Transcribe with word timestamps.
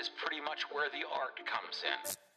is 0.00 0.08
pretty 0.08 0.40
much 0.40 0.64
where 0.72 0.88
the 0.88 1.04
art 1.12 1.36
comes 1.44 1.84
in. 1.84 2.29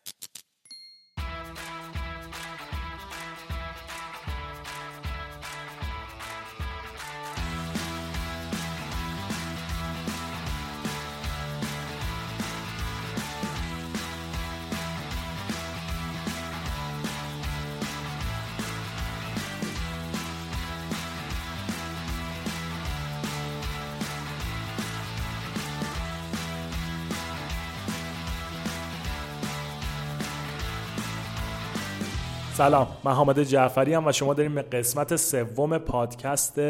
سلام 32.64 32.88
من 33.04 33.12
حامد 33.12 33.44
جعفری 33.44 33.94
ام 33.94 34.08
و 34.08 34.12
شما 34.12 34.34
داریم 34.34 34.56
به 34.56 34.62
قسمت 34.62 35.16
سوم 35.16 35.78
پادکست 35.78 36.62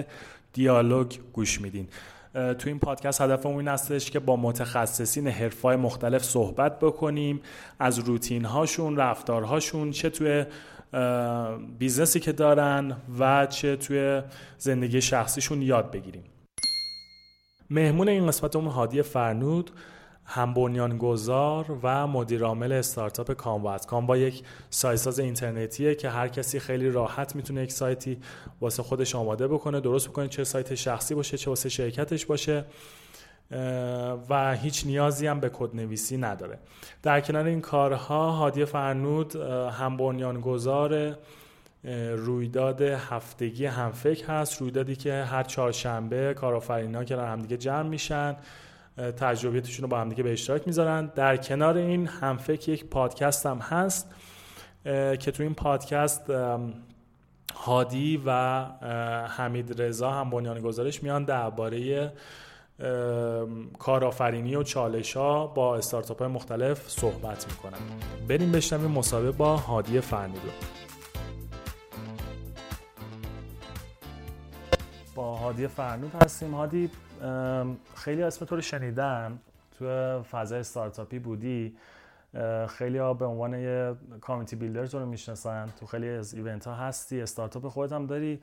دیالوگ 0.53 1.15
گوش 1.33 1.61
میدین. 1.61 1.87
تو 2.33 2.55
این 2.65 2.79
پادکست 2.79 3.21
هدفمون 3.21 3.57
این 3.57 3.67
هستش 3.67 4.11
که 4.11 4.19
با 4.19 4.35
متخصصین 4.35 5.27
حرفه 5.27 5.59
های 5.59 5.75
مختلف 5.75 6.23
صحبت 6.23 6.79
بکنیم 6.79 7.41
از 7.79 7.99
روتین 7.99 8.45
هاشون 8.45 8.97
رفتارهاشون 8.97 9.91
چه 9.91 10.09
توی 10.09 10.45
business 11.79 12.15
ی 12.15 12.19
که 12.19 12.31
دارن 12.31 12.95
و 13.19 13.45
چه 13.45 13.75
توی 13.75 14.21
زندگی 14.57 15.01
شخصیشون 15.01 15.61
یاد 15.61 15.91
بگیریم. 15.91 16.23
مهمون 17.69 18.09
این 18.09 18.27
قسمتمون 18.27 18.67
هادی 18.67 19.01
فرنود 19.01 19.71
هم 20.25 20.53
بنیانگذار 20.53 21.79
و 21.83 22.07
مدیرعامل 22.07 22.71
استارتاپ 22.71 23.31
کاموا 23.31 23.73
است 23.73 23.87
کاموا 23.87 24.17
یک 24.17 24.43
سایت 24.69 25.19
اینترنتیه 25.19 25.95
که 25.95 26.09
هر 26.09 26.27
کسی 26.27 26.59
خیلی 26.59 26.89
راحت 26.89 27.35
می‌تونه 27.35 27.63
یک 27.63 27.71
سایتی 27.71 28.17
واسه 28.61 28.83
خودش 28.83 29.15
آماده 29.15 29.47
بکنه. 29.47 29.79
درست 29.79 30.09
بکنه 30.09 30.27
چه 30.27 30.43
سایت 30.43 30.75
شخصی 30.75 31.15
باشه 31.15 31.37
چه 31.37 31.49
واسه 31.49 31.69
شرکتش 31.69 32.25
باشه 32.25 32.65
و 34.29 34.55
هیچ 34.55 34.85
نیازی 34.85 35.27
هم 35.27 35.39
به 35.39 35.49
کد 35.49 35.75
نویسی 35.75 36.17
نداره. 36.17 36.59
در 37.03 37.21
کنار 37.21 37.45
این 37.45 37.61
کارها 37.61 38.31
هادی 38.31 38.65
فرنود 38.65 39.35
هم 39.71 39.97
بنیانگذار 39.97 41.15
رویداد 42.15 42.81
هفتگی 42.81 43.65
همفکر 43.65 44.27
هست. 44.27 44.61
رویدادی 44.61 44.95
که 44.95 45.13
هر 45.13 45.43
چهارشنبه 45.43 46.35
که 47.05 47.17
همدیگه 47.17 47.57
جمع 47.57 47.89
میشن. 47.89 48.35
تجربیتشون 48.97 49.83
رو 49.83 49.89
با 49.89 49.99
همدیگه 49.99 50.23
به 50.23 50.31
اشتراک 50.31 50.67
می‌ذارن. 50.67 51.11
در 51.15 51.37
کنار 51.37 51.77
این 51.77 52.07
همفکر 52.07 52.69
یک 52.69 52.85
پادکست 52.85 53.45
هم 53.45 53.57
هست 53.57 54.15
که 55.19 55.31
تو 55.31 55.43
این 55.43 55.53
پادکست 55.53 56.21
هادی 57.55 58.23
و 58.25 58.31
حمید 59.27 59.81
رضا 59.81 60.11
هم 60.11 60.29
بنیان 60.29 60.61
گزارش 60.61 61.03
میان 61.03 61.23
درباره 61.23 62.11
کارآفرینی 63.79 64.55
و 64.55 64.63
چالش 64.63 65.17
ها 65.17 65.47
با 65.47 65.75
استارتاپ 65.75 66.19
های 66.19 66.27
مختلف 66.27 66.89
صحبت 66.89 67.45
می‌کنن. 67.47 67.77
بریم 68.27 68.51
بشنویم 68.51 68.91
مصاحبه 68.91 69.31
با 69.31 69.57
هادی 69.57 69.99
فرنودو 69.99 70.49
هادی 75.43 75.67
فرنود 75.67 76.15
هستیم. 76.15 76.53
هادی 76.53 76.89
خیلی 77.95 78.23
اسم 78.23 78.45
تو 78.45 78.55
رو 78.55 78.61
شنیدن 78.61 79.39
تو 79.77 79.85
فضای 80.23 80.59
استارتاپی 80.59 81.19
بودی. 81.19 81.75
خیلی 82.67 82.97
ها 82.97 83.13
به 83.13 83.25
عنوان 83.25 83.53
یه 83.53 83.95
community 84.21 84.55
builder 84.55 84.85
تو 84.85 84.99
رو 84.99 85.05
می‌شناسن. 85.05 85.69
تو 85.79 85.85
خیلی 85.85 86.09
از 86.09 86.33
event 86.33 86.67
ها 86.67 86.73
هستی 86.73 87.21
استارتاپ 87.21 87.67
خودت 87.67 87.93
هم 87.93 88.05
داری. 88.05 88.41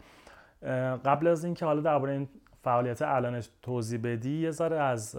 قبل 1.04 1.26
از 1.26 1.44
اینکه 1.44 1.64
حالا 1.64 1.80
درباره 1.80 2.12
این 2.12 2.28
فعالیت 2.64 3.02
الانش 3.02 3.48
توضیح 3.62 4.00
بدی 4.02 4.40
یه 4.40 4.50
ذره 4.50 4.80
از 4.80 5.16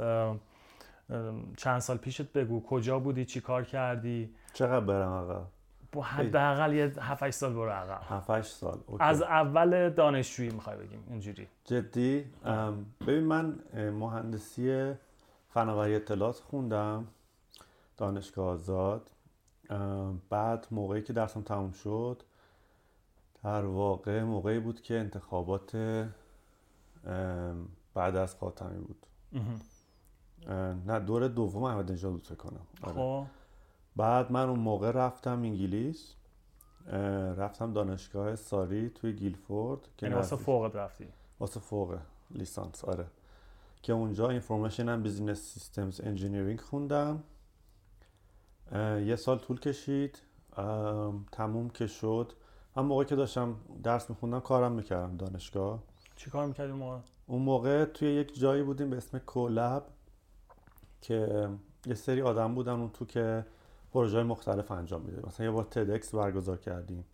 چند 1.58 1.80
سال 1.80 1.97
پیشت 1.97 2.34
بگو. 2.34 2.64
کجا 2.64 3.00
بودی؟ 3.00 3.25
چی 3.25 3.41
کار 3.41 3.64
کردی؟ 3.64 4.36
چقدر 4.53 4.86
برم 4.86 5.12
آقا؟ 5.12 5.47
با 5.91 6.02
حداقل 6.02 6.74
یه 6.74 6.94
7 7.00 7.29
سال 7.29 7.53
برو 7.53 7.69
عقب. 7.69 8.02
7 8.03 8.41
سال 8.41 8.79
okay. 8.88 9.04
از 9.03 9.22
اول 9.22 9.90
دانشجویی 9.90 10.50
می‌خوای 10.50 10.78
بگیم 10.78 11.03
اینجوری. 11.09 11.47
جدی؟ 11.66 12.25
ببین 13.07 13.24
من 13.24 13.59
مهندسی 13.74 14.94
فناوری 15.50 15.96
اطلاعات 15.96 16.35
خوندم 16.35 17.07
دانشگاه 17.97 18.47
آزاد. 18.47 19.09
بعد 20.29 20.68
موقعی 20.72 21.02
که 21.02 21.13
درسم 21.13 21.41
تموم 21.41 21.72
شد 21.72 22.23
در 23.44 23.66
واقع 23.66 24.23
موقعی 24.23 24.59
بود 24.59 24.81
که 24.81 25.00
انتخابات 25.00 25.75
بعد 27.94 28.16
از 28.16 28.35
خاتمی 28.35 28.79
بود. 28.79 29.06
نه 30.85 31.00
دور 31.00 31.28
دوم 31.28 31.63
احمد 31.63 31.91
نژاد 31.91 32.12
بود 32.12 32.28
فکر 32.28 32.35
کنم. 32.35 32.62
آره. 32.81 32.94
خب. 32.94 33.25
بعد 33.96 34.31
من 34.31 34.50
اون 34.50 34.59
موقع 34.59 34.91
رفتم 34.91 35.41
انگلیس 35.41 36.13
رفتم 37.38 37.74
دانشگاه 37.74 38.35
Surrey 38.36 38.90
توی 38.90 39.13
Guildford 39.14 39.80
که 39.97 40.06
یعنی 40.06 40.16
واسه 40.16 40.35
فوق 40.35 40.75
رفتی؟ 40.75 41.07
واسه 41.40 41.59
فوق 41.59 41.97
لیسانس 42.31 42.85
آره. 42.85 43.06
که 43.81 43.94
اونجا 43.94 44.29
information 44.30 44.90
and 44.90 45.04
business 45.04 45.40
systems 45.54 46.02
engineering 46.02 46.62
خوندم. 46.62 47.24
یه 49.06 49.16
سال 49.16 49.40
طول 49.40 49.59
کشید 49.59 50.22
تموم 51.31 51.69
که 51.69 51.88
شد. 51.88 52.34
هم 52.75 52.85
موقع 52.85 53.03
که 53.03 53.16
داشتم 53.16 53.56
درس 53.84 54.09
میخوندم 54.09 54.40
کارم 54.40 54.72
می‌کردم 54.72 55.18
دانشگاه. 55.18 55.84
چی 56.16 56.29
کار 56.29 56.47
می‌کردی 56.47 56.72
موقع؟ 56.72 56.97
اون 57.28 57.41
موقع 57.41 57.85
توی 57.85 58.13
یک 58.13 58.40
جایی 58.40 58.63
بودیم 58.63 58.90
به 58.90 58.97
اسم 58.97 59.19
CoLab 59.20 59.84
که 61.02 61.50
یه 61.85 61.94
سری 61.94 62.22
آدم 62.22 62.56
بودن 62.56 62.72
اون 62.72 62.90
تو 62.90 63.06
که 63.06 63.46
پروژه 63.91 64.24
مختلف 64.24 64.72
انجام 64.72 65.02
میده. 65.02 65.28
مثلا 65.28 65.46
یه 65.46 65.52
بار 65.52 65.63
TEDx 65.64 66.16
برگزار 66.16 66.57
کردیم. 66.57 67.06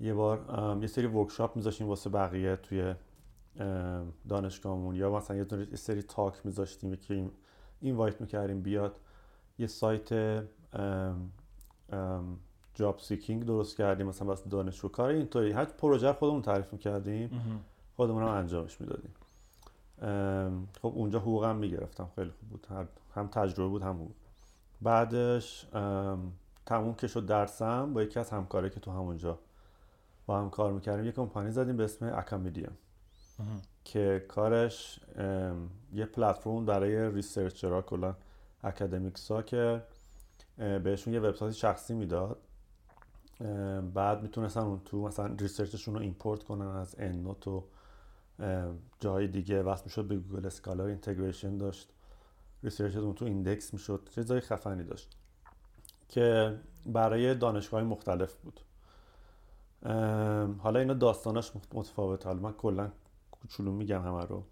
یه 0.00 0.14
بار 0.14 0.38
یه 0.80 0.86
سری 0.86 1.06
workshop 1.06 1.56
میذاشتیم 1.56 1.88
واسه 1.88 2.10
بقیه 2.10 2.56
توی 2.56 2.94
دانشگاهمون. 4.28 4.94
یا 4.94 5.16
مثلا 5.16 5.36
یه 5.36 5.76
سری 5.76 6.02
talk 6.02 6.34
میذاشتیم 6.44 6.96
که 6.96 7.30
invite 7.80 8.20
می‌کردیم 8.20 8.62
بیاد. 8.62 9.00
یه 9.58 9.66
سایت 9.66 10.42
job 12.74 12.98
seeking 12.98 13.44
درست 13.44 13.76
کردیم. 13.76 14.06
مثلا 14.06 14.28
واسه 14.28 14.48
دانشجو 14.48 14.88
کار 14.88 15.08
اینطوری. 15.08 15.52
هر 15.52 15.64
پروژه 15.64 16.12
خودمون 16.12 16.42
تعریف 16.42 16.72
می‌کردیم. 16.72 17.30
خودمون 17.96 18.22
هم 18.22 18.28
انجامش 18.28 18.80
می‌دادیم. 18.80 19.14
خب 20.82 20.92
اونجا 20.94 21.18
حقوقم 21.18 21.56
می‌گرفتم. 21.56 22.08
خیلی 22.16 22.30
خوب 22.30 22.48
بود. 22.48 22.66
هم 23.14 23.26
تجربه 23.26 23.68
بود 23.68 23.82
هم 23.82 23.98
بود 23.98 24.14
بعدش 24.82 25.66
تموم 26.66 26.94
که 26.94 27.06
شد 27.06 27.26
درسم 27.26 27.94
با 27.94 28.02
یکی 28.02 28.20
از 28.20 28.30
همکاره 28.30 28.70
که 28.70 28.80
تو 28.80 28.90
همونجا 28.90 29.38
با 30.26 30.38
هم 30.38 30.50
کار 30.50 30.72
می‌کردیم 30.72 31.04
یه 31.04 31.12
کمپانی 31.12 31.50
زدیم 31.50 31.76
به 31.76 31.84
اسم 31.84 32.12
اکامیدیم 32.14 32.78
که 33.84 34.24
کارش 34.28 35.00
یه 35.92 36.06
پلتفرم 36.06 36.66
برای 36.66 37.10
researcher 37.10 37.76
ها 37.76 37.82
کلا 37.82 38.14
academics 38.62 39.30
ها 39.30 39.42
که 39.42 39.82
بهشون 40.58 41.14
یه 41.14 41.20
وبسایت 41.20 41.54
شخصی 41.54 41.94
می‌داد. 41.94 42.40
بعد 43.94 44.22
می‌تونستن 44.22 44.60
اون 44.60 44.80
تو 44.84 45.02
مثلا 45.02 45.34
research 45.38 45.75
شون 45.75 45.94
رو 45.94 46.00
import 46.00 46.42
کنن 46.42 46.66
از 46.66 47.00
EndNote 47.00 47.48
و 47.48 47.64
جای 49.00 49.28
دیگه. 49.28 49.62
وصل 49.62 49.84
می‌شد 49.84 50.08
به 50.08 50.16
Google 50.16 50.46
Scholar 50.46 50.86
integration 50.86 51.56
داشت. 51.58 51.92
research 52.62 53.00
تون 53.00 53.14
تو 53.14 53.24
index 53.24 53.72
می‌شد 53.72 54.08
چیزای 54.14 54.40
خفنی 54.40 54.84
داشت 54.84 55.16
که 56.08 56.56
برای 56.86 57.34
دانشگاه 57.34 57.82
مختلف 57.82 58.34
بود. 58.34 58.60
حالا 60.58 60.80
اینا 60.80 60.94
داستاناش 60.94 61.52
متفاوت 61.74 62.26
حالا 62.26 62.40
من 62.40 62.52
کلا 62.52 62.90
کوچولو 63.30 63.72
میگم 63.72 64.02
همه 64.02 64.24
رو. 64.24 64.42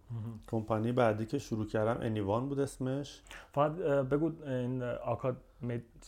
کمپانی 0.51 0.93
بعدی 0.93 1.27
که 1.27 1.39
شروع 1.39 1.67
کردم 1.67 2.01
انیوان 2.01 2.49
بود 2.49 2.61
اسمش. 2.61 3.23
فقط 3.53 3.73
بگو 3.73 4.49
این 4.49 4.83
آکاد 4.83 5.37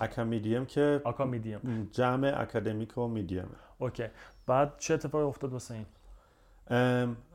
اکامیدیم 0.00 0.66
که 0.66 1.02
اکامیدیم 1.06 1.88
جمع 1.92 2.32
اکادمیک 2.36 2.98
و 2.98 3.08
میدیم 3.08 3.48
OK. 3.78 4.04
بعد 4.46 4.78
چه 4.78 4.94
اتفاقی 4.94 5.24
افتاد 5.24 5.52
واسه 5.52 5.74
این؟ 5.74 5.86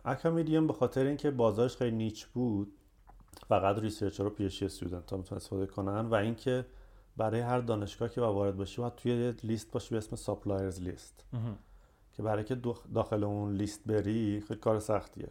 آکادمیک 0.06 0.68
به 0.68 0.74
خاطر 0.74 1.06
اینکه 1.06 1.31
بازارش 1.31 1.77
خیلی 1.77 1.95
niche 1.95 2.25
بود. 2.25 2.71
فقط 3.47 3.80
researcher 3.80 4.25
و 4.25 4.30
PhD 4.30 4.45
student 4.45 5.12
ها 5.12 5.18
می‌تونن 5.18 5.38
استفاده 5.38 5.65
کنن 5.65 6.06
و 6.06 6.13
اینکه 6.13 6.65
برای 7.18 7.39
هر 7.39 7.59
دانشگاه 7.59 8.09
که 8.09 8.21
وارد 8.21 8.57
باشی 8.57 8.81
باید 8.81 8.95
توی 8.95 9.31
لیست 9.44 9.71
باشی 9.71 9.89
به 9.89 9.97
اسم 9.97 10.15
suppliers 10.15 10.81
list 10.81 11.25
که 12.13 12.24
برای 12.24 12.44
که 12.44 12.56
داخل 12.94 13.24
اون 13.24 13.53
لیست 13.53 13.88
بری 13.88 14.44
خیلی 14.47 14.59
کار 14.59 14.80
سختیه. 14.80 15.30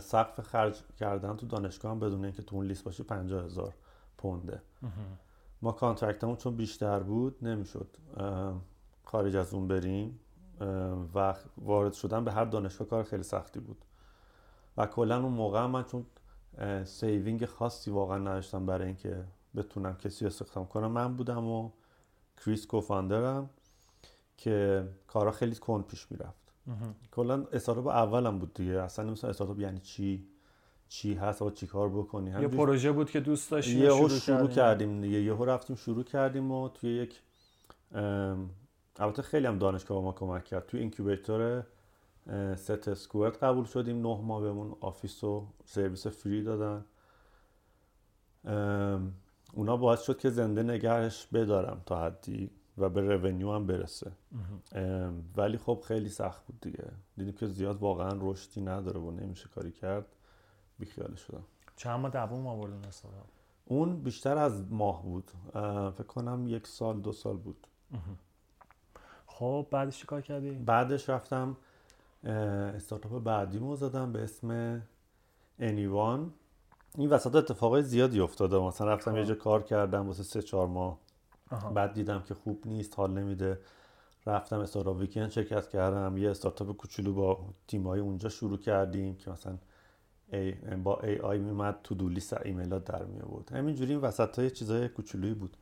سقف 0.00 0.40
خرج 0.40 0.82
کردن 1.00 1.36
تو 1.36 1.46
دانشگاه 1.46 1.92
هم 1.92 2.00
بدون 2.00 2.24
اینکه 2.24 2.42
تو 2.42 2.56
اون 2.56 2.66
لیست 2.66 2.84
باشی 2.84 3.02
50 3.02 3.44
هزار 3.44 3.74
پونده. 4.18 4.62
ما 5.62 5.72
contract 5.72 6.19
مون 6.19 6.36
چون 6.36 6.56
بیشتر 6.56 6.98
بود 6.98 7.44
نمی‌شد. 7.44 7.96
خارج 9.04 9.36
از 9.36 9.54
اون 9.54 9.68
بریم. 9.68 10.18
و 11.14 11.34
وارد 11.58 11.92
شدن 11.92 12.24
به 12.24 12.32
هر 12.32 12.44
دانشگاه 12.44 12.88
کار 12.88 13.02
خیلی 13.02 13.22
سختی 13.22 13.60
بود. 13.60 13.84
و 14.76 14.86
کلا 14.86 15.22
اون 15.22 15.32
موقع 15.32 15.66
من 15.66 15.84
چون 15.84 16.06
saving 16.84 17.46
خاصی 17.46 17.90
واقعا 17.90 18.18
نداشتم 18.18 18.66
برای 18.66 18.86
اینکه 18.86 19.24
بتونم 19.56 19.96
کسی 19.96 20.26
استخدام 20.26 20.66
کنم 20.66 20.90
من 20.90 21.16
بودم 21.16 21.46
و 21.46 21.70
کریس 22.44 22.66
co-founder 22.66 23.42
م 23.42 23.50
که 24.36 24.88
کارا 25.06 25.30
خیلی 25.30 25.54
کند 25.54 25.86
پیش 25.86 26.06
می‌رفت. 26.10 26.42
کلا 27.10 27.46
استارتاپ 27.52 27.86
اولم 27.86 28.38
بود 28.38 28.54
دیگه. 28.54 28.80
اصلا 28.80 29.04
نمی‌دونم 29.04 29.30
استارتاپ 29.30 29.60
یعنی 29.60 29.80
چی 29.80 30.26
چی 30.88 31.14
هست 31.14 31.42
و 31.42 31.50
چی 31.50 31.66
کار 31.66 31.88
بکنی. 31.88 32.30
یه 32.30 32.48
پروژه 32.48 32.92
بود 32.92 33.10
که 33.10 33.20
دوست 33.20 33.50
داشتیم 33.50 33.82
یه 33.82 33.90
شروع, 33.90 34.08
شروع 34.08 34.48
کردیم. 34.48 35.00
دیگه. 35.00 35.20
یهو 35.20 35.44
رفتیم 35.44 35.76
شروع 35.76 36.04
کردیم 36.04 36.50
و 36.50 36.68
توی 36.68 36.90
یک 36.90 37.20
البته 38.96 39.22
خیلی 39.22 39.46
هم 39.46 39.58
دانشگاه 39.58 40.02
ما 40.02 40.12
کمک 40.12 40.44
کرد. 40.44 40.66
توی 40.66 40.80
incubator 40.80 41.66
SETsquared 42.56 43.42
قبول 43.42 43.64
شدیم. 43.64 43.96
نه 43.96 44.20
ماه 44.20 44.40
بهمون 44.42 44.76
آفیس 44.80 45.24
و 45.24 45.46
سرویس 45.64 46.06
free 46.06 46.42
دادن. 46.42 46.84
اونا 49.52 49.76
باعث 49.76 50.02
شد 50.02 50.18
که 50.18 50.30
زنده 50.30 50.62
نگهش 50.62 51.26
بدارم 51.26 51.82
تا 51.86 52.04
حدی 52.04 52.50
و 52.78 52.88
به 52.88 53.00
revenue 53.00 53.52
هم 53.52 53.66
برسه. 53.66 54.12
ولی 55.36 55.58
خب 55.58 55.82
خیلی 55.86 56.08
سخت 56.08 56.46
بود 56.46 56.60
دیگه. 56.60 56.84
دیدیم 57.16 57.34
که 57.34 57.46
زیاد 57.46 57.76
واقعا 57.76 58.18
رشدی 58.20 58.60
نداره 58.60 59.00
و 59.00 59.10
نمیشه 59.10 59.48
کاری 59.48 59.72
کرد. 59.72 60.06
بیخیال 60.78 61.14
شدم. 61.14 61.44
چند 61.76 62.00
ماه 62.00 62.10
دوم 62.10 62.46
آوردن 62.46 62.80
اون 63.64 64.02
بیشتر 64.02 64.38
از 64.38 64.72
ماه 64.72 65.02
بود. 65.02 65.30
فکر 65.92 66.06
کنم 66.06 66.46
یک 66.48 66.66
سال 66.66 67.00
دو 67.00 67.12
سال 67.12 67.36
بود. 67.36 67.66
خب 69.26 69.66
بعدش 69.70 69.98
چی 69.98 70.06
کار 70.06 70.20
کردی؟ 70.20 70.50
بعدش 70.50 71.08
رفتم 71.08 71.56
استارتاپ 72.24 73.22
بعدی 73.22 73.76
زدم 73.76 74.12
به 74.12 74.22
اسم 74.22 74.82
انیوان 75.58 76.32
این 76.98 77.10
وسط 77.10 77.34
اتفاقای 77.34 77.82
زیادی 77.82 78.20
افتاده. 78.20 78.58
مثلا 78.58 78.88
رفتم 78.88 79.16
یه 79.16 79.22
خب. 79.22 79.28
جا 79.28 79.34
کار 79.34 79.62
کردم 79.62 80.06
واسه 80.06 80.22
سه 80.22 80.42
چهار 80.42 80.66
ماه. 80.66 80.98
بعد 81.74 81.92
دیدم 81.92 82.22
که 82.22 82.34
خوب 82.34 82.62
نیست 82.66 82.98
حال 82.98 83.10
نمیده. 83.10 83.58
رفتم 84.26 84.58
Startup 84.58 84.96
Weekend 84.96 85.30
شرکت 85.30 85.68
کردم. 85.68 86.16
یه 86.16 86.30
استارتاپ 86.30 86.76
کوچولو 86.76 87.14
با 87.14 87.46
تیمای 87.68 88.00
اونجا 88.00 88.28
شروع 88.28 88.58
کردیم 88.58 89.16
که 89.16 89.30
مثلا 89.30 89.58
ای 90.32 90.52
با 90.52 91.00
AI 91.00 91.18
میومد 91.18 91.78
to-do 91.84 92.08
list 92.08 92.46
ایمیلات 92.46 92.84
در 92.84 93.04
می 93.04 93.20
آورد 93.20 93.52
همینجوری 93.52 93.92
این 93.92 94.00
وسط 94.00 94.38
های 94.38 94.50
چیزای 94.50 94.88
کوچولویی 94.88 95.34
بود. 95.34 95.56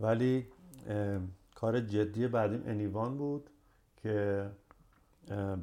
ولی 0.00 0.46
کار 1.54 1.80
جدی 1.80 2.28
بعدیم 2.28 2.62
انیوان 2.66 3.18
بود 3.18 3.50
که 3.96 4.46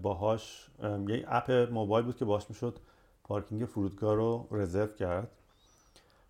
باهاش 0.02 0.70
یه 1.08 1.26
اپ 1.28 1.52
موبایل 1.52 2.06
بود 2.06 2.18
که 2.18 2.26
باهاش 2.26 2.50
می‌شد 2.50 2.80
پارکینگ 3.24 3.66
فرودگاه 3.66 4.16
رو 4.16 4.48
رزرو 4.52 4.88
کرد. 4.88 5.32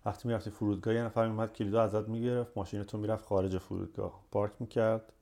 وقتی 0.04 0.28
می‌رفتی 0.28 0.50
فرودگاه 0.50 0.94
یه 0.94 1.02
نفر 1.02 1.28
میومد 1.28 1.52
کلیدو 1.52 1.78
ازت 1.78 2.08
می‌گرفت 2.08 2.52
ماشینتو 2.56 2.98
می‌رفت 2.98 3.24
خارج 3.24 3.58
فرودگاه 3.58 4.20
پارک 4.32 4.52
می‌کرد. 4.60 5.12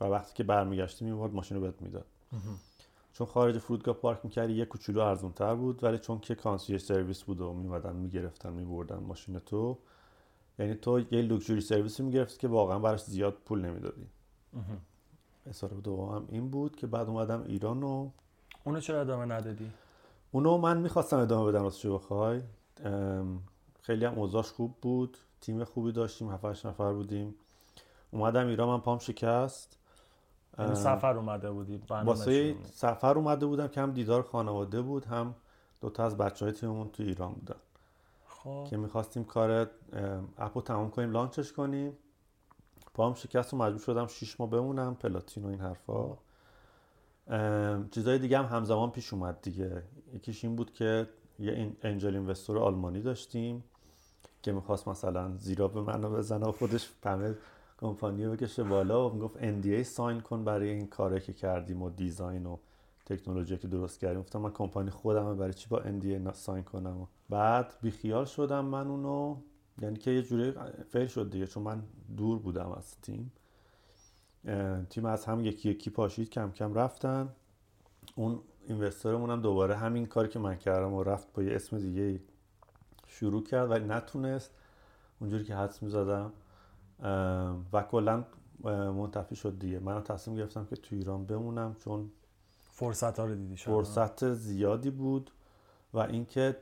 و 0.00 0.04
وقتی 0.04 0.34
که 0.34 0.44
برمیگشتی 0.44 1.04
میاورد 1.04 1.34
ماشین 1.34 1.56
رو 1.56 1.62
بهت 1.62 1.82
می‌داد. 1.82 2.06
چون 3.12 3.26
خارج 3.26 3.58
فرودگاه 3.58 3.94
پارک 3.94 4.20
می‌کردی 4.24 4.52
یه 4.52 4.64
کوچولو 4.64 5.00
ارزون 5.00 5.32
تر 5.32 5.54
بود 5.54 5.84
ولی 5.84 5.98
چون 5.98 6.18
که 6.18 6.34
concierge 6.34 6.80
service 6.80 7.22
بود 7.22 7.40
و 7.40 7.52
میومدن 7.52 7.96
می‌گرفتن 7.96 8.52
میبردن 8.52 8.96
ماشینتو 8.96 9.78
یعنی 10.58 10.74
تو 10.74 11.00
یه 11.00 11.22
luxury 11.22 11.60
service 11.60 11.97
ی 11.97 12.02
می‌گرفتی 12.02 12.38
که 12.38 12.48
واقعا 12.48 12.78
براش 12.78 13.02
زیاد 13.04 13.34
پول 13.44 13.60
نمی‌دادی. 13.60 14.06
استارتاپ 15.46 15.76
دوم 15.76 16.14
هم 16.14 16.24
این 16.28 16.50
بود 16.50 16.76
که 16.76 16.86
بعد 16.86 17.08
اومدم 17.08 17.42
ایران 17.42 17.82
و 17.82 18.10
اونو 18.64 18.80
چرا 18.80 19.00
ادامه 19.00 19.24
ندادی؟ 19.24 19.70
اونو 20.32 20.58
من 20.58 20.78
می‌خواستم 20.78 21.18
ادامه 21.18 21.52
بدم 21.52 21.62
راستش 21.62 21.86
بخوای؟ 21.86 22.42
خیلی 23.82 24.04
هم 24.04 24.14
اوضاعش 24.14 24.50
خوب 24.50 24.74
بود 24.82 25.18
تیم 25.40 25.64
خوبی 25.64 25.92
داشتیم 25.92 26.30
هفت 26.30 26.45
هشت 26.45 26.66
نفر 26.66 26.92
بودیم. 26.92 27.34
اومدم 28.10 28.46
ایران 28.46 28.68
من 28.68 28.80
پام 28.80 28.98
شکست. 28.98 29.78
یعنی 30.58 30.74
سفر 30.74 31.16
اومده 31.16 31.50
بودی 31.50 31.80
واسه 31.88 32.56
سفر 32.64 33.18
اومده 33.18 33.46
بودم 33.46 33.68
که 33.68 33.80
هم 33.80 33.92
دیدار 33.92 34.22
خانواده 34.22 34.82
بود 34.82 35.04
هم 35.04 35.34
دوتا 35.80 36.04
از 36.04 36.16
بچه 36.16 36.44
های 36.44 36.54
تیممون 36.54 36.88
تو 36.88 37.02
ایران 37.02 37.32
بودن. 37.32 37.56
خب. 38.28 38.66
که 38.70 38.76
می‌خواستیم 38.76 39.24
کار 39.24 39.70
اپو 40.38 40.62
تمام 40.62 40.90
کنیم 40.90 41.10
لانچش 41.10 41.52
کنیم. 41.52 41.92
پام 42.96 43.14
شکست 43.14 43.54
و 43.54 43.56
مجبور 43.56 43.80
شدم 43.80 44.06
شیش 44.06 44.40
ماه 44.40 44.50
بمونم 44.50 44.94
پلاتین 44.94 45.44
و 45.44 45.46
این 45.46 45.60
حرفا. 45.60 46.16
چیزای 47.90 48.18
دیگه 48.18 48.38
هم 48.38 48.44
همزمان 48.44 48.90
پیش 48.90 49.12
اومد 49.12 49.42
دیگه. 49.42 49.82
یکیش 50.14 50.44
این 50.44 50.56
بود 50.56 50.72
که 50.72 51.08
یه 51.38 51.72
انجل 51.82 52.14
اینوستور 52.16 52.58
آلمانی 52.58 53.02
داشتیم 53.02 53.64
که 54.42 54.52
می‌خواست 54.52 54.88
مثلا 54.88 55.36
زیرا 55.36 55.68
به 55.68 55.80
منو 55.80 56.10
بزنه 56.10 56.46
و 56.46 56.52
خودش 56.52 56.90
همه 57.04 57.34
کمپانی 57.80 58.24
رو 58.24 58.32
بکشه 58.32 58.64
بالا 58.64 59.10
و 59.10 59.14
می‌گفت 59.14 59.38
NDA 59.38 59.82
ساین 59.82 60.20
کن 60.20 60.44
برای 60.44 60.68
این 60.68 60.86
کاری 60.86 61.20
که 61.20 61.32
کردیم 61.32 61.82
و 61.82 61.90
دیزاین 61.90 62.46
و 62.46 62.56
تکنولوژی 63.06 63.56
که 63.56 63.68
درست 63.68 64.00
کردیم. 64.00 64.20
گفتم 64.20 64.38
من 64.40 64.50
کمپانی 64.50 64.90
خودم 64.90 65.36
برای 65.36 65.54
چی 65.54 65.68
با 65.68 65.80
NDA 65.80 66.32
ساین 66.32 66.64
کنم؟ 66.64 67.00
و 67.00 67.06
بعد 67.30 67.74
بیخیال 67.82 68.24
شدم 68.24 68.64
من 68.64 68.86
اونو. 68.86 69.36
یعنی 69.78 69.96
که 69.96 70.10
یه 70.10 70.22
جوری 70.22 70.54
فیل 70.88 71.06
شد 71.06 71.30
دیگه 71.30 71.46
چون 71.46 71.62
من 71.62 71.82
دور 72.16 72.38
بودم 72.38 72.72
از 72.72 73.00
تیم. 73.00 73.32
تیم 74.90 75.04
از 75.04 75.24
هم 75.24 75.44
یکی 75.44 75.70
یکی 75.70 75.90
پاشید 75.90 76.30
کم 76.30 76.50
کم 76.50 76.74
رفتن. 76.74 77.28
اون 78.14 78.40
اینوسترمون 78.68 79.30
هم 79.30 79.42
دوباره 79.42 79.76
همین 79.76 80.06
کاری 80.06 80.28
که 80.28 80.38
من 80.38 80.56
کردم 80.56 80.92
و 80.92 81.02
رفت 81.02 81.32
با 81.32 81.42
یه 81.42 81.54
اسم 81.54 81.78
دیگه 81.78 82.20
شروع 83.06 83.44
کرد 83.44 83.70
ولی 83.70 83.84
نتونست. 83.84 84.50
اونجوری 85.20 85.44
که 85.44 85.56
حدس 85.56 85.82
می‌زدم 85.82 86.32
و 87.72 87.82
کلا 87.90 88.24
منتفی 88.64 89.36
شد 89.36 89.58
دیگه. 89.58 89.78
من 89.78 90.02
تصمیم 90.02 90.36
گرفتم 90.36 90.64
که 90.64 90.76
تو 90.76 90.94
ایران 90.94 91.26
بمونم 91.26 91.74
چون 91.74 92.10
فرصت 92.72 93.18
ها 93.18 93.24
رو 93.24 93.34
دیدی 93.34 93.56
فرصت 93.56 94.32
زیادی 94.32 94.90
بود 94.90 95.30
و 95.94 95.98
اینکه 95.98 96.56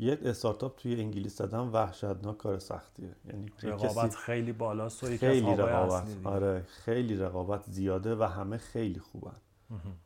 یک 0.00 0.18
استارتاپ 0.22 0.76
توی 0.76 1.00
انگلیس 1.00 1.38
زدن 1.38 1.58
وحشتناک 1.58 2.38
کار 2.38 2.58
سختیه. 2.58 3.08
یعنی 3.28 3.46
رقابت 3.62 4.14
خیلی 4.14 4.52
بالاست 4.52 5.04
و 5.04 5.06
خیلی 5.06 5.54
رقابت. 5.54 6.16
آره 6.24 6.62
خیلی 6.68 7.16
رقابت 7.16 7.64
زیاده 7.66 8.16
و 8.16 8.22
همه 8.22 8.56
خیلی 8.56 9.00
خوبن. 9.00 9.36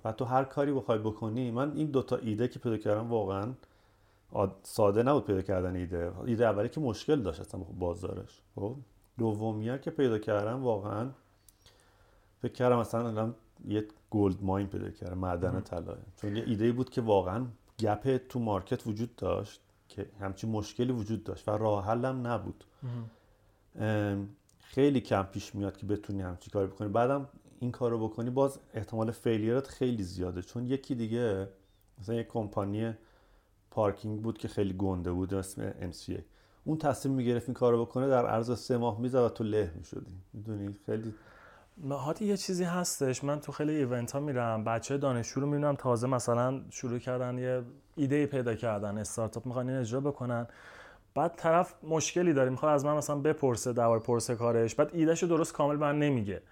و 0.04 0.12
تو 0.12 0.25
هر 0.25 0.45
کاری 0.45 0.73
بخوای 0.73 0.99
بکنی 0.99 1.50
من 1.50 1.73
این 1.76 1.87
دوتا 1.87 2.16
ایده 2.16 2.49
که 2.49 2.59
پیدا 2.59 2.76
کردم 2.76 3.11
واقعا 3.11 3.52
ساده 4.62 5.02
نبود 5.02 5.25
پیدا 5.25 5.42
کردن 5.42 5.76
ایده. 5.76 6.12
ایده 6.26 6.47
اولی 6.47 6.69
که 6.69 6.80
مشکل 6.80 7.23
داشت 7.23 7.40
اصلا 7.40 7.61
بازارش. 7.61 8.40
خب 8.54 8.76
دومی 9.19 9.78
که 9.78 9.90
پیدا 9.90 10.19
کردم 10.19 10.64
واقعا 10.64 11.11
فکر 12.42 12.52
کردم 12.52 12.78
مثلا 12.78 13.09
الان 13.09 13.35
یه 13.69 13.87
gold 14.11 14.37
mine 14.43 14.66
پیدا 14.66 14.90
کردم 14.90 15.19
معدن 15.19 15.61
طلا 15.61 15.97
چون 16.16 16.37
یه 16.37 16.45
ایده 16.47 16.73
بود 16.73 16.90
که 16.90 17.00
واقعا 17.00 17.47
gap 17.78 18.16
تو 18.28 18.38
market 18.38 18.87
وجود 18.87 19.16
داشت. 19.16 19.61
که 19.88 20.07
همچین 20.21 20.50
مشکلی 20.50 20.93
وجود 20.93 21.25
داشت 21.25 21.49
و 21.49 21.50
راه 21.50 21.87
حلم 21.87 22.26
نبود. 22.26 22.64
خیلی 24.59 25.00
کم 25.00 25.23
پیش 25.23 25.55
میاد 25.55 25.76
که 25.76 25.87
بتونی 25.87 26.23
همچین 26.23 26.50
کاری 26.53 26.67
بکنی. 26.67 26.88
بعدم 26.88 27.29
این 27.61 27.73
کار 27.73 27.91
رو 27.91 28.09
بکنی 28.09 28.31
باز 28.31 28.61
احتمال 28.75 29.11
failure 29.11 29.61
ات 29.61 29.69
خیلی 29.69 30.03
زیاده. 30.03 30.43
چون 30.43 30.67
یکی 30.67 30.95
دیگه 30.95 31.49
مثلا 31.99 32.14
یک 32.14 32.29
کمپانی 32.29 32.95
پارکینگ 33.71 34.23
بود 34.23 34.38
که 34.38 34.49
خیلی 34.49 34.73
گنده 34.73 35.12
بود 35.12 35.35
اسم 35.35 35.71
MCA 35.71 36.21
اون 36.64 36.79
تصمیم 36.79 37.14
می‌گرفت 37.14 37.49
این 37.49 37.55
کارو 37.55 37.85
بکنه 37.85 38.09
در 38.09 38.26
عرض 38.26 38.59
سه 38.59 38.76
ماه 38.76 39.00
می‌زد 39.00 39.19
و 39.19 39.29
تو 39.29 39.45
له 39.45 39.73
می‌شدی. 39.76 40.12
می‌دونی؟ 40.33 40.76
خیلی 40.87 41.14
هاتی 41.90 42.25
یه 42.25 42.37
چیزی 42.37 42.64
هستش. 42.64 43.25
من 43.25 43.40
تو 43.40 43.52
خیلی 43.52 43.75
ایونت 43.75 44.12
ها 44.12 44.21
میرم 44.21 44.64
بچه 44.64 44.99
دانشجو 44.99 45.40
رو 45.40 45.47
می‌بینم 45.47 45.75
تازه 45.75 46.07
مثلا 46.07 46.61
شروع 46.71 46.99
کردن 46.99 47.38
یه 47.38 47.62
ایده 47.97 48.26
پیدا 48.26 48.54
کردن 48.54 48.99
استارتاپ 48.99 49.47
می‌خوان 49.47 49.69
این 49.69 49.78
اجرا 49.78 50.00
بکنن. 50.00 50.47
بعد 51.14 51.35
طرف 51.37 51.75
مشکلی 51.83 52.33
داره 52.33 52.50
می‌خواد 52.50 52.75
از 52.75 52.85
من 52.85 52.97
مثلا 52.97 53.16
بپرسه 53.16 53.73
دوار 53.73 54.00
پرسه 54.00 54.35
کارش 54.35 54.75
بعد 54.75 54.90
ایدهشو 54.93 55.26
درست 55.26 55.52
کامل 55.52 55.76
من 55.76 55.99
نمیگه. 55.99 56.43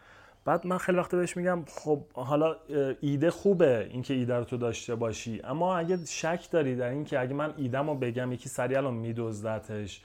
بعد 0.45 0.67
من 0.67 0.79
خیلی 0.79 0.99
وقت 0.99 1.15
بهش 1.15 1.37
میگم 1.37 1.65
خب 1.67 2.13
حالا 2.13 2.57
ایده 3.01 3.31
خوبه 3.31 3.89
اینکه 3.91 4.15
ایده 4.15 4.35
رو 4.35 4.45
تو 4.45 4.57
داشته 4.57 4.95
باشی 4.95 5.41
اما 5.45 5.77
اگه 5.77 5.99
شک 6.05 6.49
داری 6.51 6.77
در 6.77 6.89
اینکه 6.89 7.21
اگه 7.21 7.35
من 7.35 7.55
ایدم 7.57 7.99
بگم 7.99 8.33
یکی 8.33 8.49
سریع 8.49 8.79
الان 8.79 8.95
میدزدتش 8.95 10.03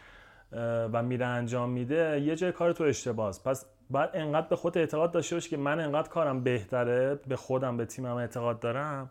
و 0.93 1.03
میره 1.03 1.25
انجام 1.25 1.69
میده 1.69 2.21
یه 2.21 2.35
جای 2.35 2.51
کار 2.51 2.71
تو 2.71 2.83
اشتباهه 2.83 3.39
پس 3.45 3.65
بعد 3.91 4.09
انقدر 4.13 4.47
به 4.47 4.55
خود 4.55 4.77
اعتقاد 4.77 5.11
داشته 5.11 5.35
باشی 5.35 5.49
که 5.49 5.57
من 5.57 5.79
انقدر 5.79 6.09
کارم 6.09 6.43
بهتره 6.43 7.19
به 7.27 7.35
خودم 7.35 7.77
به 7.77 7.85
تیمم 7.85 8.15
اعتقاد 8.15 8.59
دارم 8.59 9.09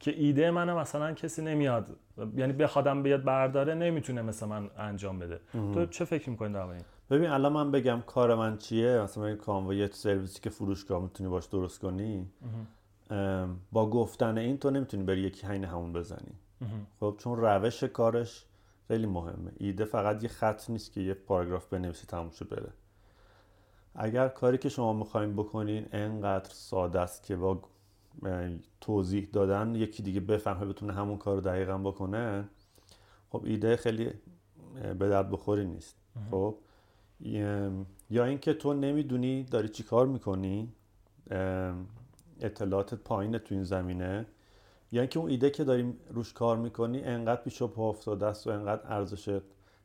که 0.00 0.10
ایده 0.10 0.50
منو 0.50 0.78
مثلا 0.78 1.12
کسی 1.12 1.42
نمیاد. 1.42 1.96
یعنی 2.36 2.52
بخوادم 2.52 3.02
بیاد 3.02 3.24
برداره 3.24 3.74
نمی‌تونه 3.74 4.22
مثل 4.22 4.46
من 4.46 4.70
انجام 4.78 5.18
بده. 5.18 5.40
تو 5.52 5.86
چه 5.86 6.04
فکر 6.04 6.30
می‌کنی 6.30 6.52
در 6.52 6.60
این؟ 6.60 6.82
ببین 7.10 7.30
الان 7.30 7.52
من 7.52 7.70
بگم 7.70 8.02
کار 8.06 8.34
من 8.34 8.58
چیه؟ 8.58 9.00
مثلا 9.00 9.26
این 9.26 9.36
کانوا 9.36 9.74
یه 9.74 9.88
سرویسی 9.92 10.40
که 10.40 10.50
فروشگاه 10.50 11.02
می‌تونی 11.02 11.30
باش 11.30 11.46
درست 11.46 11.80
کنی؟ 11.80 12.26
با 13.72 13.90
گفتن 13.90 14.38
این 14.38 14.58
تو 14.58 14.70
نمی‌تونی 14.70 15.02
بری 15.02 15.20
یکی 15.20 15.46
حین 15.46 15.64
همون 15.64 15.92
بزنی. 15.92 16.32
خب 17.00 17.14
چون 17.18 17.38
روش 17.38 17.84
کارش 17.84 18.46
خیلی 18.88 19.06
مهمه. 19.06 19.50
ایده 19.56 19.84
فقط 19.84 20.22
یه 20.22 20.28
خط 20.28 20.70
نیست 20.70 20.92
که 20.92 21.00
یه 21.00 21.14
پاراگراف 21.14 21.66
بنویسی 21.66 22.06
تموم 22.06 22.30
بره. 22.50 22.68
اگر 23.94 24.28
کاری 24.28 24.58
که 24.58 24.68
شما 24.68 24.92
می‌خواین 24.92 25.36
بکنین 25.36 25.86
انقدر 25.92 26.50
ساده 26.50 27.00
است 27.00 27.22
که 27.22 27.36
با 27.36 27.62
توضیح 28.80 29.28
دادن 29.32 29.74
یکی 29.74 30.02
دیگه 30.02 30.20
بفهمه 30.20 30.66
بتونه 30.66 30.92
همون 30.92 31.16
کار 31.16 31.34
رو 31.34 31.40
دقیقا 31.40 31.78
بکنه 31.78 32.48
خب 33.30 33.42
ایده 33.44 33.76
خیلی 33.76 34.10
به 34.98 35.08
درد 35.08 35.30
بخوری 35.30 35.66
نیست. 35.66 35.96
خب 36.30 36.54
یا 38.10 38.24
اینکه 38.24 38.54
تو 38.54 38.74
نمی‌دونی 38.74 39.44
داری 39.44 39.68
چی 39.68 39.82
کار 39.82 40.06
می‌کنی 40.06 40.72
اطلاعاتت 42.40 42.94
پایینه 42.94 43.38
تو 43.38 43.54
این 43.54 43.64
زمینه 43.64 44.26
یا 44.92 45.00
اینکه 45.00 45.18
اون 45.18 45.30
ایده 45.30 45.50
که 45.50 45.64
داری 45.64 45.94
روش 46.10 46.32
کار 46.32 46.56
می‌کنی 46.56 47.02
انقدر 47.02 47.42
پیش 47.42 47.62
و 47.62 47.68
پا 47.68 47.88
افتاده 47.88 48.26
است 48.26 48.46
و 48.46 48.50
انقدر 48.50 48.82
ارزش 48.84 49.40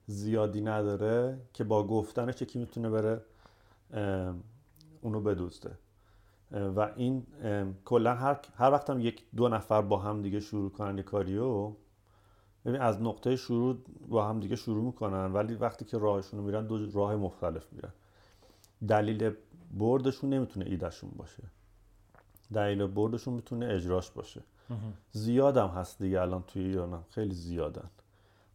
زیادی 0.08 0.62
نداره 0.62 1.38
که 1.54 1.64
با 1.64 1.88
گفتنش 1.88 2.42
یکی 2.42 2.60
می‌تونه 2.60 2.90
بره 2.90 3.22
اونو 5.02 5.22
بدوزده 5.22 5.78
اه، 6.52 6.64
و 6.64 6.88
این 6.96 7.26
کلا 7.86 8.16
هر 8.16 8.40
هر 8.56 8.72
وقت 8.72 8.90
هم 8.90 9.00
یک 9.00 9.24
دو 9.36 9.50
نفر 9.50 9.82
با 9.82 9.98
هم 9.98 10.22
دیگه 10.22 10.40
شروع 10.40 10.72
کنن 10.72 10.98
یه 10.98 11.04
کاریو 11.04 11.72
ببین 12.66 12.82
از 12.82 13.02
نقطه 13.02 13.36
شروع 13.36 13.78
با 14.08 14.28
هم 14.28 14.40
دیگه 14.40 14.56
شروع 14.56 14.84
می‌کنن 14.84 15.34
ولی 15.34 15.56
وقتی 15.56 15.86
که 15.86 15.98
راهشون 15.98 16.40
رو 16.40 16.46
میرن 16.46 16.68
دو 16.68 16.92
راه 16.92 17.16
مختلف 17.16 17.74
میرن. 17.74 17.92
دلیل 18.88 19.34
بردشون 19.74 20.30
نمی‌تونه 20.30 20.66
ایدهشون 20.66 21.10
باشه. 21.16 21.44
دلیل 22.54 22.88
بردشون 22.88 23.34
می‌تونه 23.34 23.66
اجراش 23.66 24.12
باشه. 24.12 24.42
زیادم 25.12 25.68
هست 25.68 26.00
دیگه 26.02 26.22
الان 26.22 26.44
توی 26.48 26.64
ایرانم. 26.64 27.04
خیلی 27.10 27.36
زیادن. 27.36 27.90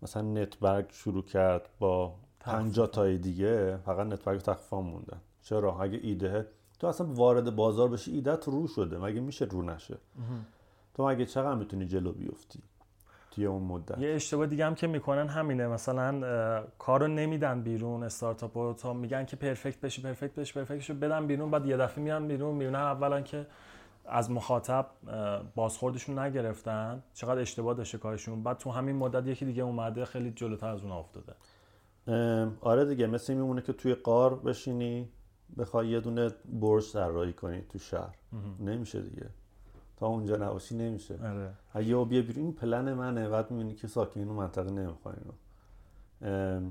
مثلا 0.02 0.22
نتبرگ 0.22 0.90
شروع 0.90 1.22
کرد 1.22 1.68
با 1.78 2.14
50 2.40 2.86
تای 2.86 3.18
دیگه 3.18 3.76
فقط 3.76 4.06
نتبرگ 4.06 4.40
تخفیف 4.40 4.72
موندن 4.72 5.20
چرا؟ 5.42 5.82
اگه 5.82 6.00
ایده 6.02 6.46
تو 6.78 6.86
اصلا 6.86 7.06
وارد 7.06 7.56
بازار 7.56 7.88
بشی 7.88 8.12
ایدهت 8.12 8.44
رو 8.44 8.66
شده 8.66 8.98
مگه 8.98 9.20
میشه 9.20 9.44
رو 9.44 9.62
نشه؟ 9.62 9.98
تو 10.94 11.08
مگه 11.08 11.26
چقدر 11.26 11.54
می‌تونی 11.54 11.86
جلو 11.86 12.12
بیفتی 12.12 12.62
توی 13.30 13.46
اون 13.46 13.62
مدت؟ 13.62 13.98
یه 13.98 14.08
اشتباه 14.08 14.46
دیگه 14.46 14.66
هم 14.66 14.74
که 14.74 14.86
می‌کنن 14.86 15.28
همینه. 15.28 15.68
مثلا 15.68 16.64
کارو 16.78 17.08
نمیدن 17.08 17.62
بیرون 17.62 18.02
استارتاپ 18.02 18.58
رو. 18.58 18.72
تا 18.72 18.92
میگن 18.92 19.24
که 19.24 19.36
پرفکت 19.36 19.80
بشی 19.80 20.02
پرفکت 20.02 20.34
بشی 20.34 20.54
پرفکت 20.54 20.76
بشی 20.76 20.92
بدن 20.92 21.26
بیرون 21.26 21.50
بعد 21.50 21.66
یه 21.66 21.76
دفعه 21.76 22.04
میان 22.04 22.28
بیرون. 22.28 22.54
می‌بینن 22.54 22.74
اولا 22.74 23.20
که 23.20 23.46
از 24.04 24.30
مخاطب 24.30 24.86
بازخوردشون 25.54 26.18
نگرفتن. 26.18 27.02
چقدر 27.14 27.40
اشتباه 27.40 27.74
داشته 27.74 27.98
کارشون. 27.98 28.42
بعد 28.42 28.58
تو 28.58 28.70
همین 28.70 28.96
مدت 28.96 29.26
یکی 29.26 29.44
دیگه 29.44 29.62
اومده 29.62 30.04
خیلی 30.04 30.30
جلوتر 30.30 30.68
از 30.68 30.82
اون 30.82 30.92
افتاده. 30.92 31.34
آره 32.60 32.84
دیگه 32.84 33.06
مثل 33.06 33.34
میمونه 33.34 33.62
که 33.62 33.72
توی 33.72 33.94
قار 33.94 34.34
بشینی. 34.34 35.08
بخوای 35.58 35.88
یه 35.88 36.00
دونه 36.00 36.30
برج 36.52 36.92
طراحی 36.92 37.32
کنی 37.32 37.62
تو 37.62 37.78
شهر. 37.78 38.16
نمیشه 38.60 39.02
دیگه. 39.02 39.30
تا 39.96 40.06
اونجا 40.06 40.36
نباشی 40.36 40.76
نمیشه. 40.76 41.18
آره. 41.22 41.52
اگه 41.72 42.04
بیا 42.04 42.22
بیرون 42.22 42.44
این 42.44 42.52
پلن 42.52 42.92
منه. 42.92 43.28
بعد 43.28 43.50
می‌بینی 43.50 43.74
که 43.74 43.88
ساکنین 43.88 44.28
اون 44.28 44.36
منطقه 44.36 44.70
نمی‌خوان 44.70 45.16
اینو 45.18 46.70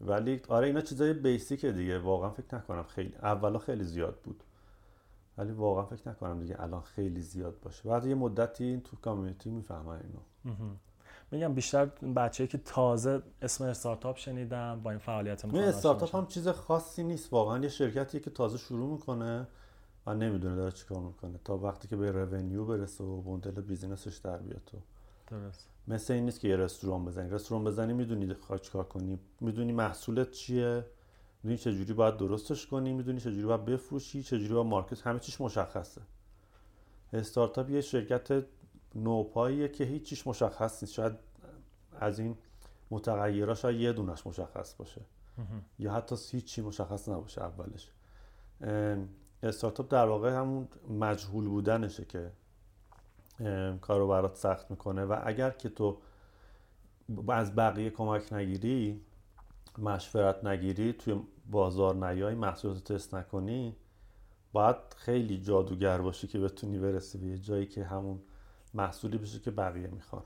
ولی 0.00 0.40
آره 0.48 0.66
اینا 0.66 0.80
چیزای 0.80 1.12
بیسیکه 1.12 1.72
دیگه. 1.72 1.98
واقعا 1.98 2.30
فکر 2.30 2.56
نکنم 2.56 2.82
خیلی 2.82 3.14
اولا 3.22 3.58
خیلی 3.58 3.84
زیاد 3.84 4.20
بود. 4.24 4.42
ولی 5.38 5.52
واقعا 5.52 5.84
فکر 5.84 6.08
نکنم 6.08 6.40
دیگه 6.40 6.62
الان 6.62 6.80
خیلی 6.80 7.20
زیاد 7.20 7.60
باشه. 7.60 7.88
بعد 7.88 8.06
یه 8.06 8.14
مدتی 8.14 8.80
تو 8.84 8.96
کامیونیتی 8.96 9.50
می‌فهمن 9.50 10.00
اینو. 10.02 10.74
میگم 11.30 11.54
بیشتر 11.54 11.84
بچه‌ای 12.16 12.48
که 12.48 12.58
تازه 12.58 13.22
اسم 13.42 13.64
استارتاپ 13.64 14.16
شنیدم 14.16 14.80
با 14.82 14.90
این 14.90 14.98
فعالیت 14.98 15.44
این 15.44 15.54
می‌خوان 15.54 15.74
استارتاپ. 15.74 16.16
هم 16.16 16.26
چیز 16.26 16.48
خاصی 16.48 17.02
نیست. 17.04 17.32
واقعا 17.32 17.58
یه 17.58 17.68
شرکتیه 17.68 18.20
که 18.20 18.30
تازه 18.30 18.58
شروع 18.58 18.90
می‌کنه 18.92 19.48
و 20.06 20.14
نمی‌دونه 20.14 20.56
داره 20.56 20.72
چیکار 20.72 21.00
می‌کنه. 21.00 21.38
تا 21.44 21.56
وقتی 21.56 21.88
که 21.88 21.96
به 21.96 22.10
رونیو 22.10 22.64
برسه 22.64 23.04
و 23.04 23.22
مدل 23.30 23.60
بیزینسش 23.60 24.16
در 24.16 24.36
بیاد 24.36 24.62
تو. 24.66 24.78
درست. 25.30 25.68
مثل 25.88 26.12
این 26.12 26.24
نیست 26.24 26.40
که 26.40 26.48
یه 26.48 26.56
رستوران 26.56 27.04
بزنی. 27.04 27.30
رستوران 27.30 27.64
بزنی 27.64 27.92
می‌دونی 27.92 28.34
خواهی 28.34 28.62
چیکار 28.62 28.84
کنی. 28.84 29.18
می‌دونی 29.40 29.72
محصولت 29.72 30.30
چیه. 30.30 30.84
می‌دونی 31.42 31.58
چجوری 31.58 31.92
باید 31.92 32.16
درستش 32.16 32.66
کنی. 32.66 32.92
می‌دونی 32.92 33.20
چجوری 33.20 33.46
باید 33.46 33.64
بفروشی. 33.64 34.22
چجوری 34.22 34.54
باید 34.54 34.66
مارکت. 34.66 35.06
همه 35.06 35.18
چیش 35.18 35.40
مشخصه. 35.40 36.00
استارتاپ 37.12 37.70
یه 37.70 37.80
شرکت 37.80 38.44
نوپاییه 38.96 39.68
که 39.68 39.84
هیچ 39.84 40.02
چیش 40.02 40.26
مشخص 40.26 40.82
نیست. 40.82 40.94
شاید 40.94 41.12
از 42.00 42.18
این 42.18 42.36
متغیرها 42.90 43.54
شاید 43.54 43.80
یه 43.80 43.92
دونش 43.92 44.26
مشخص 44.26 44.74
باشه. 44.74 45.00
یا 45.78 45.92
حتی 45.92 46.16
هیچی 46.30 46.62
مشخص 46.62 47.08
نباشه 47.08 47.42
اولش. 47.42 47.90
استارتاپ 49.42 49.90
در 49.90 50.06
واقع 50.06 50.30
همون 50.30 50.68
مجهول 50.88 51.48
بودنشه 51.48 52.04
که 52.04 52.32
کارو 53.80 54.08
برات 54.08 54.36
سخت 54.36 54.70
می‌کنه. 54.70 55.04
و 55.04 55.20
اگر 55.24 55.50
که 55.50 55.68
تو 55.68 55.98
از 57.28 57.54
بقیه 57.54 57.90
کمک 57.90 58.32
نگیری 58.32 59.00
مشورت 59.78 60.44
نگیری 60.44 60.92
توی 60.92 61.20
بازار 61.50 61.94
نیای 61.94 62.34
محصولات 62.34 62.92
تست 62.92 63.14
نکنی 63.14 63.76
باید 64.52 64.76
خیلی 64.96 65.38
جادوگر 65.38 66.00
باشی 66.00 66.26
که 66.26 66.38
بتونی 66.38 66.78
برسی 66.78 67.18
به 67.18 67.26
یه 67.26 67.38
جایی 67.38 67.66
که 67.66 67.84
همون 67.84 68.20
محصولی 68.76 69.18
بشه 69.18 69.38
که 69.38 69.50
بقیه 69.50 69.86
می‌خوان. 69.86 70.22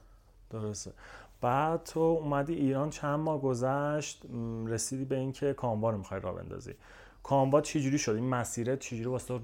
درسته. 0.50 0.92
بعد 1.40 1.82
تو 1.84 2.00
اومدی 2.00 2.54
ایران 2.54 2.90
چند 2.90 3.20
ماه 3.20 3.40
گذشت 3.40 4.22
رسیدی 4.66 5.04
به 5.04 5.16
اینکه 5.16 5.52
کانوا 5.54 5.90
رو 5.90 5.98
می‌خوای 5.98 6.20
راه 6.20 6.34
بندازی. 6.34 6.74
کانوا 7.22 7.60
چجوری 7.60 7.98
شد؟ 7.98 8.12
این 8.12 8.28
مسیرت 8.28 8.78
چجوری 8.78 9.04
واسه 9.04 9.26
تو 9.26 9.40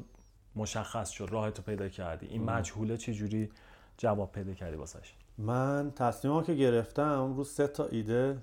مشخص 0.57 1.11
شد؟ 1.11 1.29
راهتو 1.31 1.63
پیدا 1.63 1.89
کردی. 1.89 2.27
این 2.27 2.45
مجهوله 2.45 2.97
چجوری 2.97 3.51
جواب 3.99 4.33
پیدا 4.33 4.55
کردی 4.55 4.77
واسش؟ 4.77 5.15
من 5.39 5.93
تصمیمم 5.97 6.43
که 6.43 6.55
گرفتم 6.55 7.35
رو 7.37 7.45
سه 7.45 7.67
تا 7.67 7.87
ایده 7.87 8.39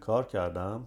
کار 0.00 0.26
کردم. 0.26 0.86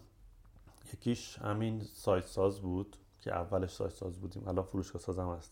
یکیش 0.94 1.38
همین 1.38 1.82
سایت 1.82 2.25
ساز 2.25 2.60
بود 2.60 2.96
که 3.22 3.34
اولش 3.36 3.70
سایت 3.70 3.92
ساز 3.92 4.20
بودیم. 4.20 4.48
الان 4.48 4.66
فروشگاه 4.66 5.02
سازم 5.02 5.30
هست. 5.38 5.52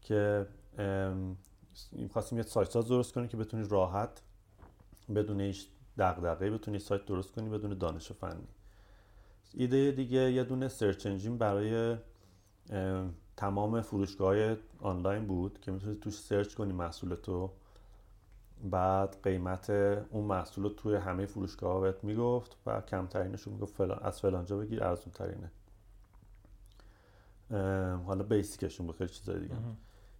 که 0.00 0.46
ام، 1.98 2.08
خواستیم 2.08 2.38
یه 2.38 2.44
سایت 2.44 2.70
ساز 2.70 2.88
درست 2.88 3.12
کنیم 3.12 3.28
که 3.28 3.36
بتونی 3.36 3.68
راحت 3.68 4.22
بدون 5.14 5.40
هیچ 5.40 5.68
دغدغه‌ای 5.98 6.50
بتونی 6.50 6.78
سایت 6.78 7.06
درست 7.06 7.32
کنی 7.32 7.48
بدون 7.48 7.78
دانش 7.78 8.12
فنی. 8.12 8.48
ایده 9.54 9.90
دیگه 9.90 10.32
یه 10.32 10.44
دونه 10.44 10.68
سرچ 10.68 11.06
انجین 11.06 11.38
برای 11.38 11.96
ام، 12.70 13.14
تمام 13.36 13.80
فروشگاه 13.80 14.56
آنلاین 14.80 15.26
بود 15.26 15.60
که 15.60 15.72
می‌تونی 15.72 15.96
توش 15.96 16.20
سرچ 16.20 16.54
کنی 16.54 16.72
محصولتو 16.72 17.50
بعد 18.70 19.16
قیمت 19.22 19.70
اون 19.70 20.24
محصول 20.24 20.64
رو 20.64 20.70
توی 20.70 20.96
همه 20.96 21.26
فروشگاه 21.26 21.72
ها 21.72 21.80
بهت 21.80 22.04
می‌گفت 22.04 22.56
و 22.66 22.80
کمترینش 22.80 23.42
رو 23.42 23.52
می‌گفت 23.52 23.74
فلان 23.74 23.98
از 24.02 24.20
فلانجا 24.20 24.56
بگیر 24.56 24.84
ارزون 24.84 25.12
ترینه 25.12 25.50
حالا 28.06 28.22
بیسیکشون 28.22 28.92
خیلی 28.92 29.10
چیزای 29.10 29.40
دیگه. 29.40 29.54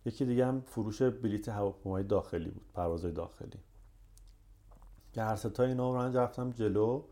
یکی 0.04 0.25
دیگه 0.25 0.47
هم 0.47 0.61
فروش 0.61 1.02
بلیت 1.02 1.49
هواپیمای 1.49 2.02
داخلی 2.02 2.50
بود 2.50 2.73
پروازهای 2.75 3.12
داخلی. 3.12 3.59
که 5.12 5.23
هر 5.23 5.37
ستا 5.37 5.62
اینا 5.62 6.09
رو 6.09 6.19
رفتم 6.19 6.50
جلو. 6.50 7.02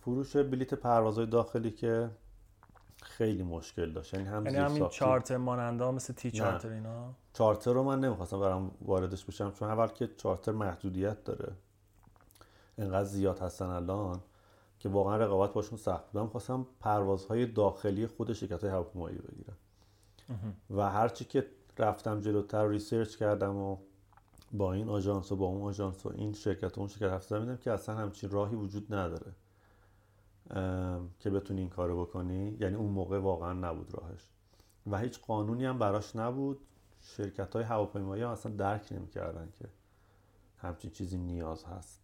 فروش 0.00 0.36
بلیت 0.36 0.74
پروازهای 0.74 1.26
داخلی 1.26 1.70
که 1.70 2.10
خیلی 3.02 3.42
مشکل 3.42 3.92
داشت. 3.92 4.14
یعنی 4.14 4.26
هم 4.26 4.46
یعنی 4.46 4.58
همین 4.58 5.36
ماننده 5.36 5.84
ها 5.84 5.92
مثل 5.92 6.12
تی. 6.12 6.30
چارتر 6.30 6.68
اینا؟ 6.68 7.14
چارتر 7.32 7.72
رو 7.72 7.82
من 7.82 8.00
نمی‌خواستم 8.00 8.40
برم 8.40 8.70
واردش 8.80 9.24
بشم 9.24 9.50
چون 9.50 9.68
اول 9.68 9.86
که 9.86 10.10
چارتر 10.16 10.52
محدودیت 10.52 11.24
داره. 11.24 11.52
انقدر 12.78 13.04
زیاد 13.04 13.38
هستن 13.38 13.66
الان 13.66 14.20
که 14.78 14.88
واقعا 14.88 15.16
رقابت 15.16 15.52
باشون 15.52 15.78
سخت 15.78 16.12
بود. 16.12 16.22
من 16.22 16.28
خواستم 16.28 16.66
پروازهای 16.80 17.46
داخلی 17.46 18.06
خود 18.06 18.32
شرکت 18.32 18.64
های 18.64 18.72
هواپیمایی 18.72 19.18
بگیرم. 19.18 19.56
و 20.70 20.90
هرچی 20.90 21.24
که 21.24 21.46
رفتم 21.78 22.20
جلوتر 22.20 22.68
research 22.68 23.16
کردم 23.16 23.56
و 23.56 23.76
با 24.52 24.72
این 24.72 24.88
آژانس 24.88 25.32
و 25.32 25.36
با 25.36 25.46
اون 25.46 25.62
آژانس 25.62 26.06
و 26.06 26.12
این 26.14 26.32
شرکت 26.32 26.78
و 26.78 26.80
اون 26.80 26.88
شرکت 26.88 27.12
حرف 27.12 27.24
زدم 27.24 27.56
که 27.56 27.72
اصلا 27.72 27.94
همچین 27.94 28.30
راهی 28.30 28.56
وجود 28.56 28.94
نداره 28.94 29.32
که 31.20 31.30
بتونی 31.30 31.60
این 31.60 31.70
کارو 31.70 32.04
بکنی. 32.04 32.56
یعنی 32.60 32.74
اون 32.74 32.90
موقع 32.90 33.18
واقعا 33.18 33.52
نبود 33.52 33.94
راهش. 33.94 34.28
و 34.86 34.98
هیچ 34.98 35.20
قانونی 35.20 35.64
هم 35.64 35.78
براش 35.78 36.16
نبود. 36.16 36.60
شرکت 37.00 37.54
های 37.54 37.64
هواپیمایی 37.64 38.22
هم 38.22 38.28
اصلا 38.28 38.52
درک 38.52 38.92
نمی‌کردن 38.92 39.52
که 39.58 39.68
همچین 40.58 40.90
چیزی 40.90 41.18
نیاز 41.18 41.64
هست. 41.64 42.00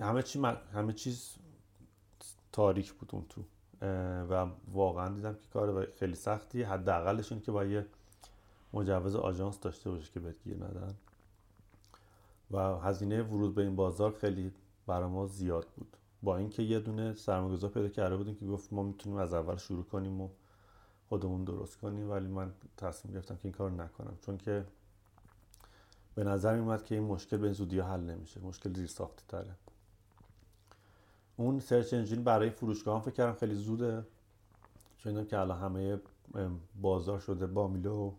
همه 0.00 0.22
چی 0.22 0.42
همه 0.72 0.92
چیز 0.92 1.36
تاریک 2.52 2.92
بود 2.92 3.10
اون 3.12 3.24
تو. 3.28 3.44
و 3.82 4.46
واقعا 4.72 5.14
دیدم 5.14 5.34
که 5.34 5.48
کار 5.52 5.86
خیلی 5.98 6.14
سختی. 6.14 6.62
حداقلش 6.62 7.32
این 7.32 7.40
که 7.40 7.52
با 7.52 7.64
یه 7.64 7.86
مجوز 8.72 9.16
آژانس 9.16 9.60
داشته 9.60 9.90
باشه 9.90 10.12
که 10.12 10.20
بهت 10.20 10.42
گیر 10.44 10.56
ندن. 10.56 10.94
و 12.50 12.58
هزینه 12.58 13.22
ورود 13.22 13.54
به 13.54 13.62
این 13.62 13.76
بازار 13.76 14.12
خیلی 14.12 14.52
برای 14.86 15.08
ما 15.08 15.26
زیاد 15.26 15.66
بود. 15.76 15.96
با 16.22 16.36
اینکه 16.36 16.62
یه 16.62 16.80
دونه 16.80 17.14
سرمایه‌گذار 17.14 17.70
پیدا 17.70 17.88
کرده 17.88 18.16
بودیم 18.16 18.34
که 18.34 18.46
گفت 18.46 18.72
ما 18.72 18.82
می‌تونیم 18.82 19.18
از 19.18 19.34
اول 19.34 19.56
شروع 19.56 19.84
کنیم 19.84 20.20
و 20.20 20.28
خودمون 21.08 21.44
درست 21.44 21.76
کنیم 21.76 22.10
ولی 22.10 22.26
من 22.26 22.52
تصمیم 22.76 23.14
گرفتم 23.14 23.34
که 23.34 23.40
این 23.44 23.52
کار 23.52 23.70
نکنم. 23.70 24.18
چون 24.26 24.38
که 24.38 24.64
به 26.14 26.24
نظر 26.24 26.54
میومد 26.54 26.84
که 26.84 26.94
این 26.94 27.04
مشکل 27.04 27.36
به 27.36 27.52
زودی 27.52 27.80
حل 27.80 28.00
نمیشه. 28.00 28.40
مشکل 28.40 28.74
زیر 28.74 28.86
ساختی 28.86 29.24
تره 29.28 29.54
اون 31.38 31.60
سرچ 31.60 31.94
انجین 31.94 32.24
برای 32.24 32.50
فروشگاه 32.50 32.94
هم 32.94 33.00
فکر 33.00 33.14
کردم 33.14 33.38
خیلی 33.38 33.54
زوده. 33.54 34.06
چون 34.98 35.26
که 35.26 35.38
الان 35.38 35.58
همه 35.58 36.00
بازار 36.80 37.18
شده 37.18 37.46
با 37.46 37.68
میلو 37.68 37.94
و 37.94 38.12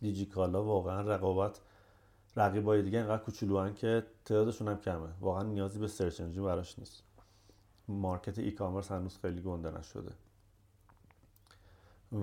دیجیکالا 0.00 0.64
واقعا 0.64 1.00
رقابت 1.00 1.60
رقیبای 2.36 2.82
دیگه 2.82 2.98
اینقدر 2.98 3.22
کوچولو 3.22 3.70
که 3.70 4.06
تعدادشون 4.24 4.68
هم 4.68 4.80
کمه. 4.80 5.08
واقعا 5.20 5.42
نیازی 5.42 5.78
به 5.78 5.88
سرچ 5.88 6.20
انجین 6.20 6.44
براش 6.44 6.78
نیست. 6.78 7.02
مارکت 7.88 8.38
ای 8.38 8.50
کامرس 8.50 8.90
هنوز 8.90 9.18
خیلی 9.18 9.42
گنده 9.42 9.78
نشده. 9.78 10.12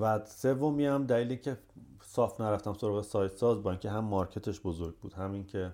و 0.01 0.25
سومی 0.25 0.85
هم 0.85 1.05
دلیلی 1.05 1.37
که 1.37 1.57
صاف 2.03 2.41
نرفتم 2.41 2.73
سراغ 2.73 3.01
سایت 3.01 3.35
ساز 3.35 3.63
با 3.63 3.71
اینکه 3.71 3.89
هم 3.89 4.05
مارکتش 4.05 4.61
بزرگ 4.61 4.95
بود 4.95 5.13
همین 5.13 5.45
که 5.45 5.71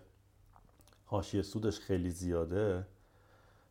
حاشیه 1.06 1.42
سودش 1.42 1.80
خیلی 1.80 2.10
زیاده. 2.10 2.88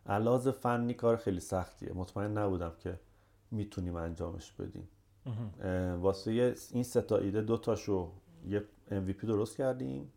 علاوه 0.06 0.50
فنی 0.50 0.94
کار 0.94 1.16
خیلی 1.16 1.40
سختیه. 1.40 1.92
مطمئن 1.92 2.38
نبودم 2.38 2.72
که 2.78 3.00
می‌تونیم 3.50 3.96
انجامش 3.96 4.52
بدیم. 4.52 4.88
واسه 6.00 6.54
این 6.70 6.82
سه 6.82 7.00
تا 7.02 7.16
ایده 7.16 7.42
دو 7.42 7.56
تاشو 7.56 8.12
یه 8.46 8.64
MVP 8.90 9.24
درست 9.24 9.56
کردیم. 9.56 10.12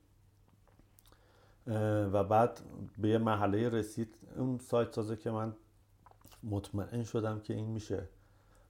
و 2.13 2.23
بعد 2.23 2.61
به 2.97 3.09
یه 3.09 3.17
محله 3.17 3.69
رسید. 3.69 4.15
اون 4.35 4.57
سایت 4.57 4.93
سازه 4.93 5.15
که 5.15 5.31
من 5.31 5.55
مطمئن 6.43 7.03
شدم 7.03 7.39
که 7.39 7.53
این 7.53 7.67
میشه 7.67 8.09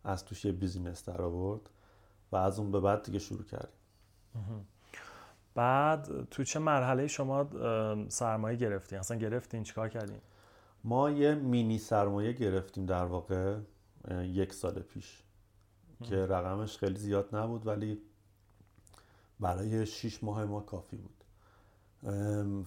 از 0.03 0.25
توش 0.25 0.45
یه 0.45 0.51
بیزینس 0.51 1.09
در 1.09 1.21
آورد 1.21 1.69
و 2.31 2.35
از 2.35 2.59
اون 2.59 2.71
به 2.71 2.79
بعد 2.79 3.03
دیگه 3.03 3.19
شروع 3.19 3.43
کردیم. 3.43 3.77
بعد 5.55 6.29
تو 6.29 6.43
چه 6.43 6.59
مرحله 6.59 7.07
شما 7.07 7.47
سرمایه 8.09 8.57
گرفتین؟ 8.57 8.99
اصلا 8.99 9.17
گرفتین؟ 9.17 9.63
چیکار 9.63 9.89
کردین؟ 9.89 10.19
ما 10.83 11.09
یه 11.09 11.35
مینی 11.35 11.77
سرمایه 11.77 12.33
گرفتیم 12.33 12.85
در 12.85 13.05
واقع 13.05 13.57
یک 14.11 14.53
سال 14.53 14.79
پیش 14.79 15.23
که 16.03 16.15
رقمش 16.15 16.77
خیلی 16.77 16.99
زیاد 16.99 17.35
نبود 17.35 17.67
ولی 17.67 18.01
برای 19.39 19.85
شیش 19.85 20.23
ماه 20.23 20.45
ما 20.45 20.59
کافی 20.59 20.97
بود. 20.97 21.23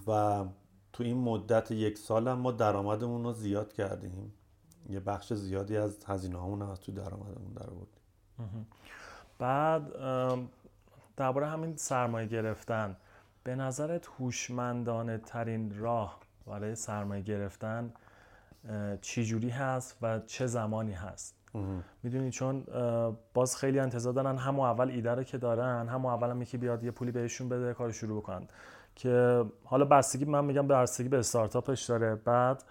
و 0.07 0.45
تو 0.93 1.03
این 1.03 1.17
مدت 1.17 1.71
یک 1.71 1.97
سال 1.97 2.27
هم 2.27 2.37
ما 2.37 2.51
درآمدمون 2.51 3.23
رو 3.23 3.33
زیاد 3.33 3.73
کردیم. 3.73 4.33
یه 4.89 4.99
بخش 4.99 5.33
زیادی 5.33 5.77
از 5.77 6.05
هزینه 6.05 6.37
همون 6.37 6.61
از 6.61 6.81
تو 6.81 6.91
درآمدمون 6.91 7.53
در 7.55 7.69
آوردیم. 7.69 8.67
بعد 9.39 9.93
درباره 11.17 11.47
همین 11.47 11.75
سرمایه 11.75 12.27
گرفتن 12.27 12.97
به 13.43 13.55
نظرت 13.55 14.07
هوشمندانه 14.19 15.17
ترین 15.17 15.79
راه 15.79 16.19
برای 16.47 16.75
سرمایه 16.75 17.21
گرفتن 17.21 17.93
چی 19.01 19.25
جوری 19.25 19.49
هست 19.49 19.97
و 20.01 20.19
چه 20.19 20.47
زمانی 20.47 20.93
هست. 20.93 21.35
می‌دونی 22.03 22.31
چون 22.31 22.63
باز 23.33 23.57
خیلی 23.57 23.79
انتظار 23.79 24.13
دارن 24.13 24.37
همو 24.37 24.61
اول 24.61 24.89
ایده 24.89 25.11
رو 25.11 25.23
که 25.23 25.37
دارن 25.37 25.87
همو 25.87 26.07
اول 26.07 26.29
هم 26.29 26.41
یکی 26.41 26.57
بیاد 26.57 26.83
یه 26.83 26.91
پولی 26.91 27.11
بهشون 27.11 27.49
بده 27.49 27.73
کار 27.73 27.91
شروع 27.91 28.21
بکنن. 28.21 28.47
که 28.95 29.45
حالا 29.63 29.85
بستگی 29.85 30.25
من 30.25 30.45
میگم 30.45 30.67
به 30.67 30.73
بستگی 30.73 31.09
به 31.09 31.17
استارتاپش 31.17 31.83
داره. 31.83 32.15
بعد 32.15 32.63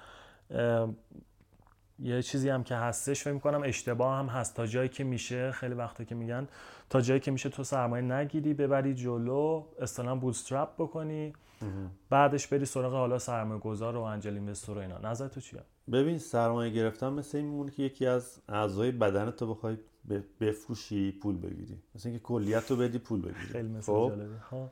یه 1.98 2.22
چیزی 2.22 2.48
هم 2.48 2.64
که 2.64 2.74
هستش 2.74 3.22
فکر 3.22 3.32
می‌کنم 3.32 3.62
اشتباه 3.64 4.18
هم 4.18 4.26
هست. 4.26 4.56
تا 4.56 4.66
جایی 4.66 4.88
که 4.88 5.04
میشه 5.04 5.52
خیلی 5.52 5.74
وقتا 5.74 6.04
که 6.04 6.14
میگن 6.14 6.48
تا 6.90 7.00
جایی 7.00 7.20
که 7.20 7.30
میشه 7.30 7.48
تو 7.48 7.64
سرمایه 7.64 8.04
نگیری 8.04 8.54
ببری 8.54 8.94
جلو 8.94 9.64
اصطلاحا 9.80 10.14
بوتسترپ 10.14 10.68
بکنی. 10.78 11.32
بعدش 12.10 12.46
بری 12.46 12.64
سراغ 12.64 12.92
حالا 12.92 13.18
سرمایه 13.18 13.60
گذار 13.60 13.96
و 13.96 14.00
انجل 14.00 14.34
اینوستور 14.34 14.78
و 14.78 14.80
اینا. 14.80 14.98
نظر 14.98 15.28
تو 15.28 15.40
چیه؟ 15.40 15.60
ببین 15.92 16.18
سرمایه 16.18 16.72
گرفتن 16.72 17.12
مثل 17.12 17.38
این 17.38 17.46
میمونه 17.46 17.70
که 17.70 17.82
یکی 17.82 18.06
از 18.06 18.40
اعضای 18.48 18.90
بدن 18.90 19.30
تو 19.30 19.54
بخوای 19.54 19.76
بفروشی 20.40 21.12
پول 21.12 21.36
بگیری. 21.36 21.82
مثل 21.94 22.08
اینکه 22.08 22.24
کلیت 22.24 22.70
رو 22.70 22.76
بدی 22.76 22.98
پول 22.98 23.20
بگیری. 23.20 23.36
خیلی 23.36 23.68
مثل 23.68 23.92
خب؟ 24.50 24.70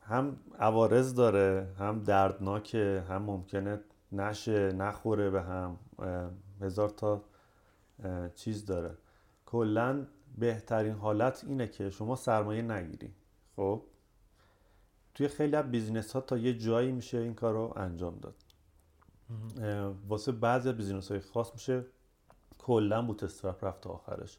هم 0.00 0.36
عوارض 0.58 1.14
داره 1.14 1.66
هم 1.78 2.02
دردناکه 2.02 3.04
هم 3.08 3.22
ممکنه 3.22 3.80
نشه 4.12 4.72
نخوره 4.72 5.30
به 5.30 5.42
هم. 5.42 5.76
هزار 6.60 6.88
تا 6.88 7.24
چیز 8.34 8.66
داره. 8.66 8.96
کلا 9.46 10.06
بهترین 10.38 10.92
حالت 10.92 11.44
اینه 11.48 11.66
که 11.66 11.90
شما 11.90 12.16
سرمایه 12.16 12.62
نگیری. 12.62 13.12
خب؟ 13.56 13.82
توی 15.14 15.28
خیلی 15.28 15.56
از 15.56 15.70
business 15.70 16.12
ها 16.12 16.20
تا 16.20 16.36
یه 16.38 16.58
جایی 16.58 16.92
میشه 16.92 17.18
این 17.18 17.34
کار 17.34 17.52
رو 17.52 17.72
انجام 17.76 18.18
داد. 18.18 18.34
واسه 20.08 20.32
بعضی 20.32 20.72
business 20.72 21.10
های 21.10 21.20
خاص 21.20 21.52
میشه 21.54 21.84
کلا 22.58 23.02
bootstrap 23.02 23.64
رفت 23.64 23.86
آخرش. 23.86 24.38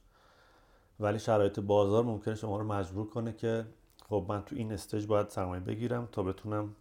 ولی 1.00 1.20
شرایط 1.20 1.60
بازار 1.60 2.04
ممکنه 2.04 2.36
شما 2.36 2.58
رو 2.58 2.64
مجبور 2.64 3.10
کنه 3.10 3.34
که 3.34 3.66
خب 4.10 4.26
من 4.30 4.42
تو 4.42 4.56
این 4.56 4.72
stage 4.72 5.06
باید 5.06 5.30
سرمایه 5.30 5.62
بگیرم 5.62 6.08
تا 6.12 6.24
بتونم 6.24 6.76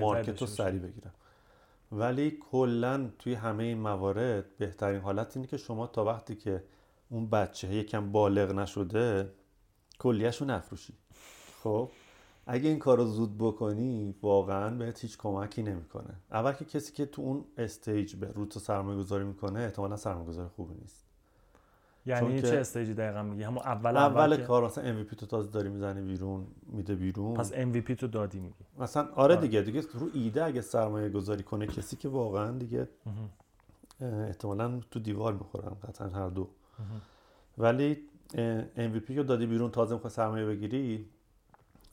market 0.00 0.40
رو 0.40 0.46
سریع 0.46 0.80
بگیرم. 0.80 1.14
ولی 1.92 2.38
کلا 2.50 3.10
توی 3.18 3.34
همه 3.34 3.64
این 3.64 3.78
موارد 3.78 4.56
بهترین 4.56 5.00
حالت 5.00 5.36
اینه 5.36 5.48
که 5.48 5.56
شما 5.56 5.86
تا 5.86 6.04
وقتی 6.04 6.36
که 6.36 6.64
اون 7.08 7.30
بچه 7.30 7.74
یکم 7.74 8.12
بالغ 8.12 8.52
نشده 8.52 9.32
کلیهشو 9.98 10.44
نفروشی. 10.44 10.94
خب؟ 11.62 11.90
اگه 12.46 12.68
این 12.68 12.78
کار 12.78 12.98
رو 12.98 13.04
زود 13.04 13.38
بکنی 13.38 14.14
واقعا 14.22 14.70
بهت 14.76 15.00
هیچ 15.02 15.18
کمکی 15.18 15.62
نمی‌کنه. 15.62 16.14
اول 16.30 16.52
که 16.52 16.64
کسی 16.64 16.92
که 16.92 17.06
تو 17.06 17.22
اون 17.22 17.44
استیج 17.58 18.16
به 18.16 18.32
رو 18.34 18.46
تو 18.46 18.60
سرمایه 18.60 18.98
گذاری 18.98 19.24
می‌کنه 19.24 19.60
احتمالا 19.60 19.96
سرمایه 19.96 20.28
گذاری 20.28 20.48
خوبی 20.48 20.74
نیست. 20.74 21.06
یعنی 22.06 22.42
چه 22.42 22.58
استیجی 22.58 22.94
دقیقا 22.94 23.22
میگی؟ 23.22 23.42
همون 23.42 23.58
اول 23.58 23.96
اول, 23.96 24.20
اول 24.20 24.36
کار 24.36 24.64
مثلا 24.64 25.02
MVP 25.02 25.14
تو 25.16 25.26
تازه 25.26 25.50
داری 25.50 25.68
می‌زنی 25.68 26.02
بیرون 26.02 26.46
میده 26.66 26.94
بیرون. 26.94 27.34
پس 27.34 27.52
MVP 27.52 27.94
تو 27.94 28.06
دادی 28.06 28.40
میگی. 28.40 28.64
مثلا 28.78 29.02
آره, 29.02 29.34
آره. 29.34 29.36
دیگه 29.36 29.62
دیگه 29.62 29.82
رو 29.92 30.08
ایده 30.14 30.44
اگه 30.44 30.60
سرمایه 30.60 31.08
گذاری 31.08 31.42
کنه 31.42 31.66
کسی 31.66 31.96
که 31.96 32.08
واقعا 32.08 32.50
دیگه 32.50 32.88
احتمالا 34.00 34.80
تو 34.90 35.00
دیوار 35.00 35.32
می‌خورن 35.32 35.76
قطعا 35.88 36.08
هر 36.08 36.28
دو. 36.28 36.48
ولی 37.58 37.98
MVP 38.76 39.16
رو 39.16 39.22
دادی 39.22 39.46
بیرون 39.46 39.70
تازه 39.70 39.94
می‌خوای 39.94 40.10
سرمایه 40.10 40.46
بگیری 40.46 41.06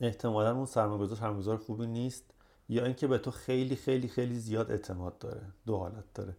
احتمالا 0.00 0.56
اون 0.56 0.66
سرمایه 0.66 1.00
گذار 1.00 1.18
سرمایه 1.18 1.56
خوبی 1.56 1.86
نیست 1.86 2.24
یا 2.68 2.84
اینکه 2.84 3.06
به 3.06 3.18
تو 3.18 3.30
خیلی 3.30 3.76
خیلی 3.76 4.08
خیلی 4.08 4.34
زیاد 4.34 4.70
اعتماد 4.70 5.18
داره 5.18 5.42
دو 5.66 5.76
حالت 5.76 6.14
داره 6.14 6.36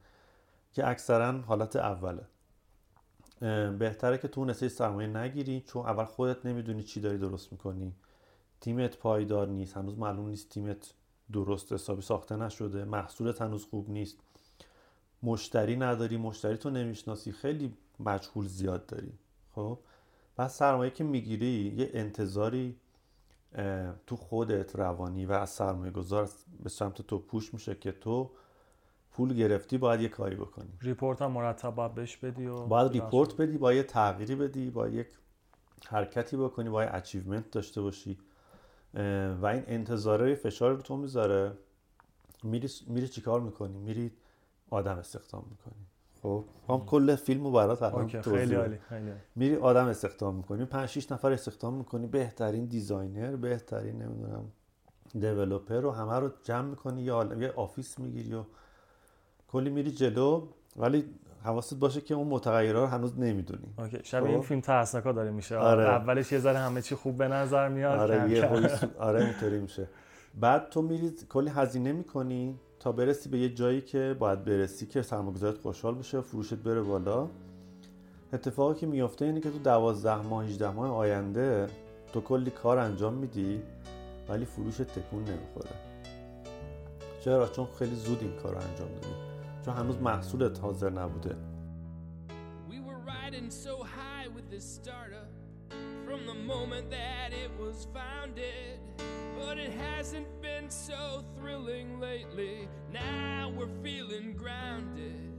که 0.73 0.87
اکثرا 0.87 1.41
حالت 1.41 1.75
اوله. 1.75 2.25
بهتره 3.79 4.17
که 4.17 4.27
تو 4.27 4.41
اون 4.41 4.53
سرمایه 4.53 5.07
نگیری 5.07 5.61
چون 5.61 5.85
اول 5.85 6.05
خودت 6.05 6.45
نمی‌دونی 6.45 6.83
چی 6.83 7.01
داری 7.01 7.17
درست 7.17 7.51
می‌کنی. 7.51 7.95
تیمت 8.61 8.97
پایدار 8.97 9.47
نیست 9.47 9.77
هنوز 9.77 9.97
معلوم 9.97 10.27
نیست 10.27 10.49
تیمت 10.49 10.93
درست 11.31 11.73
حسابی 11.73 12.01
ساخته 12.01 12.35
نشده 12.35 12.85
محصولت 12.85 13.41
هنوز 13.41 13.65
خوب 13.65 13.89
نیست. 13.89 14.17
مشتری 15.23 15.75
نداری 15.75 16.17
مشتریتو 16.17 16.69
نمی‌شناسی 16.69 17.31
خیلی 17.31 17.73
مجهول 17.99 18.47
زیاد 18.47 18.85
داری. 18.85 19.13
خب؟ 19.51 19.79
پس 20.37 20.57
سرمایه 20.57 20.91
که 20.91 21.03
می‌گیری 21.03 21.75
یه 21.77 21.89
انتظاری 21.93 22.75
تو 24.07 24.15
خودت 24.15 24.75
روانی 24.75 25.25
و 25.25 25.31
از 25.31 25.49
سرمایه 25.49 25.91
گذار 25.91 26.29
به 26.63 26.69
سمت 26.69 27.01
تو 27.01 27.19
push 27.19 27.53
میشه 27.53 27.75
که 27.75 27.91
تو 27.91 28.31
پول 29.11 29.33
گرفتی 29.33 29.77
باید 29.77 30.01
یه 30.01 30.09
کاری 30.09 30.35
بکنی. 30.35 30.73
report 30.81 31.21
هم 31.21 31.31
مرتب 31.31 31.75
باید 31.75 31.95
بهش 31.95 32.17
بدی 32.17 32.45
و 32.45 32.65
باید 32.65 32.91
report 32.91 33.37
بدی 33.37 33.57
باید 33.57 33.77
یه 33.77 33.83
تغییری 33.83 34.35
بدی 34.35 34.69
باید 34.69 34.93
یک 34.93 35.07
حرکتی 35.87 36.37
بکنی 36.37 36.69
باید 36.69 36.89
achievement 36.93 37.51
داشته 37.51 37.81
باشی. 37.81 38.17
و 39.41 39.45
این 39.45 39.63
انتظاره 39.67 40.35
فشار 40.35 40.71
رو 40.71 40.81
تو 40.81 40.97
می‌ذاره. 40.97 41.57
میری, 42.43 42.69
میری 42.87 43.07
چیکار 43.07 43.41
می‌کنی؟ 43.41 43.77
میری 43.77 44.11
آدم 44.69 44.97
استخدام 44.97 45.45
می‌کنی. 45.49 45.85
خب 46.25 46.43
هم 46.69 46.85
کل 46.85 47.15
فیلم 47.15 47.43
رو 47.43 47.51
برات 47.51 47.83
الان 47.83 48.07
خیلی. 48.07 48.55
عالی. 48.55 48.77
میری 49.35 49.55
آدم 49.55 49.85
استخدام 49.85 50.35
می‌کنی 50.35 50.65
5 50.65 50.89
6 50.89 51.11
نفر 51.11 51.31
استخدام 51.31 51.73
می‌کنی 51.73 52.07
بهترین 52.07 52.65
designer 52.65 53.35
بهترین 53.35 54.01
نمی‌دونم 54.01 54.43
developer 55.19 55.79
رو 55.79 55.91
همه 55.91 56.19
رو 56.19 56.29
جمع 56.43 56.67
می‌کنی 56.69 57.01
یا 57.01 57.15
عالم- 57.15 57.41
یه 57.41 57.53
office 57.55 57.99
می‌گیری 57.99 58.33
و 58.33 58.43
کلی 59.47 59.69
میری 59.69 59.91
جلو 59.91 60.47
ولی 60.77 61.05
حواست 61.43 61.75
باشه 61.75 62.01
که 62.01 62.13
اون 62.13 62.27
متغیرها 62.27 62.81
رو 62.81 62.87
هنوز 62.87 63.19
نمی‌دونی 63.19 63.73
OK 63.79 63.99
شبیه 64.03 64.29
این 64.29 64.41
خب. 64.41 64.47
فیلم 64.47 64.61
ترسناکا 64.61 65.11
داره 65.11 65.31
میشه 65.31 65.57
آره. 65.57 65.83
اولش 65.83 66.31
یه 66.31 66.39
ذره 66.39 66.59
همه 66.59 66.81
چی 66.81 66.95
خوب 66.95 67.17
به 67.17 67.27
نظر 67.27 67.69
میاد 67.69 67.99
آره 67.99 68.31
یه 68.31 68.45
آره 68.99 69.25
اینطوری 69.25 69.59
میشه 69.59 69.87
بعد 70.39 70.69
تو 70.69 70.81
میری 70.81 71.11
کلی 71.29 71.49
هزینه 71.49 71.91
می‌کنی 71.91 72.59
تا 72.79 72.91
برسی 72.91 73.29
به 73.29 73.37
یه 73.37 73.49
جایی 73.49 73.81
که 73.81 74.15
باید 74.19 74.45
برسی 74.45 74.85
که 74.85 75.01
سرمایه‌گذارت 75.01 75.57
خوشحال 75.57 75.95
بشه 75.95 76.21
فروشت 76.21 76.53
بره 76.53 76.81
بالا. 76.81 77.27
اتفاقی 78.33 78.79
که 78.79 78.87
میفته 78.87 79.25
اینه 79.25 79.41
که 79.41 79.51
تو 79.51 79.59
12 79.59 80.15
ماه 80.15 80.45
18 80.45 80.69
ماه 80.69 80.91
آینده 80.91 81.67
تو 82.13 82.21
کلی 82.21 82.51
کار 82.51 82.77
انجام 82.77 83.13
میدی 83.13 83.61
ولی 84.29 84.45
فروش 84.45 84.77
تکون 84.77 85.23
نمی‌خوره. 85.23 85.71
چرا؟ 87.21 87.47
چون 87.47 87.67
خیلی 87.79 87.95
زود 87.95 88.21
این 88.21 88.35
کار 88.35 88.51
رو 88.51 88.57
انجام 88.57 88.87
دادی. 88.87 89.13
چون 89.65 89.73
هنوز 89.73 89.97
محصولت 89.97 90.59
حاضر 90.59 90.89
نبوده. 90.89 91.35
Were 99.45 99.53
riding 99.53 99.53
so 99.53 99.53
high 99.53 99.53
with 99.53 99.53
this 99.53 99.53
startup 99.53 99.53
from 99.53 99.53
the 99.53 99.53
moment 99.53 99.53
that 99.53 99.53
it. 99.53 99.53
But 99.53 99.57
it 99.57 99.71
hasn't 99.71 100.41
been 100.41 100.69
so 100.69 101.23
thrilling 101.37 101.99
lately. 101.99 102.67
Now 102.91 103.53
we're 103.55 103.67
feeling 103.83 104.33
grounded. 104.33 105.31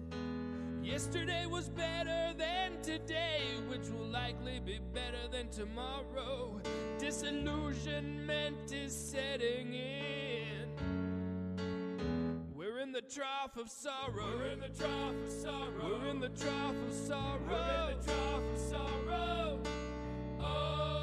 Yesterday 0.82 1.46
was 1.46 1.68
better 1.68 2.32
than 2.38 2.80
today, 2.82 3.42
which 3.68 3.88
will 3.88 4.06
likely 4.06 4.60
be 4.60 4.78
better 4.94 5.28
than 5.30 5.48
tomorrow. 5.50 6.60
Disillusionment 6.98 8.72
is 8.72 8.94
setting 8.94 9.74
in. 9.74 10.68
We're 12.54 12.78
in 12.80 12.92
the 12.92 13.02
trough 13.02 13.56
of 13.56 13.68
sorrow. 13.68 14.38
We're 14.38 14.52
in 14.52 14.60
the 14.60 14.68
trough 14.68 15.14
of 15.24 15.30
sorrow. 15.30 15.98
We're 16.00 16.08
in 16.10 16.20
the 16.20 16.28
trough 16.28 16.76
of 16.88 16.92
sorrow. 16.92 17.40
We're 17.48 17.90
in 17.90 17.98
the 17.98 18.04
trough 18.04 18.42
of 18.52 18.58
sorrow. 18.58 19.60
Oh. 20.40 20.96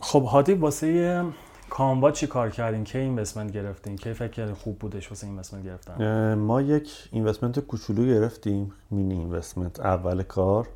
خب 0.00 0.22
هادی 0.22 0.54
واسه 0.54 1.24
کاموا 1.70 2.10
چی 2.10 2.26
کار 2.26 2.50
کردین؟ 2.50 2.84
کی 2.84 2.98
اینوستمنت 2.98 3.52
گرفتین؟ 3.52 3.96
کی 3.96 4.12
فکر 4.12 4.28
کردین 4.28 4.54
خوب 4.54 4.78
بودش 4.78 5.10
واسه 5.10 5.26
اینوستمنت 5.26 5.64
گرفتن؟ 5.64 6.34
ما 6.34 6.62
یک 6.62 7.08
اینوستمنت 7.12 7.60
کوچولو 7.60 8.06
گرفتیم 8.06 8.72
مینی 8.90 9.14
اینوستمنت 9.14 9.80
اول 9.80 10.22
کار. 10.22 10.68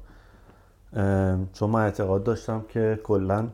چون 1.53 1.71
من 1.71 1.85
اعتقاد 1.85 2.25
داشتم 2.25 2.65
که 2.69 3.01
کلا 3.05 3.49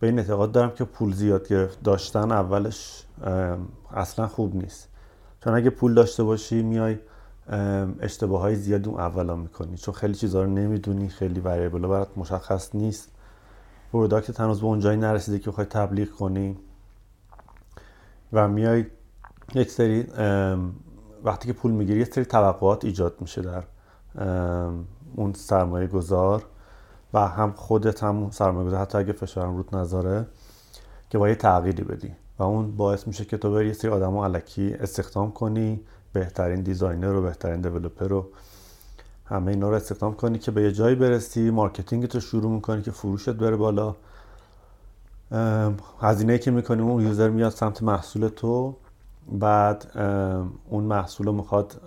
به 0.00 0.06
این 0.06 0.18
اعتقاد 0.18 0.52
دارم 0.52 0.70
که 0.70 0.84
پول 0.84 1.12
زیاد 1.12 1.48
گرفت 1.48 1.82
داشتن 1.82 2.32
اولش 2.32 3.04
اصلا 3.90 4.26
خوب 4.26 4.56
نیست. 4.56 4.88
چون 5.44 5.54
اگه 5.54 5.70
پول 5.70 5.94
داشته 5.94 6.22
باشی 6.22 6.62
میای 6.62 6.98
اشتباه 8.00 8.40
های 8.40 8.56
زیادی 8.56 8.88
اون 8.90 9.00
اولا 9.00 9.36
می‌کنی. 9.36 9.76
چون 9.76 9.94
خیلی 9.94 10.14
چیزها 10.14 10.42
رو 10.42 10.50
نمی‌دونی 10.50 11.08
خیلی 11.08 11.40
وریبل 11.40 11.86
برات 11.86 12.08
مشخص 12.16 12.74
نیست. 12.74 13.08
پروداکت 13.92 14.40
هنوز 14.40 14.60
به 14.60 14.66
اونجایی 14.66 14.98
نرسیده 14.98 15.38
که 15.38 15.50
بخوای 15.50 15.66
تبلیغ 15.66 16.10
کنی. 16.10 16.56
و 18.32 18.48
میای 18.48 18.86
یک 19.54 19.70
سری 19.70 20.02
وقتی 21.24 21.46
که 21.46 21.52
پول 21.52 21.72
می‌گیری 21.72 22.00
یک 22.00 22.14
سری 22.14 22.24
توقعات 22.24 22.84
ایجاد 22.84 23.14
میشه 23.20 23.42
در 23.42 23.64
اون 25.16 25.32
سرمایه 25.32 25.86
گذار 25.86 26.44
و 27.14 27.28
هم 27.28 27.52
خودت 27.52 28.02
هم 28.02 28.30
سرمایه 28.30 28.66
گذار 28.66 28.80
حتی 28.80 28.98
اگه 28.98 29.12
فشارم 29.12 29.56
روت 29.56 29.74
نذاره 29.74 30.26
که 31.10 31.18
باید 31.18 31.38
تغییری 31.38 31.84
بدی. 31.84 32.12
و 32.38 32.42
اون 32.42 32.76
باعث 32.76 33.06
میشه 33.06 33.24
که 33.24 33.36
تو 33.36 33.52
بری 33.52 33.66
یه 33.66 33.72
سری 33.72 33.90
آدم 33.90 34.16
الکی 34.16 34.74
استخدام 34.74 35.32
کنی. 35.32 35.80
بهترین 36.14 36.60
designer 36.60 37.06
رو 37.06 37.22
بهترین 37.22 37.60
developer 37.60 38.08
رو. 38.08 38.26
همه 39.26 39.50
اینا 39.50 39.68
رو 39.68 39.76
استخدام 39.76 40.14
کنی 40.14 40.38
که 40.38 40.50
به 40.50 40.62
یه 40.62 40.72
جایی 40.72 40.96
برسی 40.96 41.50
marketing 41.50 42.06
تو 42.06 42.20
شروع 42.20 42.50
می‌کنی 42.52 42.82
که 42.82 42.90
فروشت 42.90 43.30
بره 43.30 43.56
بالا. 43.56 43.94
هزینه 46.00 46.38
که 46.38 46.50
می‌کنی 46.50 46.82
اون 46.82 47.02
user 47.02 47.28
میاد 47.28 47.52
سمت 47.52 47.82
محصول 47.82 48.28
تو. 48.28 48.74
بعد 49.32 49.98
اون 50.68 50.84
محصول 50.84 51.26
رو 51.26 51.32
می‌خواد 51.32 51.80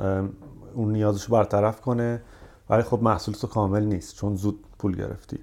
اون 0.73 0.91
نیازش 0.91 1.23
رو 1.23 1.33
برطرف 1.33 1.81
کنه. 1.81 2.21
ولی 2.69 2.81
خب 2.81 2.99
محصول 3.03 3.35
تو 3.35 3.47
کامل 3.47 3.83
نیست 3.83 4.15
چون 4.15 4.35
زود 4.35 4.63
پول 4.79 4.95
گرفتی. 4.95 5.39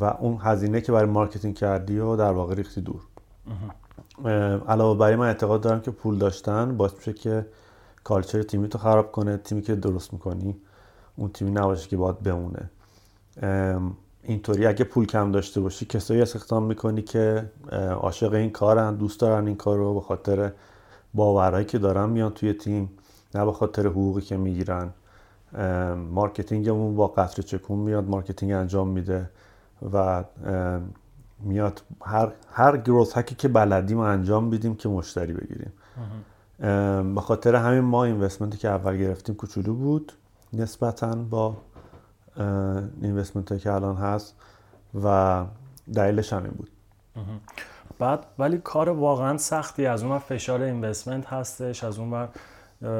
و 0.00 0.04
اون 0.04 0.38
هزینه 0.40 0.80
که 0.80 0.92
برای 0.92 1.10
marketing 1.10 1.54
کردی 1.54 1.98
و 1.98 2.16
در 2.16 2.32
واقع 2.32 2.54
ریختی 2.54 2.80
دور. 2.80 3.00
علاوه 4.68 4.98
بر 4.98 5.16
من 5.16 5.26
اعتقاد 5.26 5.60
دارم 5.60 5.80
که 5.80 5.90
پول 5.90 6.18
داشتن 6.18 6.76
باعث 6.76 6.94
میشه 6.96 7.12
که 7.12 7.46
culture 8.04 8.42
تیمی 8.42 8.68
تو 8.68 8.78
خراب 8.78 9.12
کنه. 9.12 9.36
تیمی 9.36 9.62
که 9.62 9.74
درست 9.74 10.12
می‌کنی 10.12 10.56
اون 11.16 11.28
تیمی 11.28 11.50
نباشه 11.50 11.88
که 11.88 11.96
باید 11.96 12.22
بمونه. 12.22 12.70
اینطوری 14.22 14.66
اگه 14.66 14.84
پول 14.84 15.06
کم 15.06 15.32
داشته 15.32 15.60
باشی 15.60 15.86
کسایی 15.86 16.22
استخدام 16.22 16.62
می‌کنی 16.62 17.02
که 17.02 17.50
عاشق 18.00 18.32
این 18.32 18.50
کارن 18.50 18.94
دوست 18.94 19.20
دارن 19.20 19.46
این 19.46 19.56
کار 19.56 19.76
رو 19.78 19.94
به 19.94 20.00
خاطر 20.00 20.52
باورهایی 21.14 21.64
که 21.64 21.78
دارن 21.78 22.08
میان 22.08 22.32
توی 22.32 22.52
تیم 22.52 22.90
نه 23.34 23.44
به 23.44 23.52
خاطر 23.52 23.86
حقوقی 23.86 24.20
که 24.20 24.36
می‌گیرن. 24.36 24.90
marketing 26.10 26.75
مون 26.75 26.96
با 26.96 27.06
قطره 27.06 27.42
چکون 27.42 27.78
میاد 27.78 28.08
marketing 28.08 28.52
انجام 28.52 28.88
میده 28.88 29.30
و 29.92 30.24
میاد 31.38 31.82
هر 32.04 32.32
هر 32.52 32.76
growth 32.76 33.18
hack 33.18 33.31
ی 33.31 33.34
که 33.34 33.48
بلدیم 33.48 33.98
انجام 33.98 34.50
بدیم 34.50 34.74
که 34.74 34.88
مشتری 34.88 35.32
بگیریم. 35.32 35.72
به 37.14 37.20
خاطر 37.20 37.54
همین 37.54 37.80
ما 37.80 38.04
investment 38.04 38.53
ی 38.53 38.58
که 38.58 38.68
اول 38.68 38.96
گرفتیم 38.96 39.34
کوچولو 39.34 39.74
بود 39.74 40.12
نسبتا 40.52 41.14
با 41.14 41.56
اینوستمنت 43.02 43.58
که 43.58 43.72
الان 43.72 43.96
هست 43.96 44.34
و 45.04 45.44
دلیلش 45.94 46.32
همین 46.32 46.50
بود. 46.50 46.70
بعد 47.98 48.26
ولی 48.38 48.58
کار 48.58 48.88
واقعا 48.88 49.38
سختی 49.38 49.86
از 49.86 50.02
اون 50.02 50.18
فشار 50.18 50.62
اینوستمنت 50.62 51.26
هستش 51.26 51.84
از 51.84 51.98
اون 51.98 52.28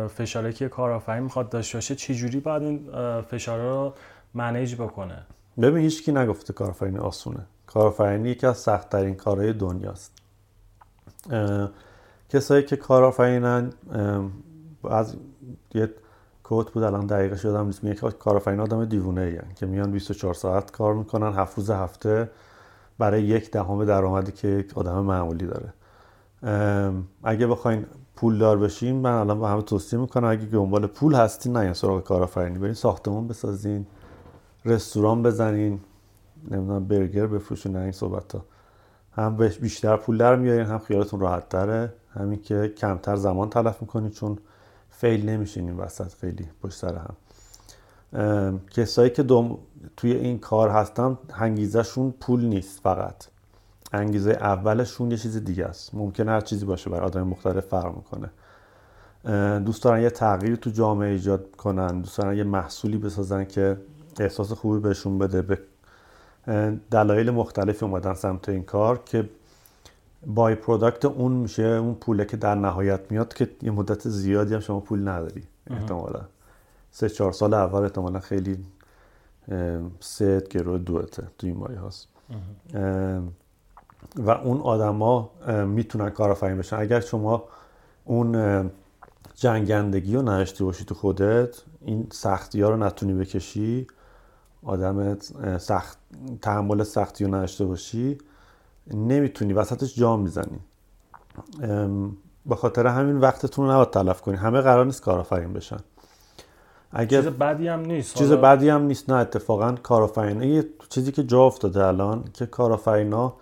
فشاری 0.06 0.52
که 0.52 0.68
کارآفرین 0.68 1.22
می‌خواد 1.22 1.48
داشته 1.48 1.76
باشه 1.76 1.94
چه 1.94 2.14
جوری 2.14 2.40
باید 2.40 2.62
این 2.62 2.90
فشار 3.20 3.60
رو 3.60 3.94
منیج 4.34 4.74
بکنه؟ 4.74 5.22
ببین 5.60 5.82
هیچکی 5.82 6.12
نگفته 6.12 6.52
کارآفرینی 6.52 6.98
آسونه. 6.98 7.46
کارآفرینی 7.76 8.28
یکی 8.28 8.46
از 8.46 8.56
سخت 8.58 8.88
ترین 8.90 9.14
کارهای 9.14 9.52
دنیاست. 9.52 10.12
کسایی 12.28 12.62
که 12.62 12.76
کارآفرینن 12.76 13.72
از 14.90 15.16
یه 15.74 15.90
کوت 16.42 16.70
بود 16.70 16.82
الان 16.82 17.06
دقیقه 17.06 17.36
شدم 17.36 17.66
نیست 17.66 17.84
میگه 17.84 18.10
کارآفرین 18.10 18.60
آدم 18.60 18.84
دیوونه 18.84 19.20
ای 19.20 19.38
که 19.54 19.66
میان 19.66 19.90
24 19.90 20.34
ساعت 20.34 20.70
کار 20.70 20.94
می‌کنن 20.94 21.32
هفت 21.32 21.56
روز 21.58 21.70
هفته 21.70 22.30
برای 22.98 23.22
یک 23.22 23.50
دهم 23.50 23.84
درآمدی 23.84 24.32
که 24.32 24.48
یک 24.48 24.78
آدم 24.78 25.00
معمولی 25.00 25.46
داره. 25.46 25.72
اگه 27.24 27.46
بخواین 27.46 27.86
پول 28.14 28.38
دار 28.38 28.58
بشین 28.58 28.96
من 28.96 29.12
الان 29.12 29.40
به 29.40 29.48
همه 29.48 29.62
توصیه 29.62 29.98
می‌کنم 29.98 30.28
اگه 30.28 30.44
دنبال 30.44 30.86
پول 30.86 31.14
هستین 31.14 31.56
نه 31.56 31.72
سراغ 31.72 32.04
کارآفرینی 32.04 32.58
برین 32.58 32.74
ساختمون 32.74 33.28
بسازین 33.28 33.86
رستوران 34.64 35.22
بزنین. 35.22 35.80
نمی‌دونم 36.50 36.84
برگر 36.84 37.26
بفروشین 37.26 37.76
این 37.76 37.92
صحبت 37.92 38.34
ها 38.34 38.44
هم 39.12 39.36
بیشتر 39.36 39.96
پول 39.96 40.18
در 40.18 40.36
میارین 40.36 40.66
هم 40.66 40.78
خیالتون 40.78 41.20
راحت 41.20 41.48
تره 41.48 41.92
همین 42.14 42.42
که 42.42 42.72
کمتر 42.76 43.16
زمان 43.16 43.50
تلف 43.50 43.82
می‌کنین 43.82 44.10
چون 44.10 44.38
فیل 44.90 45.28
نمیشین 45.28 45.68
این 45.68 45.76
وسط 45.76 46.14
خیلی 46.20 46.48
پشت 46.62 46.74
سر 46.74 46.94
هم. 46.96 47.14
کسایی 48.70 49.10
که 49.10 49.22
دوم 49.22 49.58
توی 49.96 50.12
این 50.12 50.38
کار 50.38 50.68
هستن 50.68 51.18
انگیزشون 51.34 52.14
پول 52.20 52.44
نیست 52.44 52.80
فقط. 52.80 53.24
انگیزه 53.92 54.30
اولشون 54.30 55.10
یه 55.10 55.16
چیز 55.16 55.36
دیگه 55.44 55.64
است. 55.64 55.94
ممکنه 55.94 56.30
هر 56.30 56.40
چیزی 56.40 56.64
باشه 56.64 56.90
برای 56.90 57.06
آدم 57.06 57.22
مختلف 57.22 57.66
فرق 57.66 57.94
می‌کنه. 57.96 58.30
دوست 59.60 59.82
دارن 59.82 60.02
یه 60.02 60.10
تغییر 60.10 60.56
تو 60.56 60.70
جامعه 60.70 61.10
ایجاد 61.10 61.56
کنن. 61.56 62.00
دوست 62.00 62.18
دارن 62.18 62.36
یه 62.36 62.44
محصولی 62.44 62.98
بسازن 62.98 63.44
که 63.44 63.76
احساس 64.20 64.52
خوبی 64.52 64.80
بهشون 64.80 65.18
بده 65.18 65.42
به 65.42 65.58
دلایل 66.90 67.30
مختلفی 67.30 67.84
اومدن 67.84 68.14
سمت 68.14 68.48
این 68.48 68.62
کار 68.62 69.02
که 69.04 69.28
بای 70.26 70.54
پروداکت 70.54 71.04
اون 71.04 71.32
میشه 71.32 71.62
اون 71.62 71.94
پوله 71.94 72.24
که 72.24 72.36
در 72.36 72.54
نهایت 72.54 73.00
میاد 73.10 73.34
که 73.34 73.50
یه 73.62 73.70
مدت 73.70 74.08
زیادی 74.08 74.54
هم 74.54 74.60
شما 74.60 74.80
پول 74.80 75.08
نداری 75.08 75.42
احتمالا. 75.70 76.20
سه 76.90 77.08
چهار 77.08 77.32
سال 77.32 77.54
اول 77.54 77.82
احتمالا 77.82 78.20
خیلی 78.20 78.58
سه 80.00 80.42
گرو 80.50 80.78
دوته 80.78 81.22
تو 81.38 81.46
این 81.46 81.56
مایه 81.56 81.78
هاست. 81.78 82.08
و 84.16 84.30
اون 84.30 84.60
آدما 84.60 85.30
می‌تونن 85.66 86.10
کارآفرین 86.10 86.58
بشن. 86.58 86.76
اگر 86.76 87.00
شما 87.00 87.44
اون 88.04 88.70
جنگندگی 89.34 90.14
رو 90.14 90.22
نداشته 90.22 90.64
باشی 90.64 90.84
تو 90.84 90.94
خودت 90.94 91.62
این 91.80 92.06
سختی 92.12 92.62
ها 92.62 92.70
رو 92.70 92.76
نتونی 92.76 93.14
بکشی 93.14 93.86
آدمت 94.64 95.32
اه، 95.44 95.58
سخت 95.58 95.98
تحمل 96.42 96.82
سختی 96.82 97.24
رو 97.24 97.34
نداشته 97.34 97.64
باشی 97.64 98.18
نمی‌تونی 98.94 99.52
وسطش 99.52 99.96
جا 99.98 100.16
می‌زنی. 100.16 100.60
به 102.46 102.56
خاطر 102.56 102.86
همین 102.86 103.18
وقتتون 103.18 103.66
رو 103.66 103.72
نباید 103.72 103.90
تلف 103.90 104.20
کنی. 104.20 104.36
همه 104.36 104.60
قرار 104.60 104.84
نیست 104.84 105.02
کارآفرین 105.02 105.52
بشن. 105.52 105.78
اگر 106.92 107.22
چیز 107.22 107.30
بدی 107.30 107.68
هم 107.68 107.80
نیست. 107.80 108.14
چیز 108.14 108.32
بدی 108.32 108.68
هم 108.68 108.82
نیست 108.82 109.10
نه 109.10 109.16
اتفاقا 109.16 109.74
کارآفرین. 109.82 110.42
یه 110.42 110.64
چیزی 110.88 111.12
که 111.12 111.24
جا 111.24 111.42
افتاده 111.42 111.84
الان 111.84 112.24
که 112.32 112.46
کارآفرینا 112.46 113.32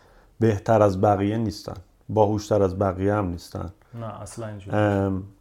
بهتر 0.41 0.83
از 0.83 1.01
بقیه 1.01 1.37
نیستن. 1.37 1.75
باهوشتر 2.09 2.63
از 2.63 2.79
بقیه 2.79 3.15
هم 3.15 3.29
نیستن. 3.29 3.71
نه 3.95 4.23
اصلا 4.23 4.47
اینجوری 4.47 4.77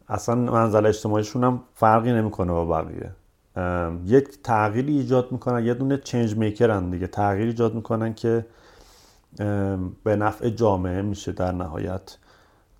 اصلا 0.08 0.34
منزل 0.34 0.86
اجتماعیشون 0.86 1.44
هم 1.44 1.60
فرقی 1.74 2.12
نمی‌کنه 2.12 2.52
با 2.52 2.64
بقیه. 2.64 3.10
یک 4.06 4.42
تغییری 4.42 4.98
ایجاد 4.98 5.32
می‌کنن 5.32 5.64
یه 5.64 5.74
دونه 5.74 5.96
چنج 5.96 6.36
میکرن 6.36 6.90
دیگه 6.90 7.06
تغییر 7.06 7.46
ایجاد 7.46 7.74
می‌کنن 7.74 8.14
که 8.14 8.46
به 10.04 10.16
نفع 10.16 10.48
جامعه 10.50 11.02
میشه 11.02 11.32
در 11.32 11.52
نهایت 11.52 12.16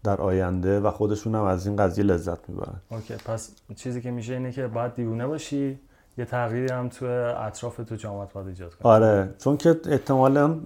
در 0.04 0.20
آینده 0.20 0.80
و 0.80 0.90
خودشون 0.90 1.34
هم 1.34 1.42
از 1.42 1.66
این 1.66 1.76
قضیه 1.76 2.04
لذت 2.04 2.48
می‌برن. 2.48 2.80
اوکی 2.90 3.14
پس 3.14 3.50
چیزی 3.76 4.00
که 4.00 4.10
میشه 4.10 4.32
اینه 4.32 4.52
که 4.52 4.66
باید 4.66 4.94
دیوونه 4.94 5.26
باشی 5.26 5.78
یه 6.18 6.24
تغییری 6.24 6.72
هم 6.72 6.88
تو 6.88 7.06
اطراف 7.38 7.76
تو 7.76 7.96
جامعه 7.96 8.28
باید 8.34 8.46
ایجاد 8.46 8.74
کنی. 8.74 8.92
آره 8.92 9.34
چون 9.38 9.56
که 9.56 9.80
احتمالا 9.88 10.56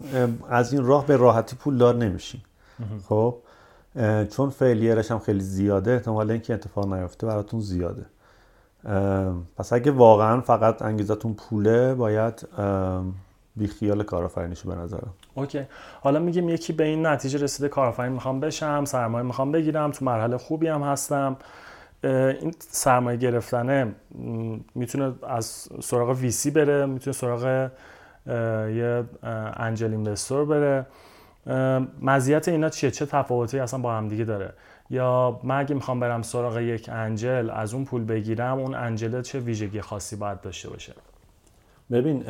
از 0.48 0.72
این 0.72 0.84
راه 0.84 1.06
به 1.06 1.16
راحتی 1.16 1.56
پولدار 1.56 1.94
نمیشی 1.94 2.42
خب 3.08 3.36
چون 4.30 4.50
فعلیرش 4.50 5.10
هم 5.10 5.18
خیلی 5.18 5.40
زیاده 5.40 5.90
احتمال 5.90 6.30
اینکه 6.30 6.54
اتفاق 6.54 6.94
نیفته 6.94 7.26
براتون 7.26 7.60
زیاده. 7.60 8.06
پس 9.56 9.72
اگه 9.72 9.90
واقعا 9.90 10.40
فقط 10.40 10.82
انگیزتون 10.82 11.34
پوله 11.34 11.94
باید 11.94 12.48
ام، 12.58 13.14
بیخیال 13.56 14.02
کارآفرینیشو 14.02 14.68
به 14.68 14.74
نظرم. 14.74 15.10
اوکی. 15.34 15.62
حالا 16.00 16.18
میگیم 16.18 16.48
یکی 16.48 16.72
به 16.72 16.84
این 16.84 17.06
نتیجه 17.06 17.38
رسیده 17.38 17.68
کارآفرین 17.68 18.12
می‌خوام 18.12 18.40
بشم 18.40 18.84
سرمایه 18.84 19.26
می‌خوام 19.26 19.52
بگیرم 19.52 19.90
تو 19.90 20.04
مرحله 20.04 20.36
خوبی 20.36 20.68
هم 20.68 20.82
هستم. 20.82 21.36
این 22.04 22.54
سرمایه 22.58 23.18
گرفتنه 23.18 23.94
می‌تونه 24.74 25.12
از 25.28 25.68
سراغ 25.82 26.08
ویسی 26.08 26.50
بره 26.50 26.86
می‌تونه 26.86 27.14
سراغ 27.14 27.70
یه 28.76 29.04
انجل 29.56 29.90
اینوستور 29.90 30.44
بره. 30.44 30.86
مزیت 32.02 32.48
اینا 32.48 32.68
چیه؟ 32.68 32.90
چه 32.90 33.06
تفاوتی 33.06 33.58
اصلا 33.58 33.80
با 33.80 33.92
هم 33.94 34.08
دیگه 34.08 34.24
داره؟ 34.24 34.52
یا 34.90 35.40
من 35.42 35.58
اگه 35.58 35.74
می‌خوام 35.74 36.00
برم 36.00 36.22
سراغ 36.22 36.58
یک 36.58 36.88
انجل 36.92 37.50
از 37.50 37.74
اون 37.74 37.84
پول 37.84 38.04
بگیرم 38.04 38.58
اون 38.58 38.74
انجل 38.74 39.22
چه 39.22 39.40
ویژگی 39.40 39.80
خاصی 39.80 40.16
باید 40.16 40.40
داشته 40.40 40.70
باشه؟ 40.70 40.94
ببین 41.90 42.24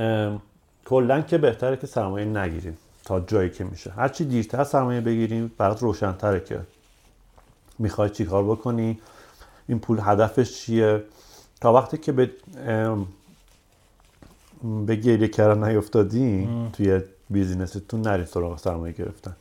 کلا 0.84 1.20
که 1.20 1.38
بهتره 1.38 1.76
که 1.76 1.86
سرمایه 1.86 2.26
نگیریم 2.26 2.78
تا 3.04 3.20
جایی 3.20 3.50
که 3.50 3.64
میشه. 3.64 3.90
هرچی 3.90 4.24
دیرتر 4.24 4.64
سرمایه 4.64 5.00
بگیریم 5.00 5.52
برات 5.58 5.82
روشنتره 5.82 6.40
که 6.40 6.60
می‌خوای 7.78 8.10
چی 8.10 8.24
کار 8.24 8.44
بکنی 8.44 9.00
این 9.68 9.78
پول 9.78 9.98
هدفش 10.02 10.60
چیه؟ 10.60 11.02
تا 11.60 11.72
وقتی 11.72 11.98
که 11.98 12.12
به 12.12 12.30
به 14.86 14.96
گریه 14.96 15.28
کردن 15.28 15.68
نیفتادی 15.68 16.48
توی 16.72 17.00
بیزینستون 17.30 18.00
نرید 18.00 18.26
سراغ 18.26 18.58
سرمایه 18.58 18.92
گرفتن. 18.92 19.36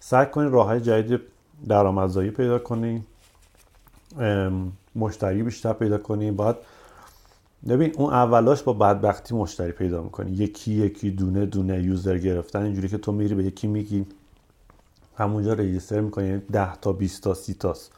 سعی 0.00 0.26
کنید 0.26 0.52
راه 0.52 0.66
های 0.66 0.80
جدید 0.80 1.20
درآمدزایی 1.68 2.30
پیدا 2.30 2.58
کنی 2.58 3.04
مشتری 4.96 5.42
بیشتر 5.42 5.72
پیدا 5.72 5.98
کنی. 5.98 6.30
باید 6.30 6.56
ببین 7.68 7.92
اون 7.96 8.12
اولاش 8.12 8.62
با 8.62 8.72
بدبختی 8.72 9.34
مشتری 9.34 9.72
پیدا 9.72 10.02
می‌کنی. 10.02 10.30
یکی 10.30 10.72
یکی 10.72 11.10
دونه 11.10 11.46
دونه 11.46 11.82
یوزر 11.82 12.18
گرفتن. 12.18 12.62
اینجوری 12.62 12.88
که 12.88 12.98
تو 12.98 13.12
میری 13.12 13.34
به 13.34 13.44
یکی 13.44 13.66
میگی 13.66 14.06
همونجا 15.18 15.52
رجیستر 15.52 16.00
می‌کنی. 16.00 16.26
یعنی 16.26 16.42
10 16.52 16.76
تا 16.76 16.92
20 16.92 17.22
تا 17.22 17.34
30 17.34 17.54
تاست. 17.54 17.92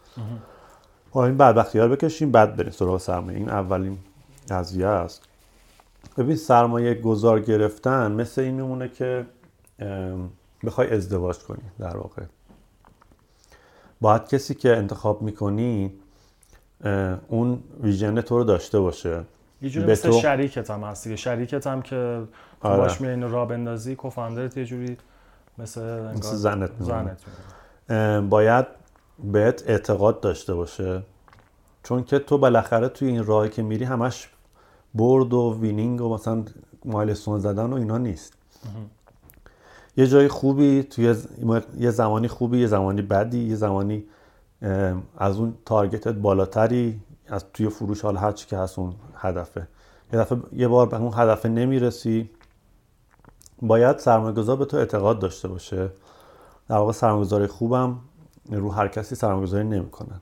با 1.12 1.26
این 1.26 1.36
بدبختی 1.36 1.78
ها 1.78 1.84
رو 1.84 1.96
بکشیم 1.96 2.30
بعد 2.30 2.56
بریم 2.56 2.70
سراغ 2.70 3.00
سرمایه. 3.00 3.38
این 3.38 3.48
اولین 3.48 3.98
قضیه 4.50 4.86
است. 4.86 5.22
ببین 6.16 6.36
سرمایه 6.36 6.94
گذار 6.94 7.40
گرفتن 7.40 8.12
مثل 8.12 8.40
این 8.42 8.54
میمونه 8.54 8.88
که 8.88 9.26
بخوای 10.64 10.94
ازدواج 10.94 11.38
کنی 11.38 11.62
در 11.78 11.96
واقع. 11.96 12.22
باید 14.00 14.28
کسی 14.28 14.54
که 14.54 14.76
انتخاب 14.76 15.22
می‌کنی 15.22 15.92
اون 17.28 17.62
vision 17.82 18.20
تو 18.20 18.38
رو 18.38 18.44
داشته 18.44 18.80
باشه. 18.80 19.24
یه 19.62 19.70
جوری 19.70 19.92
مثل 19.92 20.10
تو- 20.10 20.20
شریکت 20.20 20.70
هم 20.70 20.80
هست 20.84 21.04
دیگه. 21.04 21.16
شریکت 21.16 21.66
هم 21.66 21.82
که 21.82 22.22
تو 22.62 22.68
آره. 22.68 22.76
باش 22.76 23.00
میای 23.00 23.14
اینو 23.14 23.28
راه 23.28 23.48
بندازی 23.48 23.96
co-founder 23.96 24.51
ت 24.51 24.56
یه 24.56 24.64
جوری 24.64 24.96
مثل 25.58 26.12
مثل 26.12 26.36
زنت. 26.36 26.70
زنت 26.78 27.22
باید 28.30 28.66
بهت 29.32 29.64
اعتقاد 29.66 30.20
داشته 30.20 30.54
باشه. 30.54 31.02
چون 31.82 32.04
که 32.04 32.18
تو 32.18 32.38
بالاخره 32.38 32.88
توی 32.88 33.08
این 33.08 33.24
راهی 33.24 33.50
که 33.50 33.62
میری 33.62 33.84
همش 33.84 34.28
برد 34.94 35.32
و 35.32 35.58
winning 35.60 36.00
و 36.00 36.14
مثلا 36.14 36.44
مایلستون 36.84 37.38
زدن 37.38 37.72
و 37.72 37.74
اینا 37.74 37.98
نیست. 37.98 38.32
یه 39.98 40.06
جای 40.06 40.28
خوبی 40.28 40.82
توی 40.82 41.14
یه 41.78 41.90
زمانی 41.90 42.28
خوبی 42.28 42.58
یه 42.58 42.66
زمانی 42.66 43.02
بدی 43.02 43.38
یه 43.38 43.54
زمانی 43.54 44.04
از 45.18 45.38
اون 45.38 45.54
تارگتت 45.64 46.12
بالاتری 46.12 47.00
از 47.28 47.44
توی 47.52 47.68
فروش 47.68 48.00
حالا 48.00 48.20
هر 48.20 48.32
چی 48.32 48.46
که 48.46 48.56
هست 48.56 48.78
اون 48.78 48.94
هدفه. 49.14 49.68
یه 50.12 50.18
دفعه 50.18 50.38
یه 50.52 50.68
بار 50.68 50.86
به 50.86 50.96
اون 50.96 51.12
هدفه 51.14 51.48
نمی‌رسی. 51.48 52.30
باید 53.62 53.98
سرمایه‌گذار 53.98 54.56
به 54.56 54.64
تو 54.64 54.76
اعتقاد 54.76 55.18
داشته 55.18 55.48
باشه. 55.48 55.90
در 56.68 56.76
واقع 56.76 56.92
سرمایه‌گذاری 56.92 57.46
خوبم 57.46 57.98
رو 58.50 58.70
هر 58.70 58.88
کسی 58.88 59.14
سرمایه‌گذاری 59.14 59.64
نمی‌کنن 59.64 60.20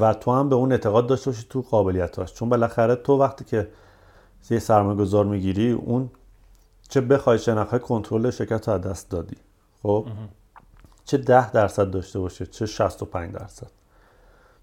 و 0.00 0.14
تو 0.14 0.32
هم 0.32 0.48
به 0.48 0.54
اون 0.54 0.72
اعتقاد 0.72 1.06
داشته 1.06 1.30
باشی 1.30 1.46
تو 1.50 1.62
قابلیتاش 1.62 2.34
چون 2.34 2.48
بالاخره 2.48 2.94
تو 2.94 3.12
وقتی 3.18 3.44
که 3.44 3.68
یه 4.50 4.58
سرمایه‌گذار 4.58 5.24
می‌گیری 5.24 5.72
اون 5.72 6.10
چه 6.88 7.00
بخوای 7.00 7.38
چه 7.38 7.54
نخوای 7.54 7.80
کنترل 7.80 8.30
شرکت 8.30 8.68
رو 8.68 8.74
از 8.74 8.80
دست 8.80 9.10
دادی. 9.10 9.36
خب؟ 9.82 10.06
چه 11.04 11.18
ده 11.18 11.50
درصد 11.50 11.90
داشته 11.90 12.18
باشه 12.18 12.46
چه 12.46 12.66
65 12.66 13.34
درصد. 13.34 13.70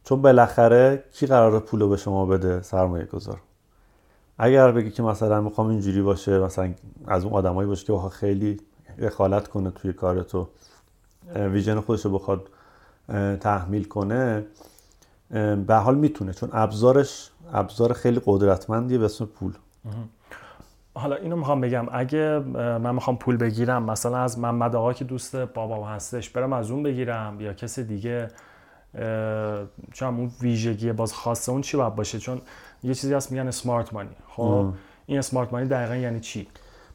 چون 0.03 0.21
بالاخره 0.21 1.03
کی 1.13 1.27
قراره 1.27 1.59
پول 1.59 1.79
رو 1.79 1.89
به 1.89 1.97
شما 1.97 2.25
بده؟ 2.25 2.61
سرمایه 2.61 3.05
گذار 3.05 3.39
اگر 4.37 4.71
بگی 4.71 4.91
که 4.91 5.03
مثلا 5.03 5.41
می‌خوام 5.41 5.69
اینجوری 5.69 6.01
باشه 6.01 6.39
مثلا 6.39 6.73
از 7.07 7.23
اون 7.23 7.33
آدمایی 7.33 7.67
باشه 7.67 7.85
که 7.85 7.93
بخواد 7.93 8.11
خیلی 8.11 8.61
دخالت 9.01 9.47
کنه 9.47 9.71
توی 9.71 9.93
کار 9.93 10.23
تو 10.23 10.47
ویژن 11.35 11.79
خودش 11.79 12.05
رو 12.05 12.11
بخواد 12.11 12.49
تحمیل 13.39 13.83
کنه 13.83 14.45
به 15.67 15.75
حال 15.75 15.95
می‌تونه 15.95 16.33
چون 16.33 16.49
ابزارش 16.53 17.31
ابزار 17.53 17.93
خیلی 17.93 18.21
قدرتمندیه 18.25 18.97
به 18.97 19.05
اسم 19.05 19.25
پول. 19.25 19.53
حالا 20.97 21.15
اینو 21.15 21.35
می‌خوام 21.35 21.61
بگم 21.61 21.85
اگه 21.91 22.39
من 22.55 22.95
می‌خوام 22.95 23.17
پول 23.17 23.37
بگیرم 23.37 23.83
مثلا 23.83 24.17
از 24.17 24.39
محمد 24.39 24.75
آقا 24.75 24.93
که 24.93 25.05
دوست 25.05 25.35
بابام 25.35 25.83
هستش 25.83 26.29
برم 26.29 26.53
از 26.53 26.71
اون 26.71 26.83
بگیرم 26.83 27.41
یا 27.41 27.53
کسی 27.53 27.83
دیگه 27.83 28.27
چون 29.93 30.17
اون 30.17 30.31
ویژگی 30.41 30.91
باز 30.91 31.13
خاصه 31.13 31.51
اون 31.51 31.61
چی 31.61 31.77
باید 31.77 31.95
باشه؟ 31.95 32.19
چون 32.19 32.41
یه 32.83 32.93
چیزی 32.93 33.13
هست 33.13 33.31
میگن 33.31 33.47
اسمارت 33.47 33.93
مانی 33.93 34.15
خب 34.27 34.65
این 35.05 35.17
اسمارت 35.17 35.53
مانی 35.53 35.67
دقیقا 35.67 35.95
یعنی 35.95 36.19
چی؟ 36.19 36.47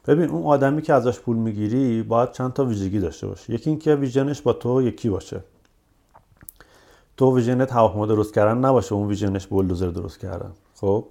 ببین 0.07 0.29
اون 0.29 0.43
آدمی 0.43 0.81
که 0.81 0.93
ازش 0.93 1.19
پول 1.19 1.37
می‌گیری 1.37 2.03
باید 2.03 2.31
چند 2.31 2.53
تا 2.53 2.65
ویژگی 2.65 2.99
داشته 2.99 3.27
باشه. 3.27 3.53
یکی 3.53 3.69
اینکه 3.69 3.95
ویژنش 3.95 4.41
با 4.41 4.53
تو 4.53 4.81
یکی 4.81 5.09
باشه. 5.09 5.43
تو 7.17 7.35
ویژنت 7.35 7.71
هواپیما 7.71 8.05
درست 8.05 8.33
کردن 8.33 8.57
نباشه 8.57 8.93
اون 8.93 9.07
ویژنش 9.07 9.47
بولدوزر 9.47 9.87
درست 9.87 10.19
کردن. 10.19 10.51
خب؟ 10.75 11.05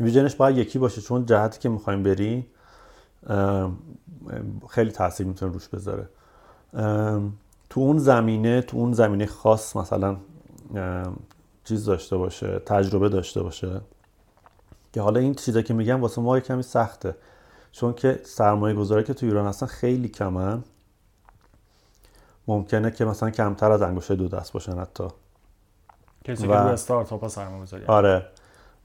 ویژنش 0.00 0.34
باید 0.34 0.58
یکی 0.58 0.78
باشه 0.78 1.00
چون 1.00 1.26
جهتی 1.26 1.58
که 1.58 1.68
می‌خوایم 1.68 2.02
بریم 2.02 2.46
ام، 3.26 3.78
خیلی 4.68 4.90
تاثیر 4.90 5.26
می‌تونه 5.26 5.52
روش 5.52 5.68
بذاره. 5.68 6.08
تو 7.70 7.80
اون 7.80 7.98
زمینه 7.98 8.62
تو 8.62 8.76
اون 8.76 8.92
زمینه 8.92 9.26
خاص 9.26 9.76
مثلا 9.76 10.16
چیز 11.64 11.84
داشته 11.84 12.16
باشه 12.16 12.58
تجربه 12.58 13.08
داشته 13.08 13.42
باشه 13.42 13.80
که 14.92 15.00
حالا 15.00 15.20
این 15.20 15.34
چیزا 15.34 15.62
که 15.62 15.74
میگم 15.74 16.00
واسه 16.00 16.20
ما 16.20 16.40
کمی 16.40 16.62
سخته. 16.62 17.14
چون 17.72 17.92
که 17.92 18.20
سرمایه 18.24 18.74
گذاری 18.74 19.04
که 19.04 19.14
تو 19.14 19.26
ایران 19.26 19.46
هستن 19.46 19.66
خیلی 19.66 20.08
کمن. 20.08 20.62
ممکنه 22.48 22.90
که 22.90 23.04
مثلا 23.04 23.30
کمتر 23.30 23.72
از 23.72 23.82
انگشت 23.82 24.12
دو 24.12 24.28
دست 24.28 24.52
باشن 24.52 24.78
حتی. 24.78 25.04
کسی 26.24 26.46
و- 26.46 26.50
که 26.50 26.58
روی 26.58 26.72
استارتاپ 26.72 27.28
سرمایه 27.28 27.62
گذاری 27.62 27.84
آره. 27.84 28.26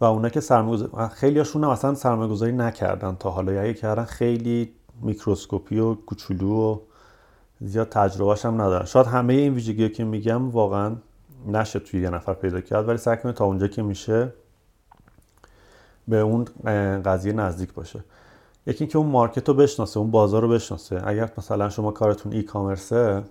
و 0.01 0.05
اونا 0.05 0.29
که 0.29 0.39
سرمایه 0.39 1.07
خیلی 1.07 1.37
هاشون 1.37 1.63
هم 1.63 1.69
اصلا 1.69 1.93
سرمایه 1.93 2.51
نکردن 2.51 3.15
تا 3.15 3.29
حالا. 3.29 3.51
یا 3.51 3.61
اگه 3.61 3.73
کردن 3.73 4.03
خیلی 4.03 4.73
میکروسکوپی 5.01 5.79
و 5.79 5.95
کوچولو 5.95 6.49
و 6.49 6.79
زیاد 7.59 7.89
تجربهش 7.89 8.45
هم 8.45 8.61
ندارن. 8.61 8.85
شاید 8.85 9.07
همه 9.07 9.33
این 9.33 9.53
ویژگی 9.53 9.89
که 9.89 10.03
میگم 10.03 10.49
واقعا 10.49 10.95
نشه 11.47 11.79
توی 11.79 12.01
یه 12.01 12.09
نفر 12.09 12.33
پیدا 12.33 12.61
کرد 12.61 12.87
ولی 12.87 12.97
سعی 12.97 13.31
تا 13.31 13.45
اونجا 13.45 13.67
که 13.67 13.81
میشه 13.81 14.33
به 16.07 16.17
اون 16.17 16.45
قضیه 17.01 17.33
نزدیک 17.33 17.73
باشه. 17.73 18.03
یکی 18.67 18.83
اینکه 18.83 18.97
اون 18.97 19.07
مارکت 19.07 19.49
رو 19.49 19.55
بشناسه 19.55 19.99
اون 19.99 20.11
بازار 20.11 20.41
رو 20.41 20.49
بشناسه. 20.49 21.01
اگر 21.05 21.31
مثلا 21.37 21.69
شما 21.69 21.91
کارتون 21.91 22.33
ای 22.33 22.43
کامرسه 22.43 23.23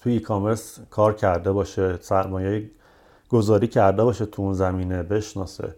توی 0.00 0.12
ای 0.12 0.20
کامرس 0.20 0.78
کار 0.90 1.14
کرده 1.14 1.52
باشه 1.52 1.98
سرمایه 2.00 2.70
گذاری 3.30 3.66
کرده 3.66 4.04
باشه 4.04 4.26
تو 4.26 4.42
اون 4.42 4.52
زمینه 4.52 5.02
بشناسه. 5.02 5.74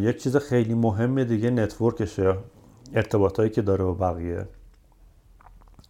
یک 0.00 0.22
چیز 0.22 0.36
خیلی 0.36 0.74
مهم 0.74 1.24
دیگه 1.24 1.50
نتورکشه 1.50 2.36
ارتباطایی 2.94 3.50
که 3.50 3.62
داره 3.62 3.84
با 3.84 3.94
بقیه. 3.94 4.48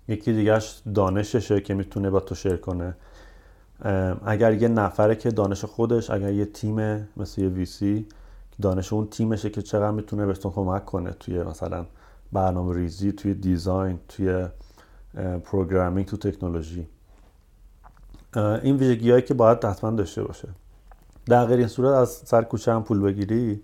یکی 0.09 0.33
دیگهش 0.33 0.83
دانششه 0.95 1.61
که 1.61 1.75
می‌تونه 1.75 2.11
با 2.11 2.21
تو 2.21 2.35
شیر 2.35 2.57
کنه. 2.57 2.97
اگر 4.25 4.53
یه 4.53 4.69
نفره 4.69 5.17
که 5.17 5.31
دانش 5.31 5.65
خودش 5.65 6.11
اگر 6.11 6.33
یه 6.33 6.45
تیم 6.45 7.09
مثل 7.17 7.41
یه 7.41 7.49
ویسی 7.49 8.07
دانش 8.63 8.93
اون 8.93 9.07
تیمشه 9.07 9.51
که 9.51 9.63
چقدر 9.63 9.91
می‌تونه 9.91 10.27
بهتون 10.27 10.53
کمک 10.53 10.85
کنه 10.85 11.11
توی 11.11 11.43
مثلا 11.43 11.87
برنامه 12.33 12.75
ریزی 12.75 13.13
توی 13.13 13.35
design 13.35 13.99
توی 14.09 14.47
programming 15.45 16.07
تو 16.07 16.17
تکنولوژی. 16.17 16.89
این 18.37 18.77
ویژگی 18.77 19.11
هایی 19.11 19.23
که 19.23 19.35
باید 19.35 19.65
حتما 19.65 19.91
داشته 19.91 20.23
باشه. 20.23 20.49
در 21.27 21.45
غیر 21.45 21.59
این 21.59 21.69
صورت 21.69 21.95
از 21.95 22.11
سر 22.11 22.43
کوچه 22.43 22.73
هم 22.73 22.83
پول 22.83 23.01
بگیری 23.01 23.63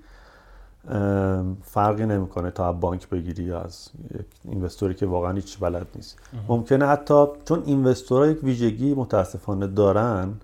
فرقی 1.62 2.06
نمی‌کنه 2.06 2.50
تا 2.50 2.72
بانک 2.72 3.08
بگیری 3.08 3.42
یا 3.42 3.60
از 3.60 3.90
یک 4.14 4.26
investor 4.44 4.89
ی 4.89 4.94
که 4.94 5.06
واقعا 5.06 5.32
هیچ 5.32 5.58
بلد 5.60 5.86
نیست. 5.94 6.18
ممکنه 6.48 6.86
حتی 6.86 7.26
چون 7.44 7.62
investor 7.66 8.20
ها 8.20 8.26
یک 8.26 8.44
ویژگی 8.44 8.94
متاسفانه 8.94 9.66
دارن 9.66 10.34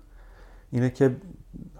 اینه 0.71 0.89
که 0.89 1.15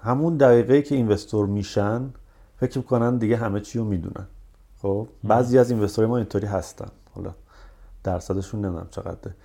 همون 0.01 0.38
دقیقه 0.38 0.82
که 0.82 0.95
اینوستور 0.95 1.45
میشن 1.45 2.10
فکر 2.58 2.77
می‌کنن 2.77 3.17
دیگه 3.17 3.38
همه 3.38 3.60
چی 3.60 3.79
رو 3.79 3.86
می‌دونن. 3.86 4.27
خب؟ 4.82 5.08
بعضی 5.23 5.58
از 5.58 5.71
اینوستورهای 5.71 6.10
ما 6.10 6.17
اینطوری 6.17 6.47
هستن. 6.47 6.88
حالا 7.15 7.32
درصدشون 8.03 8.65
نمی‌دونم 8.65 8.88
چقدره. 8.91 9.36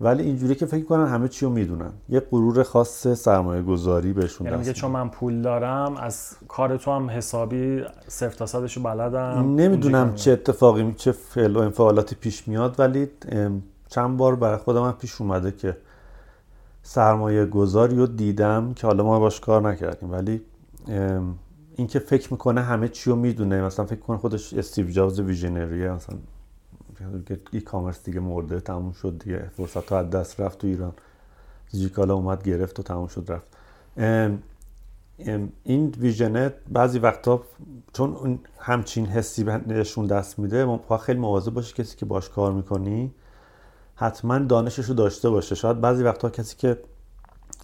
ولی 0.00 0.22
اینجوری 0.22 0.54
که 0.54 0.66
فکر 0.66 0.84
کنن 0.84 1.06
همه 1.06 1.28
چی 1.28 1.44
رو 1.44 1.52
می‌دونن. 1.52 1.90
یه 2.08 2.20
غرور 2.20 2.62
خاص 2.62 3.06
سرمایه 3.08 3.62
گذاری 3.62 4.12
بهشون 4.12 4.46
یعنی 4.46 4.58
میگه 4.58 4.72
چون 4.72 4.90
من 4.90 5.08
پول 5.08 5.42
دارم 5.42 5.96
از 5.96 6.36
کار 6.48 6.76
تو 6.76 6.90
هم 6.90 7.10
حسابی 7.10 7.84
صفر 8.08 8.36
تا 8.36 8.46
صدشو 8.46 8.82
بلدم. 8.82 9.54
نمی‌دونم 9.54 10.14
چه 10.14 10.32
اتفاقی 10.32 10.94
چه 10.96 11.12
فعل 11.12 11.56
و 11.56 11.58
انفعالاتی 11.58 12.14
پیش 12.14 12.48
میاد 12.48 12.80
ولی 12.80 13.10
چند 13.88 14.16
بار 14.16 14.36
برای 14.36 14.56
خودم 14.56 14.84
هم 14.84 14.92
پیش 14.92 15.20
اومده 15.20 15.52
که 15.52 15.76
سرمایه 16.82 17.46
گذاری 17.46 17.96
رو 17.96 18.06
دیدم 18.06 18.74
که 18.74 18.86
حالا 18.86 19.04
ما 19.04 19.20
باش 19.20 19.40
کار 19.40 19.70
نکردیم. 19.70 20.12
ولی 20.12 20.42
اینکه 21.76 21.98
فکر 21.98 22.32
می‌کنه 22.32 22.60
همه 22.60 22.88
چی 22.88 23.10
رو 23.10 23.16
می‌دونه. 23.16 23.62
مثلا 23.62 23.84
فکر 23.84 24.00
کنه 24.00 24.16
خودش 24.16 24.54
استیو 24.54 24.90
جابز 24.90 25.20
ویژنریه 25.20 25.90
مثلا 25.90 26.16
ای 27.52 27.60
کامرس 27.60 28.04
دیگه 28.04 28.20
مرده 28.20 28.60
تموم 28.60 28.92
شد 28.92 29.18
دیگه. 29.24 29.50
فرصت 29.56 29.92
ها 29.92 29.98
از 29.98 30.10
دست 30.10 30.40
رفت 30.40 30.58
تو 30.58 30.66
ایران. 30.66 30.92
زیکالا 31.68 32.14
اومد 32.14 32.42
گرفت 32.42 32.80
و 32.80 32.82
تموم 32.82 33.06
شد 33.06 33.30
رفت. 33.30 33.46
این 35.64 35.94
ویژنت 35.98 36.54
بعضی 36.68 36.98
وقتا 36.98 37.42
چون 37.92 38.38
همچین 38.58 39.06
حسی 39.06 39.44
بهشون 39.44 40.06
دست 40.06 40.38
میده 40.38 40.64
ما 40.64 40.98
خیلی 40.98 41.18
مواظب 41.18 41.54
باشه 41.54 41.74
کسی 41.74 41.96
که 41.96 42.06
باش 42.06 42.28
کار 42.28 42.52
می‌کنی 42.52 43.14
حتما 43.94 44.38
دانشش 44.38 44.84
رو 44.84 44.94
داشته 44.94 45.30
باشه. 45.30 45.54
شاید 45.54 45.80
بعضی 45.80 46.02
وقتا 46.02 46.30
کسی 46.30 46.56
که 46.56 46.78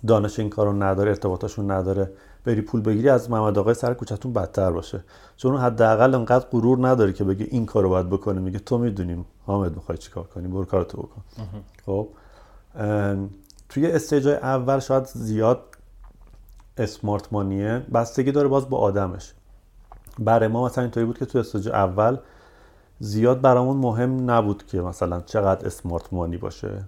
دانش 0.07 0.39
این 0.39 0.51
کار 0.51 0.67
رو 0.67 0.83
نداره 0.83 1.11
ارتباطاشون 1.11 1.71
نداره 1.71 2.13
بری 2.45 2.61
پول 2.61 2.81
بگیری 2.81 3.09
از 3.09 3.31
محمد 3.31 3.59
آقای 3.59 3.75
سر 3.75 3.95
کوچتون 3.95 4.33
بدتر 4.33 4.71
باشه. 4.73 5.05
چون 5.37 5.57
حداقل 5.57 6.15
انقدر 6.15 6.47
غرور 6.51 6.89
نداره 6.89 7.13
که 7.13 7.25
بگه 7.25 7.47
این 7.51 7.67
کارو 7.67 7.89
باید 7.89 8.11
بکنه. 8.11 8.41
میگه 8.41 8.59
تو 8.59 8.79
می‌دونیم 8.79 9.25
حامد 9.47 9.75
می‌خوای 9.75 9.99
چیکار 9.99 10.25
کنی؟ 10.25 10.49
برو 10.49 10.65
کارتو 10.65 11.03
بکن. 11.03 11.23
خب. 11.87 12.09
توی 13.69 13.87
استیجای 13.87 14.35
اول 14.35 14.79
شاید 14.79 15.05
زیاد 15.05 15.63
اسمارت 16.77 17.33
مانیه. 17.33 17.87
بستگی 17.95 18.33
داره 18.33 18.49
باز 18.49 18.71
با 18.71 18.79
آدمش. 18.79 19.35
برای 20.19 20.49
ما 20.49 20.65
مثلا 20.65 20.85
اینطوری 20.85 21.07
بود 21.07 21.19
که 21.19 21.27
تو 21.27 21.39
استیج 21.39 21.69
اول 21.69 22.19
زیاد 22.99 23.41
برامون 23.41 23.77
مهم 23.77 24.31
نبود 24.31 24.67
که 24.67 24.81
مثلا 24.81 25.21
چقدر 25.21 25.67
smart 25.67 26.13
money 26.13 26.37
باشه. 26.37 26.85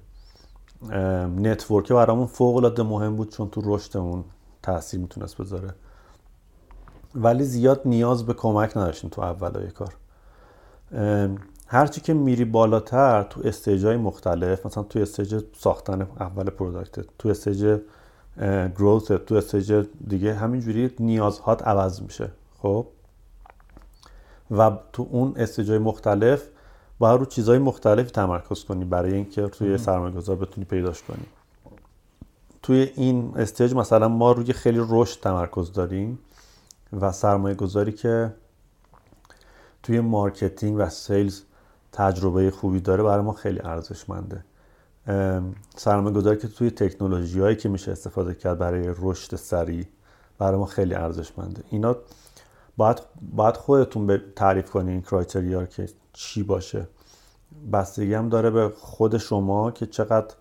network 1.37 1.93
برامون 1.93 2.27
فوق 2.27 2.57
العاده 2.57 2.83
مهم 2.83 3.17
بود 3.17 3.31
چون 3.31 3.49
تو 3.49 3.63
رشدمون 3.65 4.25
تاثیر 4.63 5.01
می‌تونست 5.01 5.37
بذاره. 5.37 5.75
ولی 7.15 7.45
زیاد 7.45 7.81
نیاز 7.85 8.27
به 8.27 8.35
کمک 8.35 8.77
نداشتیم 8.77 9.11
تو 9.11 9.23
اولای 9.23 9.71
کار. 9.71 9.95
هرچی 11.67 12.01
که 12.01 12.15
میری 12.15 12.45
بالاتر 12.45 13.23
تو 13.23 13.41
stage 13.45 13.87
مختلف 13.87 14.67
مثلا 14.67 14.83
تو 14.83 14.99
stage 14.99 15.45
ساختن 15.59 16.03
اول 16.03 16.51
product 16.51 17.01
تو 17.19 17.29
stage 17.29 17.81
growth 18.77 19.11
تو 19.11 19.35
stage 19.35 19.87
دیگه 20.09 20.35
همینجوری 20.35 20.95
نیازهات 20.99 21.63
عوض 21.63 22.03
میشه 22.03 22.31
خب؟ 22.59 22.87
و 24.51 24.71
تو 24.93 25.09
اون 25.11 25.33
stage 25.37 25.72
ای 25.72 25.79
مختلف 25.79 26.49
باید 26.99 27.21
رو 27.21 27.27
چیزهای 27.27 27.59
مختلفی 27.59 28.11
تمرکز 28.11 28.65
کنی 28.65 28.85
برای 28.85 29.15
اینکه 29.15 29.47
توی 29.47 29.79
سرمایه 29.79 30.15
گذار 30.15 30.37
بتونی 30.37 30.65
پیداش 30.65 31.03
کنی. 31.03 31.27
توی 32.63 32.93
این 32.97 33.33
stage 33.37 33.75
مثلا 33.75 34.09
ما 34.09 34.33
روی 34.33 34.53
خیلی 34.53 34.81
رشد 34.89 35.21
تمرکز 35.21 35.73
داریم 35.73 36.19
و 36.93 37.13
سرمایه 37.13 37.55
گذاری 37.55 37.93
که 37.93 38.35
توی 39.83 40.01
marketing 40.01 40.77
و 40.79 40.89
sales 40.89 41.43
تجربه 41.93 42.51
خوبی 42.51 42.81
داره 42.81 43.03
برای 43.03 43.25
ما 43.25 43.33
خیلی 43.33 43.61
ارزشمنده. 43.65 44.45
سرمایه 45.77 46.15
گذاری 46.17 46.39
که 46.39 46.49
توی 46.49 46.71
تکنولوژی 46.71 47.41
هایی 47.41 47.57
که 47.57 47.69
میشه 47.69 47.93
استفاده 47.93 48.35
کرد 48.35 48.59
برای 48.59 48.95
رشد 48.99 49.37
سریع 49.37 49.87
برای 50.39 50.59
ما 50.59 50.67
خیلی 50.67 50.95
ارزشمنده. 50.95 51.63
اینا 51.71 51.97
باید, 52.77 53.03
باید 53.33 53.57
خودتون 53.57 54.07
به 54.07 54.23
تعریف 54.37 54.71
کنین 54.71 55.03
کرایتریا 55.03 55.67
که 55.67 55.89
چی 56.13 56.43
باشه. 56.43 56.89
بستگی 57.73 58.15
هم 58.15 58.29
داره 58.29 58.51
به 58.51 58.73
خود 58.79 59.19
شما 59.19 59.71
که 59.71 59.87
چقدر 59.87 60.35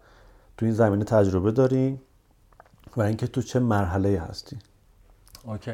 تو 0.58 0.66
این 0.66 0.76
زمینه 0.76 1.04
تجربه 1.04 1.52
دارین 1.52 2.00
و 2.98 3.02
اینکه 3.02 3.28
تو 3.28 3.42
چه 3.42 3.60
مرحله 3.60 4.22
هستی. 4.30 4.58
اوکی. 5.44 5.74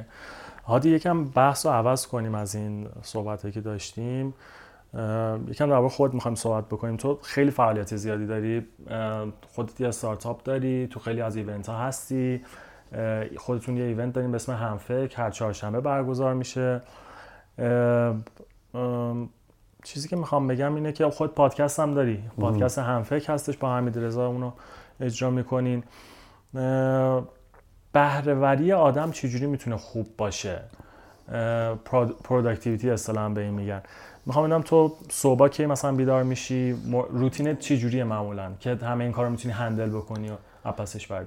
هادی 0.65 0.89
یکم 0.89 1.25
بحث 1.25 1.65
رو 1.65 1.71
عوض 1.71 2.07
کنیم 2.07 2.35
از 2.35 2.55
این 2.55 2.87
صحبت 3.01 3.51
که 3.51 3.61
داشتیم. 3.61 4.33
یکم 5.47 5.69
در 5.69 5.87
خود 5.87 6.13
می‌خوایم 6.13 6.35
صحبت 6.35 6.65
بکنیم. 6.65 6.97
تو 6.97 7.19
خیلی 7.21 7.51
فعالیت 7.51 7.95
زیادی 7.95 8.25
داری 8.25 8.67
خودت 9.55 9.81
یه 9.81 9.87
استارتاپ 9.87 10.43
داری 10.43 10.87
تو 10.87 10.99
خیلی 10.99 11.21
از 11.21 11.35
event 11.35 11.69
ها 11.69 11.77
هستی 11.77 12.41
خودتون 13.37 13.77
یه 13.77 13.83
event 13.83 14.13
داریم 14.13 14.31
به 14.31 14.35
اسم 14.35 14.53
همفکر 14.53 15.21
هر 15.21 15.29
چهارشنبه 15.29 15.81
برگزار 15.81 16.33
میشه. 16.33 16.81
چیزی 19.83 20.07
که 20.07 20.15
می‌خوام 20.15 20.47
بگم 20.47 20.75
اینه 20.75 20.91
که 20.91 21.09
خود 21.09 21.35
پادکست 21.35 21.79
هم 21.79 21.93
داری. 21.93 22.23
پادکست 22.39 22.79
همفکر 22.79 23.33
هستش 23.33 23.57
با 23.57 23.75
حمید 23.75 23.99
رضا 23.99 24.27
اونو 24.27 24.51
اجرا 24.99 25.29
می‌کنین. 25.29 25.83
بهره‌وری 27.93 28.73
آدم 28.73 29.11
چجوری 29.11 29.45
می‌تونه 29.45 29.77
خوب 29.77 30.07
باشه؟ 30.17 30.59
productivity 32.23 32.89
اصطلاحا 32.89 33.29
به 33.29 33.41
این 33.41 33.53
میگن. 33.53 33.81
می‌خوام 34.25 34.45
بدونم 34.45 34.61
تو 34.61 34.95
صبح 35.09 35.47
کی 35.47 35.65
مثلا 35.65 35.91
بیدار 35.91 36.23
میشی؟ 36.23 36.75
روتینت 37.09 37.59
چی 37.59 37.77
جوریه 37.77 38.03
معمولا؟ 38.03 38.51
که 38.59 38.75
همه 38.75 39.03
این 39.03 39.13
کار 39.13 39.25
رو 39.25 39.31
می‌تونی 39.31 39.53
هندل 39.53 39.89
بکنی 39.89 40.29
و 40.29 40.33
اپسش 40.65 41.07
بر 41.07 41.25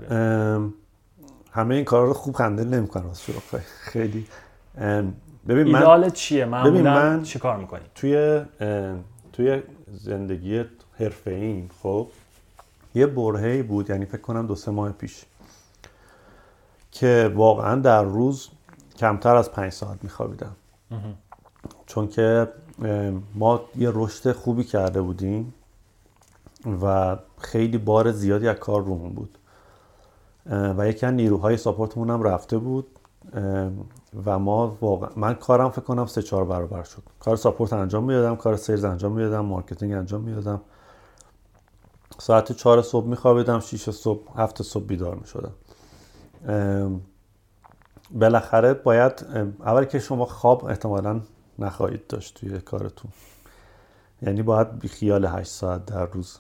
همه 1.52 1.74
این 1.74 1.84
کارا 1.84 2.04
رو 2.04 2.12
خوب 2.12 2.36
هندل 2.38 2.68
نمی‌کنم 2.68 3.10
خیلی. 3.80 4.26
ببین 5.48 5.68
من 5.68 6.10
چیه؟ 6.10 6.44
معمولا 6.44 6.94
من 6.94 7.22
چی 7.22 7.38
کار 7.38 7.56
می‌کنی؟ 7.56 7.84
توی 7.94 8.40
توی 9.32 9.62
زندگی 9.88 10.64
حرفه 10.98 11.30
این 11.30 11.70
خب؟ 11.82 12.08
یه 12.94 13.06
برهی 13.06 13.62
بود 13.62 13.90
یعنی 13.90 14.04
فکر 14.04 14.20
کنم 14.20 14.46
دو 14.46 14.54
سه 14.54 14.70
ماه 14.70 14.92
پیش 14.92 15.24
که 16.92 17.32
واقعا 17.34 17.80
در 17.80 18.02
روز 18.02 18.48
کمتر 18.96 19.36
از 19.36 19.52
پنج 19.52 19.72
ساعت 19.72 19.98
میخوابیدم. 20.02 20.56
چون 21.86 22.08
که 22.08 22.48
ما 23.34 23.60
یه 23.76 23.90
رشد 23.94 24.32
خوبی 24.32 24.64
کرده 24.64 25.02
بودیم 25.02 25.54
و 26.82 27.16
خیلی 27.38 27.78
بار 27.78 28.12
زیادی 28.12 28.48
از 28.48 28.56
کار 28.56 28.84
رومون 28.84 29.12
بود. 29.12 29.38
و 30.46 30.88
یکی 30.88 31.06
از 31.06 31.14
نیروهای 31.14 31.56
support 31.56 31.94
مون 31.94 32.10
هم 32.10 32.22
رفته 32.22 32.58
بود 32.58 32.86
و 34.24 34.38
ما 34.38 34.76
واقعا 34.80 35.10
من 35.16 35.34
کارم 35.34 35.70
فکر 35.70 35.80
کنم 35.80 36.06
سه 36.06 36.22
چهار 36.22 36.44
برابر 36.44 36.82
شد. 36.82 37.02
کار 37.20 37.36
support 37.36 37.72
انجام 37.72 38.04
می‌دادم 38.04 38.36
کار 38.36 38.56
sales 38.56 38.84
انجام 38.84 39.12
می‌دادم 39.12 39.44
marketing 39.44 39.92
انجام 39.92 40.20
می‌دادم. 40.20 40.60
ساعت 42.20 42.52
چهار 42.52 42.82
صبح 42.82 43.06
میخوابیدم 43.06 43.60
شیش 43.60 43.90
صبح 43.90 44.40
هفت 44.40 44.62
صبح 44.62 44.84
بیدار 44.84 45.14
می‌شدم. 45.14 45.52
بالاخره 48.10 48.74
باید 48.74 49.26
اول 49.60 49.84
که 49.84 49.98
شما 49.98 50.24
خواب 50.24 50.64
احتمالا 50.64 51.20
نخواهید 51.58 52.06
داشت 52.06 52.34
توی 52.34 52.60
کارتون. 52.60 53.10
یعنی 54.22 54.42
باید 54.42 54.78
بی 54.78 54.88
خیال 54.88 55.26
8 55.26 55.50
ساعت 55.50 55.86
در 55.86 56.06
روز 56.06 56.38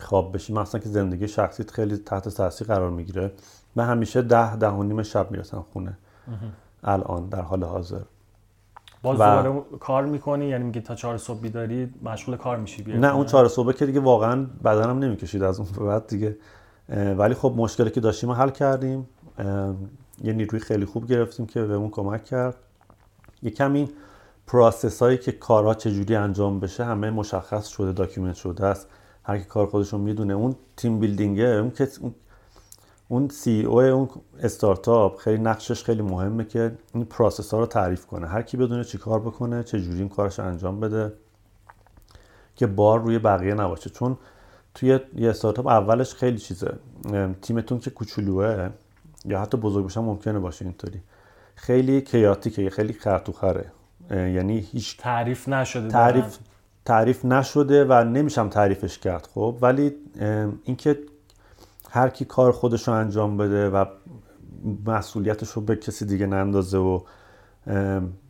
خواب 0.00 0.34
بشی. 0.34 0.52
مثلا 0.52 0.80
که 0.80 0.88
زندگی 0.88 1.28
شخصیت 1.28 1.70
خیلی 1.70 1.96
تحت 1.96 2.28
تاثیر 2.28 2.66
قرار 2.66 2.90
می‌گیره. 2.90 3.32
من 3.76 3.86
همیشه 3.86 4.22
ده 4.22 4.56
ده 4.56 4.68
و 4.68 4.82
نیم 4.82 5.02
شب 5.02 5.30
می‌رسم 5.30 5.64
خونه. 5.72 5.98
الان 6.84 7.28
در 7.28 7.40
حال 7.40 7.64
حاضر. 7.64 8.02
باز 9.02 9.20
و- 9.20 9.42
دوباره 9.42 9.62
کار 9.80 10.06
می‌کنی 10.06 10.46
یعنی 10.46 10.64
میگی 10.64 10.80
تا 10.80 10.94
چهار 10.94 11.18
صبح 11.18 11.40
بیداری 11.40 11.90
مشغول 12.02 12.36
کار 12.36 12.56
میشی 12.56 12.82
بیای 12.82 12.98
نه؟ 12.98 13.14
اون 13.14 13.26
چهار 13.26 13.48
صبح 13.48 13.72
که 13.72 13.86
دیگه 13.86 14.00
واقعا 14.00 14.46
بدنم 14.64 14.98
نمی‌کشید 14.98 15.42
از 15.42 15.60
اون 15.60 15.88
بعد 15.88 16.06
دیگه. 16.06 16.36
ولی 17.16 17.34
خب 17.34 17.54
مشکلی 17.56 17.90
که 17.90 18.00
داشتیم 18.00 18.30
حل 18.30 18.50
کردیم. 18.50 19.08
یه 20.24 20.32
نیروی 20.32 20.60
خیلی 20.60 20.84
خوب 20.84 21.06
گرفتیم 21.06 21.46
که 21.46 21.62
بهمون 21.62 21.90
کمک 21.90 22.24
کرد. 22.24 22.56
یه 23.42 23.50
کمی 23.50 23.88
process 24.46 25.02
هایی 25.02 25.18
که 25.18 25.32
کارها 25.32 25.74
چجوری 25.74 26.16
انجام 26.16 26.60
بشه 26.60 26.84
همه 26.84 27.10
مشخص 27.10 27.68
شده 27.68 27.92
document 27.92 28.34
شده 28.34 28.64
است. 28.66 28.88
هر 29.24 29.38
کی 29.38 29.44
کار 29.44 29.66
خودشون 29.66 30.00
می‌دونه. 30.00 30.34
اون 30.34 30.54
team 30.76 30.98
building 30.98 31.39
ه 31.39 31.44
اون 31.44 31.70
که 31.70 31.88
اون- 32.00 32.14
اون 33.12 33.28
CEO 33.28 33.80
اون 33.80 34.08
استارتاپ 34.42 35.16
خیلی 35.16 35.42
نقشش 35.42 35.84
خیلی 35.84 36.02
مهمه 36.02 36.44
که 36.44 36.72
این 36.94 37.04
process 37.04 37.54
ها 37.54 37.60
رو 37.60 37.66
تعریف 37.66 38.06
کنه. 38.06 38.26
هر 38.26 38.42
کی 38.42 38.56
بدونه 38.56 38.84
چی 38.84 38.98
کار 38.98 39.20
بکنه 39.20 39.62
چه 39.62 39.80
جوری 39.80 39.98
این 39.98 40.08
کارش 40.08 40.38
رو 40.38 40.44
انجام 40.44 40.80
بده 40.80 41.12
که 42.56 42.66
بار 42.66 43.00
روی 43.00 43.18
بقیه 43.18 43.54
نباشه. 43.54 43.90
چون 43.90 44.18
توی 44.74 44.98
یه 45.16 45.30
استارتاپ 45.30 45.66
اولش 45.66 46.14
خیلی 46.14 46.38
چیزه. 46.38 46.74
تیمتون 47.42 47.78
که 47.78 47.90
کوچولوه 47.90 48.70
یا 49.24 49.40
حتی 49.40 49.56
بزرگ 49.56 49.82
باشن 49.82 50.00
ممکنه 50.00 50.38
باشه 50.38 50.64
اینطوری. 50.64 51.02
خیلی 51.54 52.00
کیاتیکه 52.00 52.70
خیلی 52.70 52.92
خرطوخره. 52.92 53.72
یعنی 54.10 54.58
هیچ 54.58 54.98
تعریف 54.98 55.48
نشده 55.48 55.88
تعریف 55.88 56.24
دارن. 56.24 56.36
تعریف 56.84 57.24
نشده 57.24 57.84
و 57.84 58.04
نمیشم 58.04 58.48
تعریفش 58.48 58.98
کرد 58.98 59.28
خب. 59.34 59.58
ولی 59.60 59.94
اینکه 60.64 60.98
هر 61.94 62.08
کی 62.08 62.24
کار 62.24 62.52
خودش 62.52 62.88
رو 62.88 62.94
انجام 62.94 63.36
بده 63.36 63.70
و 63.70 63.84
مسئولیتش 64.86 65.48
رو 65.48 65.62
به 65.62 65.76
کسی 65.76 66.06
دیگه 66.06 66.26
نندازه 66.26 66.78
و 66.78 67.00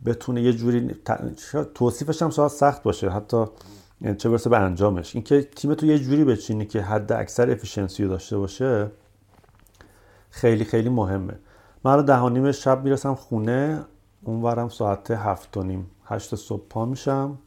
بتونه 0.05 0.41
یه 0.41 0.53
جوری 0.53 0.95
توصیفش 1.75 2.21
هم 2.21 2.29
شاید 2.29 2.51
سخت 2.51 2.83
باشه. 2.83 3.09
حتی 3.09 3.45
چه 4.17 4.29
برسه 4.29 4.49
به 4.49 4.57
انجامش. 4.57 5.15
اینکه 5.15 5.41
تیم 5.41 5.73
تو 5.73 5.85
یه 5.85 5.99
جوری 5.99 6.23
بچینی 6.23 6.65
که 6.65 6.81
حد 6.81 7.11
اکثر 7.11 7.51
افیشنسی 7.51 8.03
رو 8.03 8.09
داشته 8.09 8.37
باشه 8.37 8.91
خیلی 10.29 10.65
خیلی 10.65 10.89
مهمه. 10.89 11.39
من 11.83 11.95
رو 11.95 12.01
ده 12.01 12.19
و 12.19 12.29
نیم 12.29 12.51
شب 12.51 12.83
می‌رسم 12.83 13.15
خونه 13.15 13.85
اونورم 14.21 14.69
ساعت 14.69 15.11
هفت 15.11 15.57
و 15.57 15.63
نیم 15.63 15.91
هشت 16.05 16.35
صبح 16.35 16.63
پا 16.69 16.85
میشم. 16.85 17.37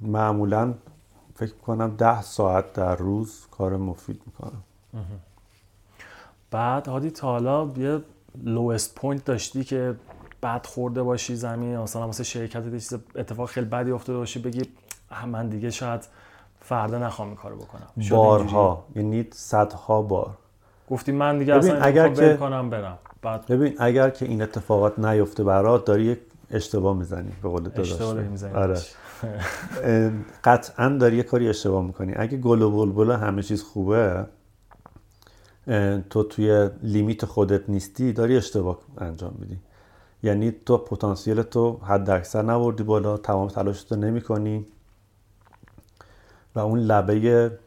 معمولا 0.00 0.74
فکر 1.38 1.54
کنم 1.54 1.94
ده 1.98 2.22
ساعت 2.22 2.72
در 2.72 2.96
روز 2.96 3.46
کار 3.50 3.76
مفید 3.76 4.20
می‌کنم. 4.26 4.62
بعد 6.50 6.88
هادی 6.88 7.10
تا 7.10 7.26
حالا 7.28 7.68
یه 7.76 8.00
lowest 8.44 8.94
point 8.94 9.24
داشتی 9.24 9.64
که 9.64 9.94
بعد 10.40 10.66
خورده 10.66 11.02
باشی 11.02 11.36
زمین 11.36 11.78
مثلا 11.78 12.06
واسه 12.06 12.24
شرکت 12.24 12.64
یه 12.64 12.70
چیز 12.70 12.94
اتفاق 13.16 13.48
خیلی 13.48 13.66
بدی 13.66 13.90
افتاده 13.90 14.18
باشی 14.18 14.38
بگی 14.38 14.62
"اه، 15.10 15.26
من 15.26 15.48
دیگه 15.48 15.70
شاید 15.70 16.08
فردا 16.60 16.98
نخوام 16.98 17.28
این 17.28 17.36
کارو 17.36 17.56
بکنم؟ 17.56 17.86
بارها. 18.10 18.84
یعنی 18.96 19.26
صدها 19.32 20.02
بار. 20.02 20.30
گفتی 20.90 21.12
من 21.12 21.38
دیگه 21.38 21.54
اصلا 21.54 21.80
اگر 21.80 22.04
اگر 22.06 22.14
که- 22.14 22.36
کنم 22.36 22.70
برم. 22.70 22.98
بعد 23.22 23.46
ببین 23.46 23.74
اگر 23.78 24.10
که 24.10 24.26
این 24.26 24.42
اتفاقات 24.42 24.98
نیفته 24.98 25.44
برات 25.44 25.84
داری 25.84 26.04
یک 26.04 26.18
اشتباه 26.50 26.96
می‌زنی 26.96 27.32
به 27.42 27.48
قول 27.48 27.62
داداش 27.62 27.92
اشتباه 27.92 28.14
می‌زنی. 28.14 28.54
آره. 28.54 28.80
قطعا 30.44 30.88
داری 30.88 31.16
یه 31.16 31.22
کاری 31.22 31.48
اشتباه 31.48 31.84
می‌کنی. 31.84 32.12
اگه 32.16 32.38
گل 32.38 32.62
و 32.62 32.70
بلبل 32.70 33.10
همه 33.10 33.42
چیز 33.42 33.62
خوبه 33.62 34.26
تو 36.10 36.22
توی 36.22 36.70
limit 36.82 37.24
خودت 37.24 37.70
نیستی 37.70 38.12
داری 38.12 38.36
اشتباه 38.36 38.78
انجام 38.98 39.34
میدی. 39.38 39.58
یعنی 40.22 40.54
تو 40.66 40.78
پتانسیل 40.78 41.42
تو 41.42 41.76
حداکثر 41.76 42.42
نبردی 42.42 42.82
بالا 42.82 43.16
تمام 43.16 43.48
تلاشت 43.48 43.92
رو 43.92 43.98
نمی 43.98 44.20
کنی 44.20 44.66
و 46.54 46.58
اون 46.58 46.78
لبه 46.78 47.58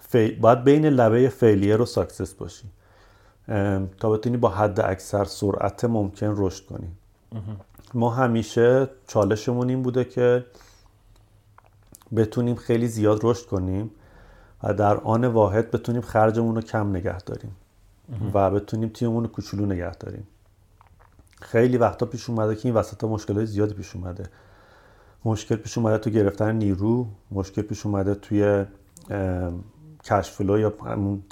فی... 0.00 0.30
باید 0.30 0.64
بین 0.64 0.86
لبه 0.86 1.28
failure 1.28 1.80
و 1.80 1.86
success 1.86 2.34
باشی. 2.34 2.64
تا 4.00 4.10
بتونی 4.10 4.36
با 4.36 4.48
حداکثر 4.48 5.24
سرعت 5.24 5.84
ممکن 5.84 6.34
رشد 6.36 6.66
کنی. 6.66 6.88
ما 7.94 8.10
همیشه 8.10 8.88
چالشمون 9.06 9.68
این 9.68 9.82
بوده 9.82 10.04
که 10.04 10.44
بتونیم 12.16 12.56
خیلی 12.56 12.88
زیاد 12.88 13.20
رشد 13.22 13.46
کنیم 13.46 13.90
و 14.62 14.74
در 14.74 14.96
آن 14.96 15.24
واحد 15.24 15.70
بتونیم 15.70 16.02
خرجمون 16.02 16.54
رو 16.54 16.60
کم 16.60 16.90
نگه 16.90 17.18
داریم 17.18 17.56
و 18.34 18.50
بتونیم 18.50 18.88
تیممون 18.88 19.24
رو 19.24 19.30
کوچولو 19.30 19.66
نگه 19.66 19.94
داریم. 19.94 20.26
خیلی 21.40 21.76
وقتا 21.76 22.06
پیش 22.06 22.30
اومده 22.30 22.56
که 22.56 22.68
این 22.68 22.74
وسط 22.74 23.04
مشکلات 23.04 23.44
زیادی 23.44 23.74
پیش 23.74 23.96
اومده. 23.96 24.24
مشکل 25.24 25.56
پیش 25.56 25.78
اومده 25.78 25.98
تو 25.98 26.10
گرفتن 26.10 26.54
نیرو 26.54 27.06
مشکل 27.30 27.62
پیش 27.62 27.86
اومده 27.86 28.14
توی 28.14 28.64
ام، 29.10 29.64
کش 30.04 30.30
فلو 30.30 30.58
یا 30.58 30.74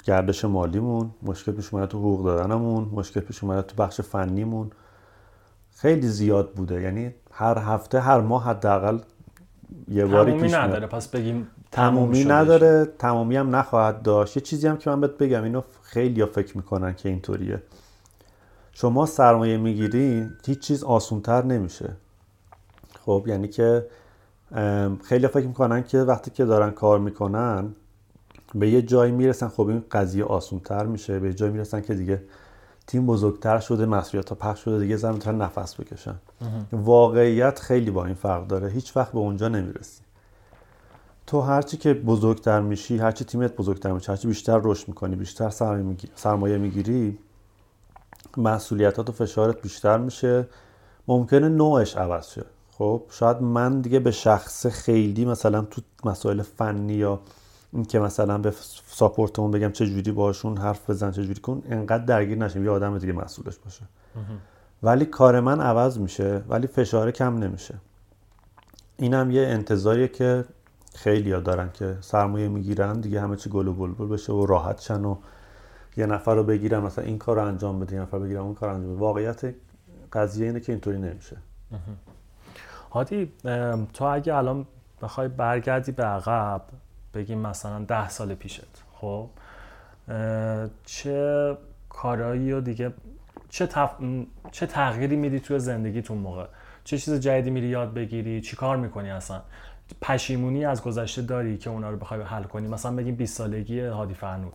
گردش 0.03 0.45
مالیمون 0.45 1.11
مشکل 1.23 1.51
پیش 1.51 1.73
اومده 1.73 1.87
تو 1.87 1.97
حقوق 1.97 2.25
دادنمون 2.25 2.89
مشکل 2.91 3.19
پیش 3.19 3.43
اومده 3.43 3.61
تو 3.61 3.83
بخش 3.83 4.01
فنیمون. 4.01 4.71
خیلی 5.77 6.07
زیاد 6.07 6.51
بوده. 6.51 6.81
یعنی 6.81 7.13
هر 7.31 7.57
هفته 7.57 7.99
هر 7.99 8.21
ماه 8.21 8.43
حداقل 8.43 8.99
یه 9.87 10.05
باری 10.05 10.31
تمومی 10.31 10.43
پیش. 10.43 10.53
نداره. 10.53 10.87
پس 10.87 11.07
بگیم 11.07 11.47
تموم 11.71 11.95
تمامی 11.95 12.21
شدش. 12.21 12.31
نداره. 12.31 12.85
تمامی 12.99 13.35
هم 13.35 13.55
نخواهد 13.55 14.01
داشت. 14.01 14.37
یه 14.37 14.43
چیزی 14.43 14.67
هم 14.67 14.77
که 14.77 14.89
من 14.89 15.01
بهت 15.01 15.17
بگم 15.17 15.43
اینو 15.43 15.61
خیلی 15.81 16.25
فکر 16.25 16.57
می‌کنن 16.57 16.93
که 16.93 17.09
اینطوریه. 17.09 17.63
شما 18.71 19.05
سرمایه 19.05 19.57
می‌گیری 19.57 20.29
هیچ 20.45 20.59
چیز 20.59 20.83
آسونتر 20.83 21.45
نمیشه. 21.45 21.89
خب 23.05 23.23
یعنی 23.27 23.47
که 23.47 23.85
خیلی 25.03 25.27
فکر 25.27 25.47
می‌کنن 25.47 25.83
که 25.83 25.97
وقتی 25.97 26.31
که 26.31 26.45
دارن 26.45 26.71
کار 26.71 26.99
می‌کنن 26.99 27.75
به 28.55 28.69
یه 28.69 28.81
جایی 28.81 29.11
می‌رسن. 29.11 29.47
خب 29.47 29.67
این 29.67 29.83
قضیه 29.91 30.23
آسونتر 30.23 30.85
میشه. 30.85 31.19
به 31.19 31.27
یه 31.27 31.33
جایی 31.33 31.51
می‌رسن 31.51 31.81
که 31.81 31.93
دیگه 31.93 32.21
تیم 32.87 33.05
بزرگتر 33.05 33.59
شده 33.59 33.85
مسئولیت 33.85 34.29
ها 34.29 34.35
پخش 34.35 34.59
شده 34.59 34.79
دیگه 34.79 34.97
زن 34.97 35.13
می‌تونن 35.13 35.41
نفس 35.41 35.75
بکشن. 35.79 36.15
واقعیت 36.71 37.59
خیلی 37.59 37.91
با 37.91 38.05
این 38.05 38.15
فرق 38.15 38.47
داره. 38.47 38.69
هیچ 38.69 38.97
وقت 38.97 39.11
به 39.11 39.17
اونجا 39.17 39.47
نمی‌رسی. 39.47 40.01
تو 41.27 41.41
هرچی 41.41 41.77
که 41.77 41.93
بزرگتر 41.93 42.61
میشی 42.61 42.97
هرچی 42.97 43.25
تیمت 43.25 43.55
بزرگتر 43.55 43.91
میشه 43.91 44.11
هرچی 44.11 44.27
بیشتر 44.27 44.61
رشد 44.63 44.87
می‌کنی 44.87 45.15
بیشتر 45.15 45.49
سرمایه 45.49 45.83
میگی- 45.83 46.09
سرمایه 46.15 46.57
می‌گیری 46.57 47.17
مسئولیتات 48.37 49.09
و 49.09 49.11
فشارت 49.11 49.61
بیشتر 49.61 49.97
میشه. 49.97 50.47
ممکنه 51.07 51.49
نوعش 51.49 51.97
عوض 51.97 52.27
شه. 52.31 52.45
خب 52.71 53.03
شاید 53.09 53.41
من 53.41 53.81
دیگه 53.81 53.99
به 53.99 54.11
شخص 54.11 54.67
خیلی 54.67 55.25
مثلا 55.25 55.61
تو 55.61 55.81
مسائل 56.03 56.41
فنی 56.41 56.93
یا 56.93 57.19
که 57.89 57.99
مثلا 57.99 58.37
به 58.37 58.53
ساپورتمون 58.87 59.51
بگم 59.51 59.71
چه 59.71 59.85
جوری 59.87 60.11
باشون 60.11 60.57
حرف 60.57 60.89
بزن 60.89 61.11
چه 61.11 61.23
جوری 61.25 61.41
کن 61.41 61.63
انقدر 61.65 62.05
درگیر 62.05 62.37
نشیم 62.37 62.63
یه 62.63 62.69
آدم 62.69 62.97
دیگه 62.97 63.13
مسئولش 63.13 63.57
باشه. 63.57 63.83
ولی 64.83 65.05
کار 65.05 65.39
من 65.39 65.61
عوض 65.61 65.99
میشه 65.99 66.41
ولی 66.49 66.67
فشار 66.67 67.11
کم 67.11 67.37
نمیشه. 67.37 67.75
اینم 68.97 69.31
یه 69.31 69.41
انتظاریه 69.41 70.07
که 70.07 70.45
خیلی 70.95 71.31
ها 71.31 71.39
دارن 71.39 71.69
که 71.73 71.97
سرمایه 72.01 72.47
می‌گیرن 72.47 73.01
دیگه 73.01 73.21
همه 73.21 73.35
چی 73.35 73.49
گل 73.49 73.67
و 73.67 73.73
بلبل 73.73 74.07
بشه 74.07 74.33
و 74.33 74.45
راحت 74.45 74.81
شن 74.81 75.05
و 75.05 75.15
یه 75.97 76.05
نفر 76.05 76.35
رو 76.35 76.43
بگیرن 76.43 76.79
مثلا 76.79 77.05
این 77.05 77.17
کار 77.17 77.35
رو 77.35 77.45
انجام 77.45 77.79
بده 77.79 77.95
یه 77.95 78.01
نفر 78.01 78.19
بگیرن 78.19 78.41
اون 78.41 78.53
کار 78.53 78.69
انجام 78.69 78.91
بده. 78.91 78.99
واقعیت 78.99 79.55
قضیه 80.13 80.45
اینه 80.47 80.59
که 80.59 80.71
اینطوری 80.71 80.97
نمیشه. 80.97 81.37
هادی 82.91 83.31
تو 83.93 84.05
اگه 84.05 84.35
الان 84.35 84.65
بخوای 85.01 85.27
برگردی 85.27 85.91
به 85.91 86.03
عقب 86.03 86.61
بگیم 87.17 87.37
مثلا 87.37 87.79
ده 87.79 88.09
سال 88.09 88.35
پیشت. 88.35 88.83
خب؟ 88.93 89.29
چه 90.85 91.57
کارایی 91.89 92.51
و 92.51 92.61
دیگه 92.61 92.93
چه, 93.49 93.67
تف... 93.67 93.91
چه 94.51 94.65
تغییری 94.65 95.15
میدی 95.15 95.39
توی 95.39 95.59
زندگیتون 95.59 96.17
موقع؟ 96.17 96.45
چه 96.83 96.97
چیز 96.97 97.13
جدیدی 97.13 97.49
میری 97.49 97.67
یاد 97.67 97.93
بگیری؟ 97.93 98.41
چی 98.41 98.55
کار 98.55 98.77
می‌کنی 98.77 99.09
اصلا؟ 99.09 99.41
پشیمونی 100.01 100.65
از 100.65 100.83
گذشته 100.83 101.21
داری 101.21 101.57
که 101.57 101.69
اونا 101.69 101.89
رو 101.89 101.97
بخوای 101.97 102.21
حل 102.21 102.43
کنی؟ 102.43 102.67
مثلا 102.67 102.95
بگیم 102.95 103.15
20 103.15 103.37
سالگی 103.37 103.79
هادی 103.79 104.13
فرنود. 104.13 104.53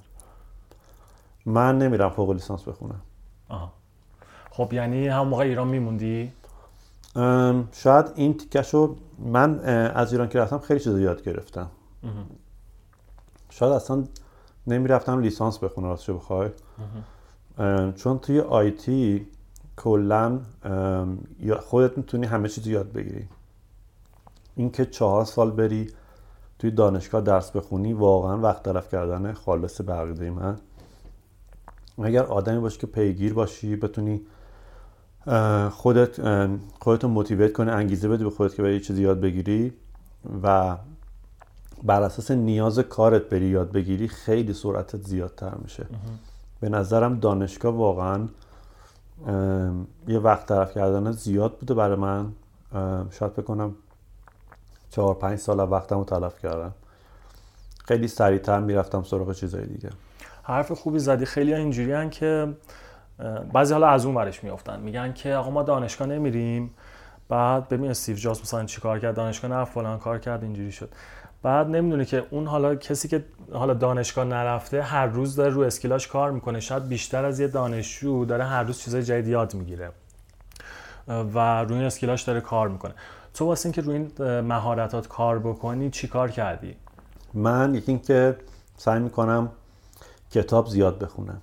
من 1.47 1.79
نمیرم 1.79 2.11
فوق 2.11 2.31
لیسانس 2.31 2.69
بخونم. 2.69 3.01
آها. 3.49 3.73
خب 4.51 4.73
یعنی 4.73 5.09
هم 5.09 5.29
موقع 5.29 5.45
ایران 5.45 5.69
میموندی؟ 5.69 6.33
شاید 7.73 8.07
این 8.15 8.37
تیکشو 8.37 8.97
من 9.19 9.59
اه، 9.59 9.69
از 9.71 10.13
ایران 10.13 10.29
که 10.29 10.39
رفتم 10.39 10.59
خیلی 10.59 10.81
چیزا 10.81 10.99
یاد 10.99 11.23
گرفتم. 11.23 11.71
شاید 13.55 13.73
اصلا 13.73 14.05
نمی‌رفتم 14.67 15.21
لیسانس 15.21 15.59
بخونم 15.59 15.87
راستش 15.89 16.11
بخوای. 16.11 16.51
چون 17.97 18.19
توی 18.19 18.41
آیتی 18.41 19.27
کلا 19.77 20.41
خودت 21.61 21.99
می‌تونی 21.99 22.27
همه 22.27 22.49
چیز 22.49 22.67
رو 22.67 22.73
یاد 22.73 22.93
بگیری. 22.93 23.29
اینکه 24.57 24.87
چهار 24.87 25.25
سال 25.25 25.51
بری 25.51 25.91
توی 26.59 26.71
دانشگاه 26.71 27.21
درس 27.21 27.51
بخونی 27.51 27.93
واقعا 27.93 28.39
وقت 28.39 28.63
تلف 28.63 28.89
کردن 28.93 29.33
خالص 29.33 29.81
به 29.81 29.93
عقیده 29.93 30.31
من. 30.31 30.57
اگر 32.03 32.23
آدمی 32.23 32.61
باشی 32.61 32.79
که 32.79 32.87
پیگیر 32.87 33.35
باشی 33.35 33.77
بتونی 33.77 34.21
خودت 35.71 36.21
اه، 36.21 36.49
خودتو 36.81 37.09
موتیویت 37.09 37.53
کنی 37.53 37.71
انگیزه 37.71 38.09
بدی 38.09 38.25
به 38.25 38.31
خودت 38.31 38.55
که 38.55 38.63
بری 38.63 38.75
یه 38.75 38.81
چیزی 38.81 39.03
یاد 39.03 39.21
بگیری 39.21 39.73
و 40.43 40.77
بر 41.83 42.03
اساس 42.03 42.31
نیاز 42.31 42.79
کارت 42.79 43.23
بری 43.23 43.47
یاد 43.47 43.73
بگیری 43.73 44.09
خیلی 44.09 44.53
سرعتت 44.53 45.01
زیادتر 45.01 45.55
میشه. 45.55 45.87
به 46.61 46.69
نظرم 46.69 47.19
دانشگاه 47.19 47.75
واقعا 47.75 48.29
یه 50.09 50.19
وقت 50.19 50.47
طرف 50.47 50.75
کردن 50.75 51.13
زیاد 51.13 51.59
بوده 51.59 51.75
برای 51.75 51.97
من. 51.97 52.33
شاید 53.11 53.35
بکنم 53.35 53.75
چهار 54.91 55.15
پنج 55.15 55.39
سال 55.39 55.61
از 55.61 55.69
وقتم 55.69 55.99
رو 55.99 56.05
تلف 56.05 56.39
کردم. 56.39 56.73
خیلی 57.85 58.09
سریعتر 58.09 58.61
می‌رفتم 58.61 59.03
سراغ 59.03 59.33
چیزای 59.33 59.67
دیگه. 59.67 59.91
حرف 60.43 60.73
خوبی 60.73 60.99
زدی. 60.99 61.25
خیلی 61.25 61.55
اینجوری 61.55 62.11
که 62.11 62.55
اه، 63.19 63.39
بعضی 63.39 63.73
حالا 63.73 63.87
از 63.87 64.07
اون 64.07 64.15
ورش 64.15 64.45
میافتن. 64.45 64.81
میگن 64.81 65.13
که 65.13 65.35
آقا 65.35 65.51
ما 65.51 65.63
دانشگاه 65.63 66.09
نمیریم. 66.09 66.71
بعد 67.29 67.69
ببین 67.69 67.91
استیو 67.91 68.17
جابز 68.17 68.41
مثلا 68.41 68.65
چی 68.65 68.81
کار 68.81 68.99
کرد؟ 68.99 69.15
دانشگاه 69.15 69.51
نه 69.51 69.65
فلان 69.65 69.99
کار 69.99 70.19
کرد 70.19 70.43
اینجوری 70.43 70.73
شد. 70.73 70.89
بعد 71.43 71.67
نمی‌دونه 71.67 72.05
که 72.05 72.25
اون 72.31 72.47
حالا 72.47 72.75
کسی 72.75 73.09
که 73.09 73.25
حالا 73.53 73.75
دانشگاه 73.75 74.25
نرفته 74.25 74.83
هر 74.83 75.07
روز 75.07 75.37
داره 75.37 75.51
رو 75.55 75.61
اسکیلاش 75.61 76.09
کار 76.09 76.31
می‌کنه. 76.31 76.61
شاید 76.61 76.89
بیشتر 76.89 77.25
از 77.25 77.41
یه 77.41 77.49
دانشجو 77.49 78.25
داره 78.25 78.45
هر 78.45 78.63
روز 78.63 78.79
چیزای 78.79 79.03
جدید 79.03 79.29
یاد 79.29 79.55
می‌گیره. 79.55 79.91
و 81.09 81.65
روی 81.65 81.77
این 81.77 81.87
اسکیلاش 81.87 82.23
داره 82.23 82.41
کار 82.41 82.69
می‌کنه. 82.69 82.95
تو 83.35 83.47
واسه 83.47 83.67
اینکه 83.67 83.81
روی 83.81 83.97
این 83.97 84.41
مهارتات 84.41 85.09
کار 85.09 85.39
بکنی 85.39 85.91
چی 85.91 86.09
کار 86.09 86.31
کردی؟ 86.31 86.77
من 87.35 87.75
یکی 87.75 87.93
اینکه 87.93 88.37
سعی 88.77 89.01
می‌کنم 89.01 89.49
کتاب 90.31 90.67
زیاد 90.67 90.99
بخونم. 90.99 91.41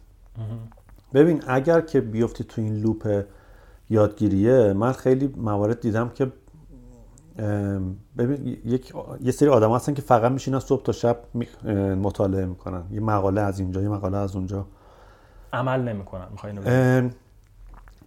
ببین 1.14 1.44
اگر 1.48 1.82
که 1.82 2.02
بیفتی 2.02 2.44
تو 2.44 2.62
این 2.62 2.76
loop 2.76 3.24
یادگیریه 3.90 4.74
من 4.74 4.92
خیلی 4.92 5.34
موارد 5.38 5.82
دیدم 5.82 6.10
که 6.10 6.32
ببین 8.18 8.58
یک 8.66 8.94
یه 9.22 9.32
سری 9.32 9.50
آدم 9.50 9.72
هستن 9.72 9.94
که 9.94 10.02
فقط 10.02 10.32
میشینن 10.32 10.60
صبح 10.60 10.84
تا 10.84 10.92
شب 10.92 11.18
مطالعه 12.02 12.46
می‌کنن. 12.46 12.84
یه 12.92 13.00
مقاله 13.00 13.42
از 13.42 13.60
اینجا 13.60 13.82
یه 13.82 13.90
مقاله 13.90 14.18
از 14.18 14.36
اونجا. 14.36 14.66
عمل 15.54 15.82
نمی‌کنن 15.82 16.28
می‌خوای 16.32 16.54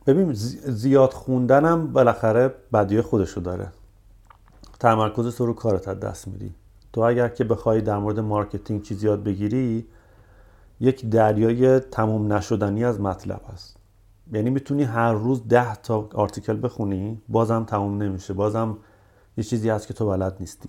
ببین 0.06 0.32
زی- 0.32 0.58
زیاد 0.72 1.12
خوندنم 1.12 1.92
بالاخره 1.92 2.54
بدیه 2.72 3.02
خودشو 3.02 3.40
داره. 3.40 3.68
تمرکز 4.80 5.36
تو 5.36 5.46
رو 5.46 5.52
کارت 5.52 5.88
از 5.88 6.00
دست 6.00 6.28
میدی. 6.28 6.54
تو 6.92 7.00
اگر 7.00 7.28
که 7.28 7.44
بخوای 7.44 7.80
در 7.80 7.98
مورد 7.98 8.20
marketing 8.20 8.82
چیزی 8.82 9.06
یاد 9.06 9.22
بگیری 9.22 9.86
یک 10.80 11.10
دریای 11.10 11.80
تموم 11.80 12.32
نشدنی 12.32 12.84
از 12.84 13.00
مطلب 13.00 13.40
هست. 13.52 13.76
یعنی 14.32 14.50
می‌تونی 14.50 14.82
هر 14.82 15.12
روز 15.12 15.48
ده 15.48 15.74
تا 15.74 16.08
article 16.14 16.58
بخونی 16.62 17.22
بازم 17.28 17.64
تموم 17.64 18.02
نمیشه 18.02 18.34
بازم 18.34 18.76
یه 19.36 19.44
چیزی 19.44 19.70
هست 19.70 19.86
که 19.86 19.94
تو 19.94 20.06
بلد 20.06 20.36
نیستی. 20.40 20.68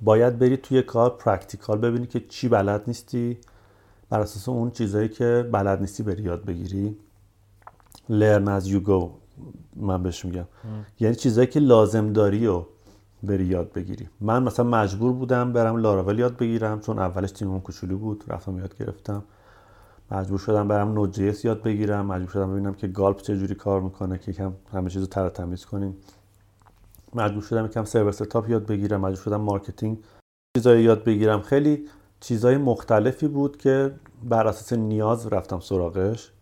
باید 0.00 0.38
بری 0.38 0.56
توی 0.56 0.82
کار 0.82 1.10
practical 1.10 1.78
ببینی 1.78 2.06
که 2.06 2.20
چی 2.20 2.48
بلد 2.48 2.84
نیستی. 2.86 3.38
بر 4.10 4.20
اساس 4.20 4.48
اون 4.48 4.70
چیزایی 4.70 5.08
که 5.08 5.48
بلد 5.52 5.80
نیستی 5.80 6.02
بری 6.02 6.22
یاد 6.22 6.44
بگیری. 6.44 6.96
Learn 8.10 8.60
as 8.60 8.66
you 8.66 8.86
go 8.86 9.08
من 9.76 10.02
بهش 10.02 10.24
میگم. 10.24 10.46
یعنی 11.00 11.14
چیزایی 11.14 11.46
که 11.46 11.60
لازم 11.60 12.12
داری 12.12 12.46
و 12.46 12.64
بری 13.22 13.44
یاد 13.44 13.72
بگیری. 13.72 14.08
من 14.20 14.42
مثلا 14.42 14.64
مجبور 14.64 15.12
بودم 15.12 15.52
برم 15.52 15.76
لاراول 15.76 16.18
یاد 16.18 16.36
بگیرم 16.36 16.80
چون 16.80 16.98
اولش 16.98 17.32
تیمم 17.32 17.60
کوچولو 17.60 17.98
بود 17.98 18.24
رفتم 18.28 18.58
یاد 18.58 18.76
گرفتم. 18.76 19.24
مجبور 20.10 20.38
شدم 20.38 20.68
برم 20.68 20.92
Node.js 20.92 21.34
یاد 21.44 21.62
بگیرم 21.62 22.06
مجبور 22.06 22.28
شدم 22.28 22.52
ببینم 22.52 22.74
که 22.74 22.86
Gulp 22.86 23.22
چجوری 23.22 23.54
کار 23.54 23.80
می‌کنه 23.80 24.18
که 24.18 24.30
یکم 24.30 24.52
همه 24.72 24.90
چیزو 24.90 25.06
تر 25.06 25.28
تمیز 25.28 25.64
کنیم. 25.64 25.96
مجبور 27.14 27.42
شدم 27.42 27.64
یکم 27.66 27.84
سرور 27.84 28.12
setup 28.12 28.50
یاد 28.50 28.66
بگیرم 28.66 29.00
مجبور 29.00 29.22
شدم 29.22 29.40
marketing 29.40 29.98
چیزایی 30.56 30.84
یاد 30.84 31.04
بگیرم. 31.04 31.42
خیلی 31.42 31.88
چیزای 32.20 32.56
مختلفی 32.56 33.28
بود 33.28 33.56
که 33.56 33.94
بر 34.22 34.46
اساس 34.46 34.72
نیاز 34.72 35.26
رفتم 35.26 35.60
سراغش. 35.60 36.32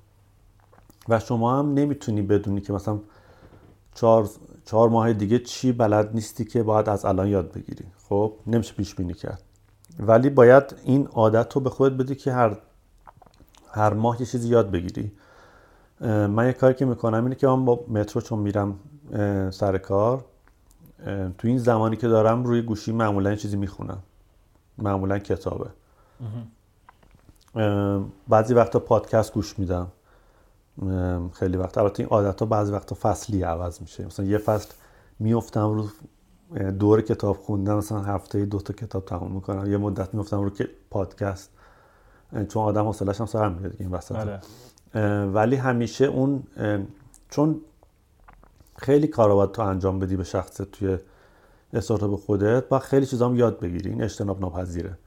و 1.09 1.21
شما 1.21 1.59
هم 1.59 1.75
نمی‌تونی 1.75 2.23
بدونی 2.23 2.61
که 2.61 2.73
مثلا 2.73 2.99
چهار, 3.95 4.29
چهار 4.65 4.89
ماه 4.89 5.13
دیگه 5.13 5.39
چی 5.39 5.73
بلد 5.73 6.15
نیستی 6.15 6.45
که 6.45 6.63
باید 6.63 6.89
از 6.89 7.05
الان 7.05 7.29
یاد 7.29 7.53
بگیری. 7.53 7.85
خب 8.09 8.33
نمیشه 8.47 8.75
پیش 8.75 8.95
بینی 8.95 9.15
کرد. 9.15 9.43
ولی 9.99 10.31
باید 10.31 10.75
این 10.85 11.07
عادت 11.07 11.53
رو 11.53 11.61
به 11.61 11.71
خودت 11.71 11.97
بدی 11.97 12.15
که 12.15 12.33
هر 12.33 12.57
هر 13.71 13.95
ماه 13.95 14.21
یه 14.21 14.27
چیزی 14.27 14.49
یاد 14.49 14.71
بگیری. 14.71 15.13
من 16.01 16.47
یه 16.47 16.53
کاری 16.53 16.75
که 16.75 16.85
می‌کنم 16.85 17.25
اینه 17.25 17.35
که 17.35 17.47
من 17.47 17.65
با 17.65 17.85
مترو 17.89 18.21
چون 18.21 18.39
میرم 18.39 18.79
سر 19.51 19.79
کار. 19.79 20.25
تو 21.39 21.49
این 21.49 21.59
زمانی 21.59 21.97
که 21.97 22.09
دارم 22.09 22.45
روی 22.45 22.63
گوشی 22.63 22.93
معمولا 22.93 23.35
چیزی 23.35 23.57
می‌خونم. 23.57 23.99
معمولا 24.79 25.19
کتابه. 25.19 25.71
بعضی 28.29 28.55
وقتا 28.55 28.79
پادکست 28.79 29.33
گوش 29.33 29.59
میدم. 29.59 29.89
خیلی 31.33 31.57
وقت. 31.57 31.79
البته 31.79 32.03
این 32.03 32.11
عادت 32.11 32.41
ها 32.41 32.47
بعضی 32.47 32.73
وقتا 32.73 32.97
فصلی 33.03 33.43
عوض 33.43 33.81
میشه. 33.81 34.07
مثلا 34.07 34.27
یه 34.27 34.39
فصل 34.39 34.69
میفتم 35.19 35.73
رو 35.73 35.89
دور 36.71 37.01
کتاب 37.01 37.37
خوندن 37.37 37.75
مثلا 37.75 38.01
هفته 38.01 38.47
دو 38.47 38.59
تا 38.59 38.75
کتاب 38.75 39.05
تموم 39.05 39.33
می‌کنم. 39.33 39.73
یه 39.73 39.77
مدت 39.77 40.15
میفتم 40.15 40.41
رو 40.41 40.51
که 40.51 40.69
پادکست. 40.91 41.51
چون 42.49 42.63
آدم 42.63 42.85
حوصله‌ش 42.85 43.21
هم 43.21 43.27
سر 43.27 43.49
میره 43.49 43.69
دیگه 43.69 43.83
این 43.83 43.91
وسط. 43.91 44.15
آره. 44.15 44.41
ولی 45.27 45.57
همیشه 45.57 46.05
اون 46.05 46.43
چون 47.31 47.61
خیلی 48.79 49.07
کارا 49.07 49.35
باید 49.35 49.53
تو 49.53 49.63
انجام 49.63 49.99
بدی 49.99 50.17
به 50.17 50.25
شخصت 50.25 50.71
توی 50.71 50.99
استارتاپ 51.73 52.15
خودت 52.15 52.69
با 52.69 52.79
خیلی 52.79 53.07
چیزا 53.07 53.29
هم 53.29 53.37
یاد 53.37 53.61
بگیری. 53.61 53.91
این 53.91 54.03
اجتناب 54.03 54.41
ناپذیره. 54.41 54.99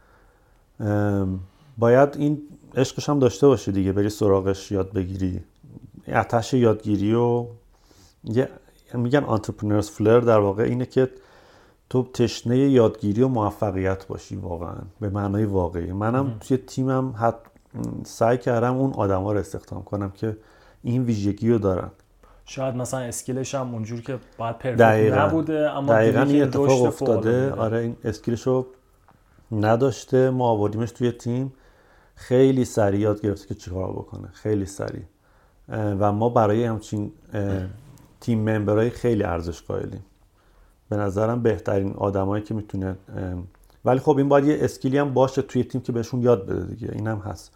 باید 1.78 2.18
این 2.18 2.42
عشقش 2.76 3.10
هم 3.10 3.20
داشته 3.20 3.48
باشی 3.48 3.72
دیگه 3.72 3.92
بری 3.92 4.10
سراغش 4.10 4.72
یاد 4.72 4.94
بگیری. 4.94 5.42
عطش 6.16 6.54
یادگیری 6.54 7.14
و 7.14 7.46
یه 8.24 8.50
میگن 8.94 9.24
entrepreneur's 9.24 9.90
flair 9.90 10.20
در 10.20 10.40
واقع 10.40 10.64
اینه 10.64 10.86
که 10.86 11.10
تو 11.90 12.04
تشنه 12.04 12.58
یادگیری 12.58 13.22
و 13.22 13.28
موفقیت 13.28 14.08
باشی 14.08 14.36
واقعا 14.36 14.76
به 15.00 15.10
معنای 15.10 15.46
واقعی. 15.46 15.92
منم 15.92 16.38
توی 16.40 16.58
تیمم 16.58 17.14
حتی 17.18 17.36
سعی 18.04 18.38
کردم 18.38 18.78
اون 18.78 18.94
آدما 18.94 19.32
رو 19.32 19.40
استخدام 19.40 19.84
کنم 19.84 20.12
که 20.12 20.38
این 20.84 21.04
ویژگی 21.04 21.50
رو 21.50 21.58
دارن. 21.58 21.92
شاید 22.46 22.76
مثلا 22.76 23.00
skill 23.00 23.40
ش 23.40 23.56
هم 23.56 23.74
اونجور 23.74 24.02
که 24.02 24.20
باید 24.38 24.58
perfect. 24.58 25.18
نبوده 25.18 25.72
اما 25.72 25.94
دقیقا 25.94 26.22
این 26.22 26.44
اتفاق 26.44 26.84
افتاده. 26.84 27.52
آره 27.52 27.78
این 27.78 27.96
skill 28.04 28.31
ش 28.31 28.42
رو 28.42 28.68
نداشته. 29.52 30.30
ما 30.30 30.50
آوردیمش 30.50 30.92
توی 30.92 31.12
تیم. 31.12 31.54
خیلی 32.16 32.66
سریع 32.66 33.00
یاد 33.00 33.22
گرفته 33.22 33.48
که 33.48 33.56
چیکار 33.56 33.92
بکنه. 33.92 34.28
خیلی 34.34 34.66
سریع. 34.66 35.04
و 35.70 36.12
ما 36.12 36.30
برای 36.30 36.66
همچین 36.66 37.12
تیم 38.22 38.50
ممبرهای 38.50 38.90
خیلی 38.90 39.24
ارزش 39.24 39.62
قائلیم 39.62 40.06
به 40.90 40.96
نظرم 40.98 41.44
بهترین 41.44 41.94
آدمایی 41.94 42.44
که 42.44 42.54
می‌تونه 42.54 42.96
ولی 43.86 44.00
خب 44.00 44.18
این 44.18 44.30
باید 44.30 44.46
یه 44.46 44.58
اسکیلی 44.62 44.98
هم 44.98 45.14
باشه 45.14 45.42
توی 45.42 45.64
تیم 45.64 45.82
که 45.82 45.92
بهشون 45.92 46.22
یاد 46.22 46.46
بده 46.46 46.66
دیگه. 46.66 46.90
این 46.92 47.08
هم 47.08 47.18
هست 47.18 47.52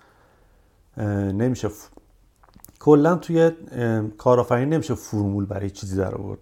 نمیشه. 1.33 1.69
کلا 2.85 3.15
توی 3.15 3.51
کارآفرینی 4.17 4.71
نمیشه 4.71 4.95
فرمول 4.95 5.45
برای 5.45 5.69
چیزی 5.69 5.97
در 5.97 6.15
آورد. 6.15 6.39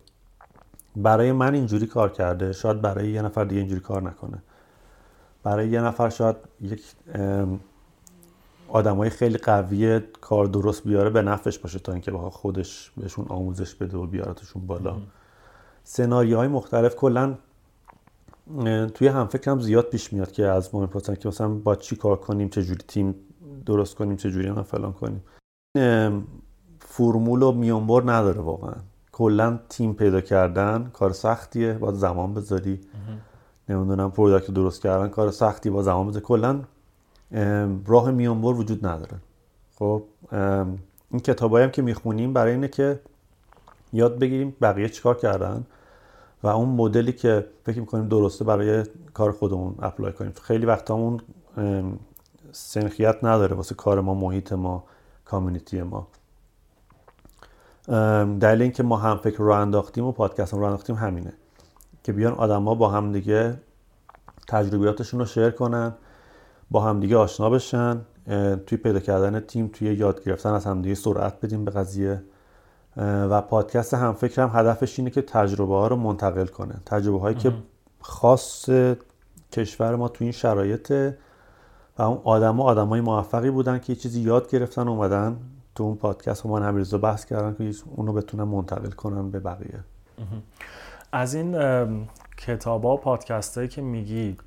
برای 0.96 1.32
من 1.32 1.54
اینجوری 1.54 1.88
کار 1.88 2.10
کرده 2.12 2.54
شاید 2.54 2.82
برای 2.82 3.12
یه 3.12 3.22
نفر 3.22 3.44
دیگه 3.44 3.60
اینجوری 3.60 3.82
کار 3.82 4.02
نکنه. 4.02 4.44
برای 5.44 5.70
یه 5.70 5.82
نفر 5.82 6.10
شاید 6.10 6.36
یک 6.62 6.84
آدمای 8.68 9.10
خیلی 9.10 9.38
قوی 9.38 10.00
کار 10.22 10.46
درست 10.46 10.84
بیاره 10.84 11.10
به 11.10 11.22
نفعش 11.22 11.60
باشه 11.60 11.80
تا 11.80 11.92
اینکه 11.92 12.12
بخواد 12.12 12.32
خودش 12.32 12.92
بهشون 12.98 13.26
آموزش 13.30 13.76
بده 13.76 13.98
و 13.98 14.06
بیارتشون 14.06 14.68
بالا. 14.68 14.98
سناریوهای 15.84 16.48
مختلف 16.48 16.96
کلا 16.96 17.36
توی 18.94 19.08
هم 19.08 19.28
فکرم 19.28 19.60
زیاد 19.60 19.86
پیش 19.86 20.14
میاد 20.14 20.32
که 20.32 20.46
از 20.46 20.76
ما 20.76 20.82
می‌پرسن 20.82 21.16
که 21.16 21.28
مثلا 21.28 21.50
با 21.50 21.76
چی 21.76 21.96
کار 21.96 22.16
کنیم 22.16 22.50
چه 22.50 22.64
جوری 22.64 22.84
تیم 22.88 23.16
درست 23.66 23.96
کنیم 23.96 24.16
چه 24.16 24.32
جوری 24.32 24.64
فلان 24.64 24.94
کنیم. 24.94 25.24
فرمول 26.80 27.44
و 27.44 27.52
میانبر 27.52 28.02
نداره 28.06 28.42
واقعا. 28.42 28.74
کلا 29.12 29.60
تیم 29.70 29.94
پیدا 29.94 30.22
کردن 30.22 30.90
کار 30.94 31.14
سختیه 31.14 31.74
باید 31.74 31.96
زمان 31.96 32.34
بذاری. 32.34 32.80
نمی‌دونم 33.70 34.12
product 34.12 34.48
رو 34.48 34.54
درست 34.54 34.82
کردن 34.82 35.08
کار 35.08 35.32
سختیه 35.32 35.84
زمان 35.84 36.08
بره 36.08 36.20
کلا 36.20 36.62
راه 37.86 38.12
میانبر 38.12 38.54
وجود 38.54 38.86
نداره. 38.86 39.18
خب 39.76 40.04
این 41.12 41.20
کتابایی 41.24 41.66
هم 41.66 41.72
که 41.72 41.82
می‌خونیم 41.82 42.34
برای 42.34 42.52
اینه 42.52 42.68
که 42.68 43.00
یاد 43.94 44.20
بگیریم 44.20 44.56
بقیه 44.62 44.90
چیکار 44.90 45.18
کردن 45.18 45.64
و 46.44 46.48
اون 46.48 46.70
مدلی 46.70 47.14
که 47.14 47.48
فکر 47.66 47.80
می‌کنیم 47.80 48.08
درسته 48.08 48.46
برای 48.46 48.84
کار 49.14 49.32
خودمون 49.32 49.76
apply 49.80 50.14
کنیم. 50.14 50.34
خیلی 50.42 50.66
وقتا 50.66 50.94
اون 50.94 51.22
سنخیت 52.52 53.24
نداره. 53.24 53.56
واسه 53.56 53.76
کار 53.76 54.02
ما 54.02 54.14
محیط 54.14 54.54
ما. 54.54 54.84
community 55.34 55.82
ما. 55.82 56.08
دلیل 58.40 58.62
اینکه 58.62 58.84
ما 58.84 58.98
هم 58.98 59.18
فکر 59.18 59.38
رو 59.38 59.52
انداختیم 59.52 60.06
و 60.06 60.12
پادکست 60.12 60.54
رو 60.54 60.64
انداختیم 60.64 60.96
همینه. 60.96 61.34
که 62.04 62.14
بیان 62.14 62.34
آدما 62.34 62.76
با 62.76 62.90
هم 62.90 63.12
دیگه 63.12 63.58
تجربیاتشون 64.48 65.20
رو 65.20 65.26
شیر 65.26 65.50
کنن 65.50 65.94
با 66.72 66.82
همدیگه 66.82 67.18
آشنا 67.18 67.50
بشن. 67.50 68.02
توی 68.68 68.78
پیدا 68.78 69.00
کردن 69.00 69.40
تیم 69.40 69.68
توی 69.68 69.94
یاد 69.94 70.24
گرفتن 70.24 70.54
از 70.54 70.66
همدیگه 70.66 70.96
سرعت 70.96 71.42
بدیم 71.42 71.66
به 71.66 71.72
قضیه. 71.72 72.24
و 72.98 73.42
پادکست 73.42 73.94
هم 73.94 74.14
فکرم 74.14 74.52
هدفش 74.54 75.00
اینه 75.00 75.12
که 75.12 75.22
تجربه 75.22 75.74
ها 75.74 75.88
رو 75.88 75.96
منتقل 75.96 76.46
کنه. 76.46 76.76
تجربه 76.86 77.20
هایی 77.20 77.36
که 77.36 77.54
خاص 78.02 78.70
کشور 79.52 79.96
ما 79.96 80.08
توی 80.08 80.26
این 80.26 80.32
شرایطه 80.32 81.18
و 81.98 82.02
اون 82.02 82.22
آدما 82.24 82.64
آدمای 82.64 83.02
موفقی 83.02 83.52
بودن 83.52 83.80
که 83.80 83.94
یه 83.94 84.00
چیزی 84.00 84.22
یاد 84.22 84.50
گرفتن 84.50 84.88
اومدن 84.88 85.38
تو 85.76 85.84
اون 85.84 85.96
پادکست 85.96 86.44
با 86.44 86.50
من 86.50 86.64
همیرزا 86.64 86.98
بحث 86.98 87.26
کردن 87.26 87.54
که 87.54 87.78
اونو 87.96 88.14
بتونن 88.14 88.44
منتقل 88.44 88.90
کنن 88.90 89.32
به 89.32 89.40
بقیه. 89.40 89.80
از 91.12 91.34
این 91.34 91.52
کتاب 92.38 92.84
ها 92.84 92.94
و 92.94 92.98
پادکست 92.98 93.58
هایی 93.58 93.70
که 93.70 93.82
میگی 93.82 94.38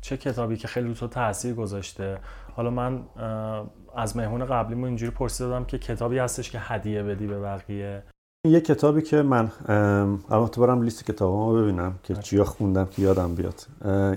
چه 0.00 0.16
کتابی 0.16 0.56
که 0.56 0.68
خیلی 0.68 0.94
تو 0.94 1.08
تاثیر 1.08 1.54
گذاشته؟ 1.54 2.18
حالا 2.56 2.70
من 2.70 3.02
از 3.96 4.16
مهمون 4.16 4.44
قبلیمون 4.44 4.84
اینجوری 4.84 5.12
پرسیدم 5.12 5.64
که 5.64 5.78
کتابی 5.78 6.18
هستش 6.18 6.50
که 6.50 6.58
هدیه 6.60 7.02
بدی 7.02 7.26
به 7.26 7.40
بقیه. 7.40 8.02
یه 8.46 8.60
کتابی 8.60 9.02
که 9.02 9.22
من 9.22 9.50
تو 10.52 10.60
برم 10.60 10.82
لیست 10.82 11.04
کتابامو 11.04 11.62
ببینم 11.62 11.98
که 12.02 12.14
چیا 12.14 12.44
خوندم 12.44 12.86
که 12.86 13.02
یادم 13.02 13.34
بیاد. 13.34 13.66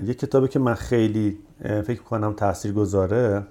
یه 0.04 0.14
کتابی 0.14 0.48
که 0.48 0.58
من 0.58 0.74
خیلی 0.74 1.38
فکر 1.62 2.02
کنم 2.02 2.32
تأثیر 2.32 2.72
گذاره 2.72 3.46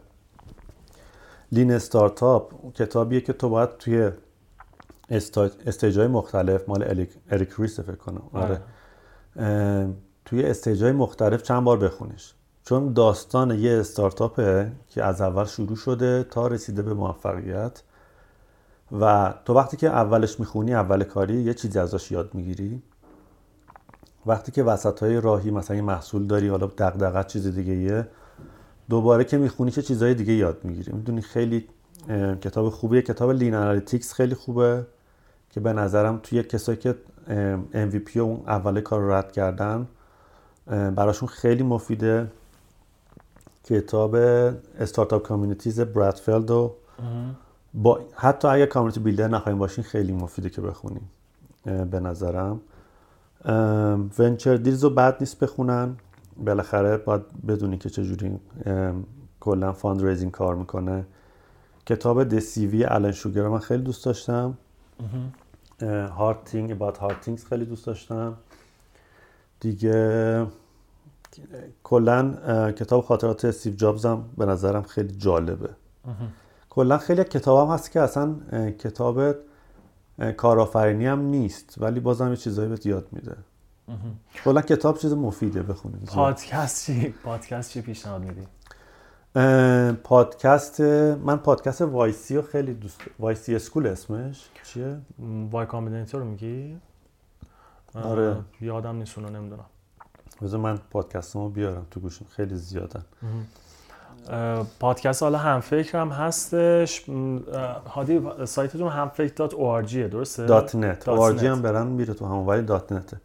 لین 1.52 1.72
استارتاپ 1.72 2.74
کتابیه 2.74 3.22
که 3.22 3.34
تو 3.34 3.50
باید 3.50 3.78
توی 3.78 4.12
استیجای 5.66 6.08
مختلف 6.08 6.70
مال 6.70 6.84
اریک 7.30 7.50
ریس 7.58 7.80
فکر 7.80 7.96
کنم. 7.96 8.22
آره. 8.34 8.62
اه، 9.36 9.88
توی 10.26 10.44
استیجای 10.44 10.92
مختلف 10.92 11.44
چند 11.44 11.64
بار 11.64 11.78
بخونیش. 11.78 12.34
چون 12.64 12.94
داستان 12.94 13.60
یه 13.60 13.72
استارتاپه 13.80 14.72
که 14.90 15.04
از 15.04 15.22
اول 15.22 15.46
شروع 15.46 15.76
شده 15.76 16.24
تا 16.24 16.48
رسیده 16.48 16.82
به 16.82 16.94
موفقیت. 16.94 17.84
و 19.00 19.34
تو 19.46 19.54
وقتی 19.54 19.78
که 19.78 19.88
اولش 19.88 20.40
می‌خونی 20.40 20.76
اول 20.76 21.04
کاری 21.04 21.42
یه 21.42 21.54
چیزی 21.54 21.80
ازش 21.80 22.12
یاد 22.12 22.36
می‌گیری. 22.36 22.82
وقتی 24.28 24.52
که 24.52 24.64
وسط 24.64 25.00
های 25.00 25.22
راهی 25.22 25.52
مثلا 25.52 25.76
یه 25.76 25.82
محصول 25.82 26.28
داری 26.28 26.48
حالا 26.48 26.68
دغدغت 26.68 27.28
چیز 27.28 27.48
دیگه 27.48 27.76
یه 27.76 28.08
دوباره 28.90 29.24
که 29.24 29.38
می‌خونی 29.38 29.72
چه 29.72 29.82
چیزهای 29.82 30.14
دیگه 30.14 30.34
یاد 30.34 30.58
می‌گیری. 30.64 30.92
می‌دونی 30.92 31.22
خیلی 31.22 31.68
کتاب 32.42 32.70
خوبیه. 32.70 33.02
کتاب 33.02 33.32
Lean 33.32 33.56
Analytics 33.56 34.14
خیلی 34.14 34.36
خوبه 34.36 34.86
که 35.50 35.60
به 35.60 35.74
نظرم 35.74 36.20
توی 36.24 36.44
کسایی 36.44 36.78
که 36.78 36.96
ام 37.28 37.66
MVP 37.74 38.18
و 38.18 38.20
اون 38.20 38.44
اول 38.48 38.82
کار 38.82 39.02
رو 39.02 39.12
رد 39.12 39.32
کردن 39.32 39.88
براشون 40.68 41.30
خیلی 41.30 41.64
مفیده. 41.64 42.32
کتاب 43.64 44.16
Startup 44.80 45.28
Communities 45.28 45.80
Brad 45.80 46.16
Feld 46.16 46.52
و 46.52 46.74
با 47.74 48.00
حتی 48.16 48.48
اگه 48.48 48.66
community 48.66 49.00
builder 49.00 49.28
نخواهیم 49.28 49.60
باشین 49.60 49.84
خیلی 49.84 50.14
مفیده 50.14 50.50
که 50.50 50.62
بخونیم 50.62 51.10
به 51.66 52.00
نظرم. 52.00 52.60
Venture 54.20 54.58
Deals 54.58 54.84
رو 54.84 54.90
بد 54.90 55.18
نیست 55.20 55.40
بخونن. 55.40 55.96
بالاخره 56.38 56.98
باید 56.98 57.22
بدونی 57.48 57.78
که 57.78 57.90
چجوری 57.90 58.40
کلا 59.40 59.72
fundraising 59.72 60.32
کار 60.32 60.56
می‌کنه. 60.56 61.06
کتاب 61.86 62.24
د 62.24 62.40
سی 62.40 62.68
وی 62.68 62.86
Alan 62.86 63.12
Sugar 63.12 63.48
من 63.48 63.60
خیلی 63.60 63.84
دوست 63.84 64.06
داشتم. 64.06 64.58
Hard 66.18 66.44
Thing 66.46 66.78
About 66.80 66.98
Hard 66.98 67.20
Things 67.22 67.46
خیلی 67.46 67.66
دوست 67.66 67.86
داشتم. 67.86 68.34
دیگه 69.60 70.48
کلا 71.84 72.72
کتاب 72.72 73.04
خاطرات 73.04 73.46
استیو 73.46 73.74
جابز 73.74 74.06
هم 74.06 74.26
به 74.38 74.46
نظرم 74.46 74.82
خیلی 74.82 75.14
جالبه. 75.18 75.70
کلا 76.70 76.98
خیلی 76.98 77.24
کتاب 77.24 77.68
هم 77.68 77.74
هست 77.74 77.92
که 77.92 78.02
اصلا 78.02 78.36
کتاب 78.72 79.36
کارآفرینی 80.38 81.06
هم 81.06 81.22
نیست 81.22 81.76
ولی 81.78 82.00
بازم 82.00 82.30
یه 82.30 82.36
چیزایی 82.36 82.70
بهت 82.70 82.86
یاد 82.86 83.08
میده. 83.12 83.38
کلا 84.44 84.62
کتاب 84.62 84.98
چیز 84.98 85.14
مفیده 85.14 85.64
بخونید. 85.64 86.06
پادکست 86.06 86.86
چی؟ 86.86 87.10
پادکست 87.10 87.72
چی 87.72 87.82
پیشنهاد 87.82 88.22
میدی؟ 88.22 88.48
پادکست 90.04 90.82
من 90.82 91.38
پادکست 91.38 91.82
YC 91.82 92.36
رو 92.36 92.42
خیلی 92.42 92.74
دوست 92.74 93.02
YC 93.20 93.56
School 93.56 93.88
اسمش 93.88 94.50
چیه؟ 94.64 94.98
Y 95.52 95.66
Combinator 95.66 96.24
میگی؟ 96.24 96.78
آره. 97.94 98.38
یادم 98.62 98.96
نیست 98.96 99.18
اونو 99.18 99.30
نمی‌دونم. 99.30 99.66
بذار 100.42 100.60
من 100.60 100.80
پادکستمو 100.92 101.50
بیارم 101.50 101.86
تو 101.92 102.00
گوشم 102.00 102.26
خیلی 102.26 102.56
زیادن. 102.56 103.06
پادکست 104.80 105.24
حالا 105.24 105.38
هم 105.38 105.60
فکر 105.60 105.98
هم 105.98 106.10
هستش 106.10 107.06
هادی 107.90 108.22
سایتتون 108.46 108.88
همفکر 108.88 109.34
دات 109.36 109.54
او 109.54 109.82
درسته؟ 109.82 110.46
دات 110.46 110.76
نت. 110.76 111.10
نت. 111.10 111.44
هم 111.44 111.62
برن 111.62 111.88
میره 111.88 112.14
تو 112.14 112.26
همون 112.26 112.46
ولی 112.46 112.62
دات 112.62 112.92
نته. 112.92 113.18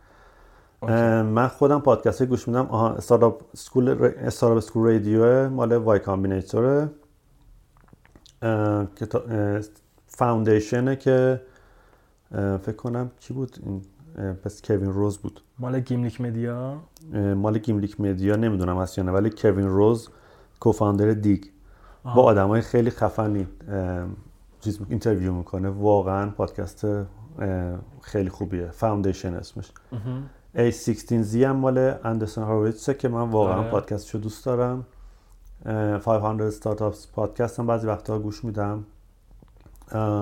اه، 0.83 1.23
من 1.23 1.49
خودم 1.49 1.81
پادکست 1.81 2.19
های 2.19 2.29
گوش 2.29 2.49
میدم. 2.49 2.67
آها 2.67 2.91
استارتاپ 2.91 3.43
اسکول 3.55 3.89
استارتاپ 4.19 4.57
اسکول 4.57 4.93
رادیو 4.93 5.51
مال 5.51 5.73
وای 5.73 5.99
کامبینیتوره. 5.99 6.91
فاوندیشنه 10.07 10.97
که 10.97 11.41
فکر 12.33 12.77
کنم 12.77 13.11
کی 13.21 13.35
بود 13.35 13.57
این؟ 13.67 13.83
پس 14.45 14.63
کوین 14.63 14.93
روز 14.93 15.19
بود. 15.19 15.41
مال 15.59 15.81
گیملیک 15.81 16.21
مدیا؟ 16.21 16.77
مال 17.37 17.59
گیملیک 17.59 18.01
مدیا 18.01 18.37
نمی‌دونم 18.37 18.79
هست 18.79 18.99
یا 18.99 19.05
نه 19.05 19.13
ولی 19.13 19.31
کوین 19.31 19.69
روز 19.69 20.09
کوفاندر 20.63 21.13
دیگ. 21.13 21.45
با 22.05 22.23
آدمای 22.23 22.61
خیلی 22.61 22.91
خفنی 22.91 23.49
چیز 24.61 24.79
interview 24.89 25.33
می‌کنه. 25.33 25.69
واقعا 25.69 26.31
پادکست 26.31 26.87
خیلی 28.03 28.31
خوبیه. 28.31 28.71
Foundation 28.71 29.35
اسمش. 29.35 29.73
A16Z 30.57 31.35
هم 31.35 31.57
مال 31.57 31.95
Andreessen 32.05 32.45
Horowitz 32.45 32.89
ه 32.89 32.95
که 32.95 33.09
من 33.09 33.31
واقعا 33.31 33.59
آره. 33.59 33.71
پادکستشو 33.71 34.19
دوست 34.19 34.47
دارم. 34.47 34.87
اه، 35.67 35.99
500 35.99 36.51
Startups 36.51 37.07
پادکست 37.13 37.61
هم 37.61 37.67
بعضی 37.67 37.87
وقتا 37.87 38.19
گوش 38.19 38.45
میدم. 38.45 38.85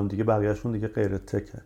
دیگه 0.09 0.24
بقیهشون 0.24 0.72
دیگه 0.72 0.88
غیر 0.88 1.18
tech 1.18 1.47
ه. 1.47 1.61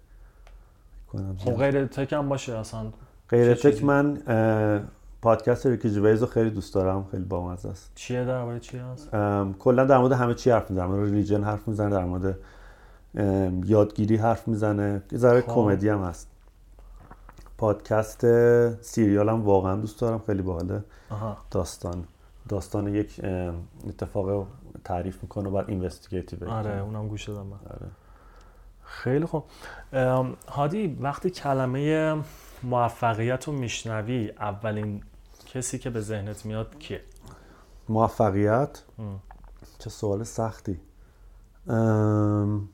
خب. 1.38 1.56
غیر 1.56 1.86
tech 1.86 2.12
هم 2.12 2.28
باشه 2.28 2.56
اصلا. 2.56 2.80
غیر 3.28 3.54
tech؟ 3.54 3.84
من 3.84 4.20
پادکست 5.24 5.66
Ricky 5.66 5.90
Gervais 5.90 6.20
رو 6.20 6.26
خیلی 6.26 6.50
دوست 6.50 6.74
دارم 6.74 7.06
خیلی 7.10 7.24
بامزه 7.24 7.68
است. 7.68 7.92
چیه 7.94 8.24
درباره 8.24 8.60
چی 8.60 8.78
هست؟ 8.78 9.10
کلا 9.58 9.84
در 9.84 9.98
مورد 9.98 10.12
همه 10.12 10.34
چی 10.34 10.50
حرف 10.50 10.70
می‌زنه 10.70 10.86
در 10.86 10.92
مورد 10.92 11.10
ریلیجن 11.10 11.44
حرف 11.44 11.68
می‌زنه 11.68 11.90
در 11.90 12.04
مورد 12.04 12.38
یادگیری 13.64 14.16
حرف 14.16 14.48
می‌زنه. 14.48 15.02
یه 15.12 15.18
ذره 15.18 15.40
خب. 15.40 15.54
کمدی 15.54 15.88
هم 15.88 16.02
هست. 16.02 16.30
پادکست 17.58 18.26
سیریال 18.82 19.28
هم 19.28 19.42
واقعا 19.42 19.76
دوست 19.76 20.00
دارم 20.00 20.22
خیلی 20.26 20.42
باحاله 20.42 20.84
داستان. 21.50 22.04
داستان 22.48 22.94
یک 22.94 23.20
اتفاق 23.88 24.46
تعریف 24.84 25.22
می‌کنه 25.22 25.48
و 25.48 25.52
بعد 25.52 25.64
اینوستیگیتیو 25.68 26.48
آره 26.48 26.82
اونم 26.82 27.08
گوش 27.08 27.28
دادم 27.28 27.46
من. 27.46 27.58
آره. 27.70 27.86
خیلی 28.82 29.26
خوب. 29.26 29.44
هادی 30.48 30.98
وقتی 31.00 31.30
کلمه 31.30 32.14
موفقیت 32.62 33.44
رو 33.44 33.52
میشنوی 33.52 34.32
اولین 34.40 35.02
کسی 35.54 35.78
که 35.78 35.90
به 35.90 36.00
ذهنت 36.00 36.46
میاد 36.46 36.78
کیه؟ 36.78 37.00
موفقیت؟ 37.88 38.82
ام. 38.98 39.20
چه 39.78 39.90
سوال 39.90 40.24
سختی. 40.24 40.80
ام، 41.68 42.68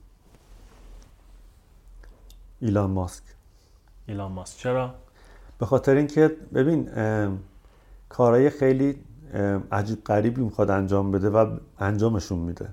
ایلان 2.61 2.91
ماسک. 2.91 3.23
ایلان 4.07 4.33
ماسک. 4.33 4.59
چرا؟ 4.59 4.95
به 5.59 5.67
خاطر 5.67 5.95
اینکه 5.95 6.37
ببین 6.55 6.99
ام، 6.99 7.39
کارهای 8.09 8.51
خیلی 8.51 8.99
عجیب 9.73 10.05
غریبی 10.05 10.41
می‌خواد 10.41 10.71
انجام 10.71 11.11
بده 11.11 11.31
و 11.31 11.57
انجامشون 11.79 12.39
میده. 12.39 12.69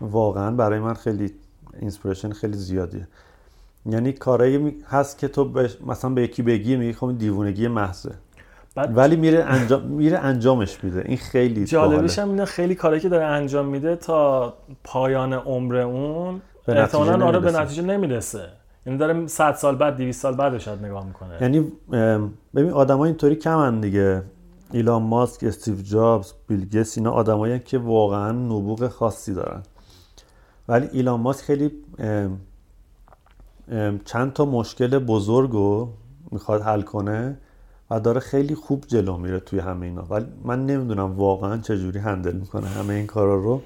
واقعا 0.00 0.50
برای 0.50 0.78
من 0.78 0.94
خیلی 0.94 1.34
inspiration 1.80 2.32
خیلی 2.32 2.56
زیادیه. 2.56 3.08
یعنی 3.86 4.12
کارایی 4.12 4.84
هست 4.86 5.18
که 5.18 5.28
تو 5.28 5.68
مثلا 5.86 6.10
به 6.10 6.22
یکی 6.22 6.42
بگی 6.42 6.76
میگی 6.76 6.92
خب 6.92 7.18
دیوونگی 7.18 7.68
محضه. 7.68 8.14
بعد 8.74 8.96
ولی 8.96 9.16
میره 9.16 9.44
انجام 9.44 9.82
میره 9.82 10.18
انجامش 10.18 10.84
میده. 10.84 11.02
این 11.06 11.16
خیلی 11.16 11.64
باحاله. 11.72 12.12
هم 12.12 12.28
اینه 12.28 12.44
خیلی 12.44 12.74
کاری 12.74 13.00
که 13.00 13.08
داره 13.08 13.24
انجام 13.24 13.66
میده 13.66 13.96
تا 13.96 14.54
پایان 14.84 15.32
عمر 15.32 15.76
اون 15.76 16.42
احتمالاً 16.68 17.26
آره 17.26 17.40
به. 17.40 17.52
نتیجه 17.52 17.82
نمی‌رسه. 17.82 18.48
یعنی 18.86 18.98
داره 18.98 19.26
100 19.26 19.54
سال 19.54 19.76
بعد 19.76 19.96
200 19.96 20.22
سال 20.22 20.36
بعد 20.36 20.58
شاید 20.58 20.84
نگاه 20.84 21.06
می‌کنه. 21.06 21.38
یعنی 21.40 21.72
ببین 22.54 22.70
آدمای 22.70 23.08
اینطوری 23.08 23.36
کمن 23.36 23.80
دیگه. 23.80 24.22
ایلان 24.72 25.02
ماسک 25.02 25.44
استیو 25.44 25.74
جابز 25.82 26.32
بیل 26.48 26.64
گیتس 26.64 26.98
اینا 26.98 27.10
آدمایی 27.10 27.58
که 27.58 27.78
واقعا 27.78 28.32
نبوغ 28.32 28.88
خاصی 28.88 29.34
دارن. 29.34 29.62
ولی 30.68 30.88
ایلان 30.92 31.20
ماسک 31.20 31.44
خیلی 31.44 31.70
چند 34.04 34.32
تا 34.32 34.44
مشکل 34.44 34.98
بزرگ 34.98 35.50
رو 35.50 35.92
می‌خواد 36.30 36.62
حل 36.62 36.82
کنه. 36.82 37.38
و 37.92 38.00
داره 38.00 38.20
خیلی 38.20 38.54
خوب 38.54 38.84
جلو 38.86 39.16
میره 39.16 39.40
توی 39.40 39.58
همه 39.58 39.86
اینا. 39.86 40.02
ولی 40.02 40.26
من 40.44 40.66
نمی‌دونم 40.66 41.16
واقعا 41.16 41.58
چجوری 41.58 41.98
هندل 41.98 42.36
می‌کنه 42.36 42.66
همه 42.66 42.94
این 42.94 43.06
کارا 43.06 43.36
رو. 43.36 43.62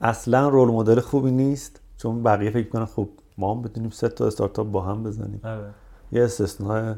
اصلا 0.00 0.48
رول 0.48 0.68
مدل 0.68 1.00
خوبی 1.00 1.30
نیست 1.30 1.80
چون 1.98 2.22
بقیه 2.22 2.50
فکر 2.50 2.68
کنن 2.68 2.84
خب 2.84 3.08
ما 3.38 3.54
هم 3.54 3.62
بتونیم 3.62 3.90
سه 3.90 4.08
تا 4.08 4.26
استارتاپ 4.26 4.66
با 4.70 4.82
هم 4.82 5.02
بزنیم. 5.02 5.40
آره. 5.44 5.70
یه 6.12 6.24
استثناء 6.24 6.94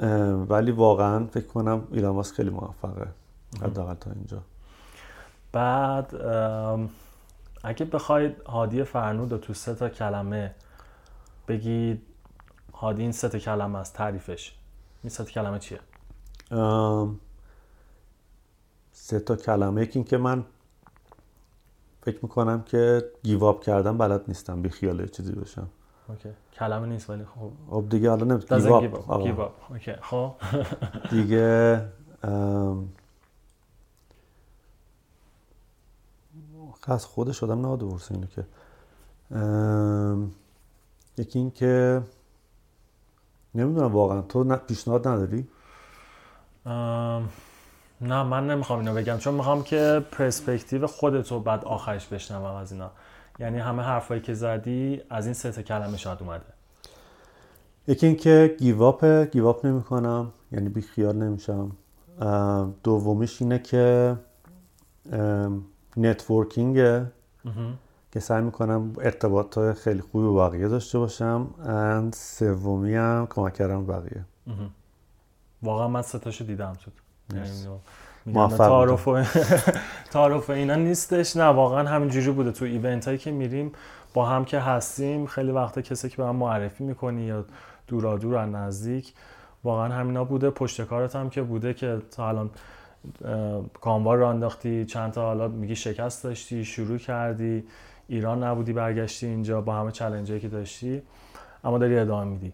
اه، 0.00 0.10
ولی 0.32 0.70
واقعا 0.70 1.26
فکر 1.26 1.46
کنم 1.46 1.82
ایلان 1.92 2.14
ماسک 2.14 2.34
خیلی 2.34 2.50
موفقه. 2.50 3.06
حداقل 3.62 3.94
تا 3.94 4.10
اینجا. 4.10 4.38
بعد 5.52 6.14
اگه 7.64 7.86
بخواید 7.86 8.42
هادی 8.46 8.84
فرنود 8.84 9.32
رو 9.32 9.38
تو 9.38 9.54
سه 9.54 9.74
تا 9.74 9.88
کلمه 9.88 10.54
بگید 11.48 12.02
هادی 12.74 13.02
این 13.02 13.12
سه 13.12 13.28
تا 13.28 13.38
کلمه 13.38 13.78
است 13.78 13.94
تعریفش. 13.94 14.56
این 15.06 15.10
سه 15.10 15.24
کلمه 15.24 15.58
چیه؟ 15.58 15.80
سه 18.92 19.20
تا 19.20 19.36
کلمه. 19.36 19.82
یکی 19.82 19.98
این 19.98 20.04
که 20.04 20.16
من 20.16 20.44
فکر 22.02 22.18
می‌کنم 22.22 22.62
که 22.62 23.10
give 23.22 23.49
up 23.49 23.62
کردم 23.62 23.98
بلد 23.98 24.24
نیستم 24.28 24.62
بی 24.62 24.68
خیال 24.68 25.06
چیزی 25.06 25.32
بشم 25.32 25.68
اوکی. 26.08 26.28
کلمه 26.52 26.86
نیست 26.86 27.10
ولی 27.10 27.24
خب. 27.24 27.50
خب 27.70 27.84
دیگه 27.88 28.10
حالا 28.10 28.24
نمی‌تونم 28.24 28.80
give 29.22 29.54
up. 29.68 29.70
اوکی. 29.70 29.92
خب. 30.02 30.32
دیگه 31.10 31.82
ام، 32.22 32.88
از 36.82 37.06
خودش 37.06 37.42
آدم 37.42 37.58
نباید 37.58 37.80
بپرسه 37.80 38.14
اینو 38.14 38.26
که. 38.26 38.46
ام، 39.30 40.32
یکی 41.18 41.38
این 41.38 41.50
که 41.50 42.02
نمی‌دونم 43.56 43.92
واقعا. 43.92 44.22
تو 44.22 44.44
نه- 44.44 44.56
پیشنهاد 44.56 45.08
نداری؟ 45.08 45.48
ام، 46.66 47.28
نه 48.00 48.22
من 48.22 48.46
نمی‌خوام 48.50 48.78
اینو 48.78 48.94
بگم. 48.94 49.18
چون 49.18 49.34
می‌خوام 49.34 49.62
که 49.62 50.04
پرسپکتیو 50.12 50.86
خودتو 50.86 51.40
بعد 51.40 51.64
آخرش 51.64 52.06
بشنوم 52.06 52.54
از 52.54 52.72
اینا. 52.72 52.90
یعنی 53.38 53.58
همه 53.58 53.82
حرفایی 53.82 54.20
که 54.20 54.34
زدی 54.34 55.02
از 55.10 55.24
این 55.24 55.34
سه 55.34 55.52
تا 55.52 55.62
کلمه 55.62 55.96
شاید 55.96 56.18
اومده. 56.20 56.44
یکی 57.88 58.06
این 58.06 58.16
که 58.16 58.56
give 58.58 58.89
up 58.89 59.04
give 59.04 59.45
up 59.45 59.66
نمی 59.66 59.82
کنم 59.82 60.32
یعنی 60.52 60.68
بی 60.68 60.80
خیال 60.80 61.16
نمیشم. 61.16 61.70
دومیش 62.84 63.42
اینه 63.42 63.58
که 63.58 64.16
نتورکینگه 65.96 67.06
که 68.16 68.20
سعی 68.20 68.42
می‌کنم 68.42 68.92
ارتباط 69.00 69.58
خیلی 69.58 70.00
خوبی 70.00 70.26
با 70.26 70.48
بقیه 70.48 70.68
داشته 70.68 70.98
باشم. 70.98 71.46
اند 71.64 72.12
سومی 72.12 72.94
هم 72.94 73.26
کمک 73.30 73.54
کردم 73.54 73.86
بقیه. 73.86 74.24
واقعا 75.62 75.88
من 75.88 76.02
سه 76.02 76.18
تاشو 76.18 76.44
دیدم. 76.44 76.76
تو 78.32 78.48
تعارف 78.48 79.08
و 79.08 79.22
تعارف 80.12 80.50
اینا 80.50 80.74
نیستش. 80.74 81.36
نه 81.36 81.44
واقعا 81.44 81.88
همینجوری 81.88 82.30
بوده. 82.30 82.52
تو 82.52 82.64
ایونت 82.64 83.06
هایی 83.06 83.18
که 83.18 83.30
میریم 83.30 83.72
با 84.14 84.26
هم 84.26 84.44
که 84.44 84.58
هستیم 84.58 85.26
خیلی 85.26 85.50
وقتا 85.50 85.80
کسی 85.80 86.08
که 86.08 86.16
به 86.16 86.24
هم 86.24 86.36
معرفی 86.36 86.84
می‌کنی 86.84 87.22
یا 87.22 87.44
دورا 87.86 88.16
دور 88.16 88.36
از 88.36 88.48
نزدیک 88.48 89.12
واقعا 89.64 89.94
همینا 89.94 90.24
بوده. 90.24 90.50
پشت 90.50 90.82
کارت 90.82 91.16
هم 91.16 91.30
که 91.30 91.42
بوده 91.42 91.74
که 91.74 92.02
تا 92.10 92.28
الان 92.28 92.50
کاموار 93.80 94.18
رو 94.18 94.26
انداختی 94.26 94.84
چند 94.84 95.12
تا 95.12 95.22
حالا 95.22 95.48
میگی 95.48 95.76
شکست 95.76 96.24
داشتی 96.24 96.64
شروع 96.64 96.98
کردی. 96.98 97.64
ایران 98.08 98.42
نبودی 98.42 98.72
برگشتی 98.72 99.26
اینجا 99.26 99.60
با 99.60 99.74
همه 99.74 99.92
چلنجایی 99.92 100.40
که 100.40 100.48
داشتی 100.48 101.02
اما 101.64 101.78
داری 101.78 101.98
ادامه 101.98 102.24
میدی. 102.24 102.52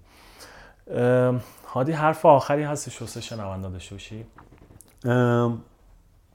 هادی 1.66 1.92
حرف 1.92 2.26
آخری 2.26 2.62
هستش 2.62 3.00
واسه 3.00 3.20
شنوندا 3.20 3.68
داشته 3.68 3.94
باشی؟ 3.94 4.24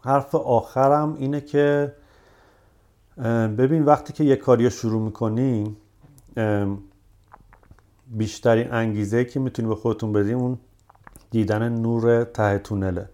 حرف 0.02 0.36
آخرم 0.36 1.14
اینه 1.14 1.42
که 1.42 1.94
ببین 3.58 3.86
وقتی 3.86 4.14
که 4.14 4.24
یه 4.24 4.36
کاری 4.36 4.64
رو 4.64 4.70
شروع 4.70 5.02
می‌کنی 5.02 5.78
بیشترین 8.08 8.74
انگیزه 8.74 9.26
که 9.26 9.40
می‌تونی 9.40 9.68
به 9.68 9.76
خودتون 9.76 10.14
بدی 10.14 10.34
اون 10.34 10.58
دیدن 11.32 11.70
نور 11.70 12.24
ته 12.24 12.60
تونله. 12.60 13.10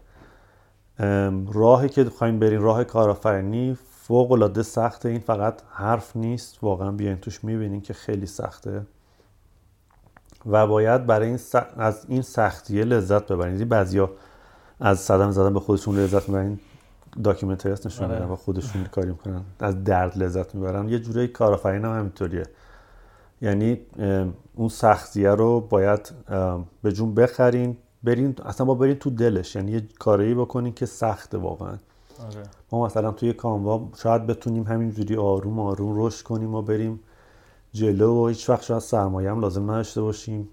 راهی 1.53 1.89
که 1.89 2.03
خواهیم 2.03 2.39
برین 2.39 2.61
راه 2.61 2.83
کارآفرینی 2.83 3.77
فوق 4.07 4.31
العاده 4.31 4.63
سخته. 4.63 5.09
این 5.09 5.19
فقط 5.19 5.61
حرف 5.71 6.15
نیست. 6.15 6.63
واقعا 6.63 6.91
بیاین 6.91 7.17
توش 7.17 7.43
می‌بینین 7.43 7.81
که 7.81 7.93
خیلی 7.93 8.25
سخته. 8.25 8.85
و 10.45 10.67
باید 10.67 11.05
برای 11.05 11.27
این 11.27 11.37
س- 11.37 11.55
از 11.77 12.05
این 12.07 12.21
سختیه 12.21 12.83
لذت 12.83 13.27
ببرید 13.31 13.59
این 13.59 13.69
بعضیا 13.69 14.11
از 14.79 14.99
صدم 14.99 15.31
زدن 15.31 15.53
به 15.53 15.59
خودشون 15.59 15.95
لذت 15.95 16.29
می‌برن. 16.29 16.59
داکیومنتری 17.23 17.71
هست 17.71 17.85
نشون 17.85 18.05
آره. 18.05 18.15
میدن 18.15 18.31
و 18.31 18.35
خودشون 18.35 18.83
کاری 18.83 19.09
می‌کنن. 19.09 19.41
از 19.59 19.83
درد 19.83 20.17
لذت 20.17 20.55
می‌برن. 20.55 20.89
یه 20.89 20.99
جوری 20.99 21.27
کارآفرین 21.27 21.85
هم 21.85 21.97
همینطوریه. 21.99 22.43
یعنی 23.41 23.79
اون 24.55 24.69
سختیه 24.69 25.29
رو 25.29 25.61
باید 25.61 26.11
به 26.83 26.91
جون 26.91 27.13
بخرین. 27.15 27.77
برین 28.03 28.35
اصلا 28.45 28.65
با 28.65 28.73
برین 28.73 28.95
تو 28.95 29.09
دلش. 29.09 29.55
یعنی 29.55 29.71
یه 29.71 29.87
کاری 29.99 30.35
بکنین 30.35 30.73
که 30.73 30.85
سخته 30.85 31.37
واقعا. 31.37 31.77
آره. 32.19 32.43
ما 32.71 32.85
مثلا 32.85 33.11
توی 33.11 33.33
کانوا 33.33 33.89
شاید 33.97 34.27
بتونیم 34.27 34.63
همینجوری 34.63 35.15
آروم 35.15 35.59
آروم 35.59 36.05
رشد 36.05 36.23
کنیم 36.23 36.55
و 36.55 36.61
بریم 36.61 36.99
جلو 37.73 38.23
و 38.23 38.27
هیچ 38.27 38.49
وقت 38.49 38.63
شاید 38.63 38.81
سرمایه 38.81 39.31
هم 39.31 39.39
لازم 39.39 39.71
نداشته 39.71 40.01
باشیم. 40.01 40.49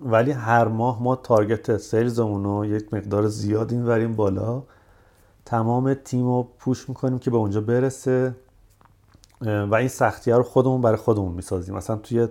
ولی 0.00 0.30
هر 0.30 0.68
ماه 0.68 1.02
ما 1.02 1.16
تارگت 1.16 1.76
سیلزمون 1.76 2.44
رو 2.44 2.64
یک 2.64 2.94
مقدار 2.94 3.26
زیاد 3.28 3.72
اینوریم 3.72 4.16
بالا. 4.16 4.62
تمام 5.44 5.94
تیم 5.94 6.26
رو 6.26 6.48
پوش 6.58 6.88
می‌کنیم 6.88 7.18
که 7.18 7.30
به 7.30 7.36
اونجا 7.36 7.60
برسه. 7.60 8.36
و 9.40 9.74
این 9.74 9.88
سختی 9.88 10.30
رو 10.30 10.42
خودمون 10.42 10.80
برای 10.80 10.96
خودمون 10.96 11.32
می‌سازیم. 11.32 11.74
مثلا 11.74 11.96
توی 11.96 12.28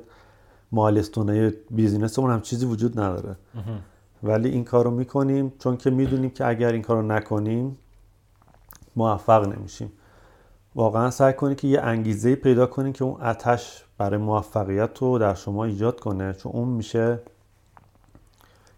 مایلستونه 0.72 1.53
بیزینسمون 1.72 2.32
هم 2.32 2.41
چیزی 2.41 2.66
وجود 2.66 2.99
نداره. 2.99 3.36
ولی 4.24 4.49
این 4.49 4.64
کار 4.64 4.86
رو 4.86 4.91
می‌کنیم 4.91 5.53
چون 5.59 5.78
که 5.78 5.89
می‌دونیم 5.89 6.30
که 6.30 6.47
اگر 6.47 6.72
این 6.72 6.82
کار 6.82 6.97
رو 6.97 7.07
نکنیم 7.07 7.78
موفق 8.96 9.48
نمیشیم. 9.58 9.92
واقعا 10.76 11.12
سعی 11.12 11.34
کنید 11.34 11.58
که 11.58 11.68
یه 11.68 11.82
انگیزه 11.82 12.36
پیدا 12.36 12.66
کنید 12.66 12.96
که 12.96 13.04
اون 13.04 13.22
آتش 13.22 13.86
برای 13.98 14.18
موفقیت 14.20 14.98
رو 15.00 15.18
در 15.20 15.34
شما 15.34 15.66
ایجاد 15.66 16.00
کنه 16.00 16.34
چون 16.34 16.52
اون 16.52 16.68
میشه 16.68 17.20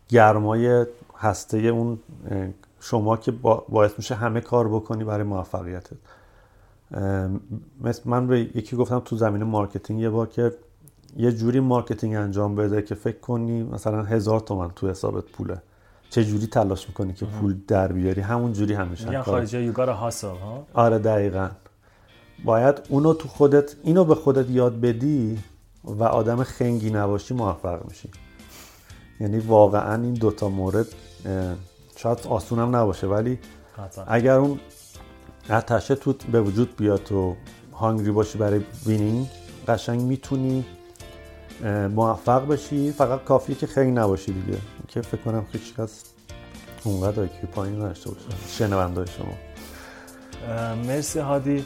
گرمای 0.09 0.85
هسته 1.17 1.57
اون 1.57 1.99
شما 2.79 3.17
که 3.17 3.31
با- 3.31 3.65
باعث 3.69 3.91
میشه 3.97 4.15
همه 4.15 4.41
کار 4.41 4.67
بکنی 4.69 5.03
برای 5.03 5.23
موفقیتت. 5.23 5.97
مثل 7.81 8.01
من 8.05 8.27
به 8.27 8.39
یکی 8.39 8.75
گفتم 8.75 8.99
تو 8.99 9.17
زمینه 9.17 9.45
marketing 9.45 9.99
یه 10.01 10.09
بار 10.09 10.27
که 10.27 10.53
یه 11.17 11.31
جوری 11.31 11.59
marketing 11.59 12.15
انجام 12.15 12.55
بده 12.55 12.81
که 12.81 12.95
فکر 12.95 13.19
کنی 13.19 13.63
مثلا 13.63 14.03
هزار 14.03 14.39
تومن 14.39 14.69
تو 14.75 14.89
حسابت 14.89 15.23
پوله. 15.25 15.61
چه 16.13 16.25
جوری 16.25 16.47
تلاش 16.47 16.87
می‌کنی 16.87 17.13
که 17.13 17.25
پول 17.25 17.55
در 17.67 17.91
بیاری؟ 17.91 18.21
همون 18.21 18.53
جوری 18.53 18.73
همیشه 18.73 19.05
میگن 19.05 19.21
خارجی 19.21 19.59
you 19.59 19.71
gotta 19.71 19.93
hustle 19.93 20.27
ها؟ 20.27 20.67
آره 20.73 20.99
دقیقا. 20.99 21.49
باید 22.45 22.81
اونو 22.89 23.13
تو 23.13 23.27
خودت 23.27 23.75
اینو 23.83 24.05
به 24.05 24.15
خودت 24.15 24.49
یاد 24.49 24.81
بدی 24.81 25.39
و 25.83 26.03
آدم 26.03 26.43
خنگی 26.43 26.89
نباشی 26.89 27.33
موفق 27.33 27.85
میشی. 27.89 28.09
یعنی 29.19 29.39
واقعا 29.39 30.01
این 30.01 30.13
دوتا 30.13 30.49
مورد 30.49 30.87
شاید 31.95 32.27
آسونم 32.29 32.75
نباشه 32.75 33.07
ولی 33.07 33.39
اگر 34.07 34.35
اون 34.35 34.59
اتشه 35.49 35.95
تو 35.95 36.13
به 36.31 36.41
وجود 36.41 36.75
بیاد 36.77 37.11
و 37.11 37.35
hungry 37.73 38.11
باشی 38.11 38.37
برای 38.37 38.61
winning 38.85 39.27
قشنگ 39.67 40.01
می‌تونی 40.01 40.65
موفق 41.95 42.47
بشی. 42.47 42.91
فقط 42.91 43.23
کافیه 43.23 43.55
که 43.55 43.67
خنگ 43.67 43.99
نباشی 43.99 44.33
دیگه. 44.33 44.57
که 44.87 45.01
فکر 45.01 45.21
کنم 45.21 45.45
هیچ 45.51 45.75
کس 45.75 46.03
اونقدر 46.83 47.27
IQ 47.27 47.47
پایین 47.51 47.75
نداشته 47.75 48.09
باشه. 48.09 48.27
شنونده 48.47 49.05
شما. 49.05 49.33
مرسی 50.75 51.19
هادی. 51.19 51.65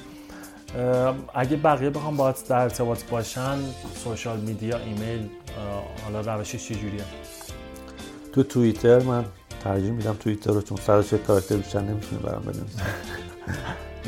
اگه 1.34 1.58
بقیه 1.58 1.90
بخوام 1.90 2.18
باهات 2.18 2.48
در 2.48 2.58
ارتباط 2.60 3.04
باشن 3.04 3.58
social 4.04 4.40
media 4.40 4.78
ایمیل 4.78 5.30
حالا 6.04 6.22
روشش 6.36 6.68
چجوریه 6.68 7.04
تو 8.34 8.44
توییتر 8.44 9.00
من 9.00 9.26
ترجیح 9.64 9.92
میدم 9.92 10.14
توییتر 10.14 10.52
رو 10.52 10.62
چون 10.62 10.78
140 10.78 11.20
کاراکتر 11.22 11.56
بیشتر 11.56 11.82
نمی‌تونه 11.82 12.22
برام 12.22 12.42
بنویسه 12.42 12.82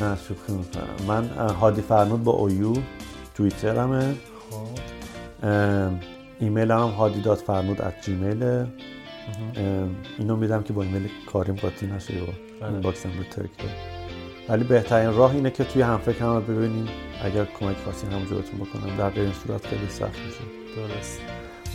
نه 0.00 0.16
شوخی 0.28 0.52
می‌کنم. 0.52 1.06
من 1.08 1.28
هادی 1.48 1.82
فرنود 1.82 2.24
با 2.24 2.32
OU 2.32 2.74
توییترمه. 3.34 4.14
خب. 4.50 4.89
ایمیل 6.40 6.70
هم 6.70 6.88
هادی 6.88 7.20
dot 7.20 7.40
فرنود 7.40 7.82
at 7.82 7.94
Gmail 8.00 8.66
اینو 10.18 10.36
میدم 10.36 10.62
که 10.62 10.72
با 10.72 10.82
ایمیل 10.82 11.08
کاریم 11.32 11.54
قاطی 11.54 11.86
نشه 11.86 12.14
و 12.14 12.26
بله. 12.60 12.70
هم 12.70 13.18
رو 13.18 13.24
ترک. 13.30 13.50
ولی 14.48 14.64
بهترین 14.64 15.14
راه 15.14 15.34
اینه 15.34 15.50
که 15.50 15.64
توی 15.64 15.82
همفکر 15.82 16.20
هم 16.20 16.34
رو 16.34 16.40
ببینیم. 16.40 16.88
اگر 17.24 17.44
کمک 17.44 17.76
خواستین 17.76 18.12
هم 18.12 18.24
جلوتون 18.24 18.60
بکنم. 18.60 18.96
در 18.96 19.10
غیر 19.10 19.24
این 19.24 19.32
صورت 19.32 19.66
خیلی 19.66 19.88
سخت 19.88 20.18
میشه. 20.26 20.40
درست. 20.76 21.20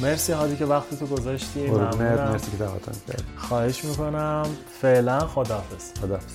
مرسی 0.01 0.31
هادی 0.31 0.55
که 0.55 0.65
وقتی 0.65 0.97
تو 0.97 1.05
گذاشتی 1.05 1.67
ممنونم. 1.67 2.31
مرسی 2.31 2.51
که 2.51 2.57
دعوتم 2.57 2.91
کردی. 3.07 3.23
خواهش 3.35 3.85
می‌کنم. 3.85 4.45
فعلا 4.81 5.19
خداحافظ. 5.19 5.99
خداحافظ. 6.01 6.33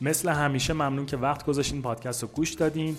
مثل 0.00 0.28
همیشه 0.28 0.72
ممنون 0.72 1.06
که 1.06 1.16
وقت 1.16 1.46
گذاشتین. 1.46 1.82
پادکست 1.82 2.22
رو 2.22 2.28
گوش 2.28 2.54
دادین. 2.54 2.96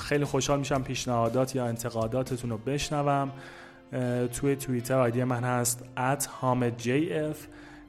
خیلی 0.00 0.24
خوشحال 0.24 0.58
میشم 0.58 0.82
پیشنهادات 0.82 1.54
یا 1.54 1.66
انتقاداتتون 1.66 2.50
رو 2.50 2.58
بشنوم. 2.58 3.32
توی 4.32 4.56
توییتر 4.56 4.98
آیدی 4.98 5.24
من 5.24 5.44
هست 5.44 5.84
at 5.96 6.22
hamidjf 6.22 7.36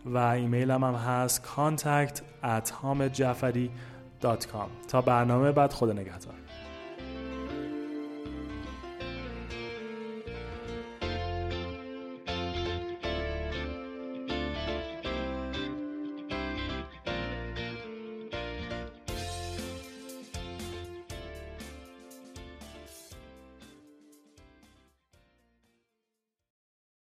و 0.05 0.17
ایمیلم 0.17 0.83
هم 0.83 0.93
هست 0.93 1.43
contact 1.55 2.17
at 2.43 2.71
تا 4.87 5.01
برنامه 5.01 5.51
بعد 5.51 5.73
خدا 5.73 5.93
نگهدار. 5.93 6.38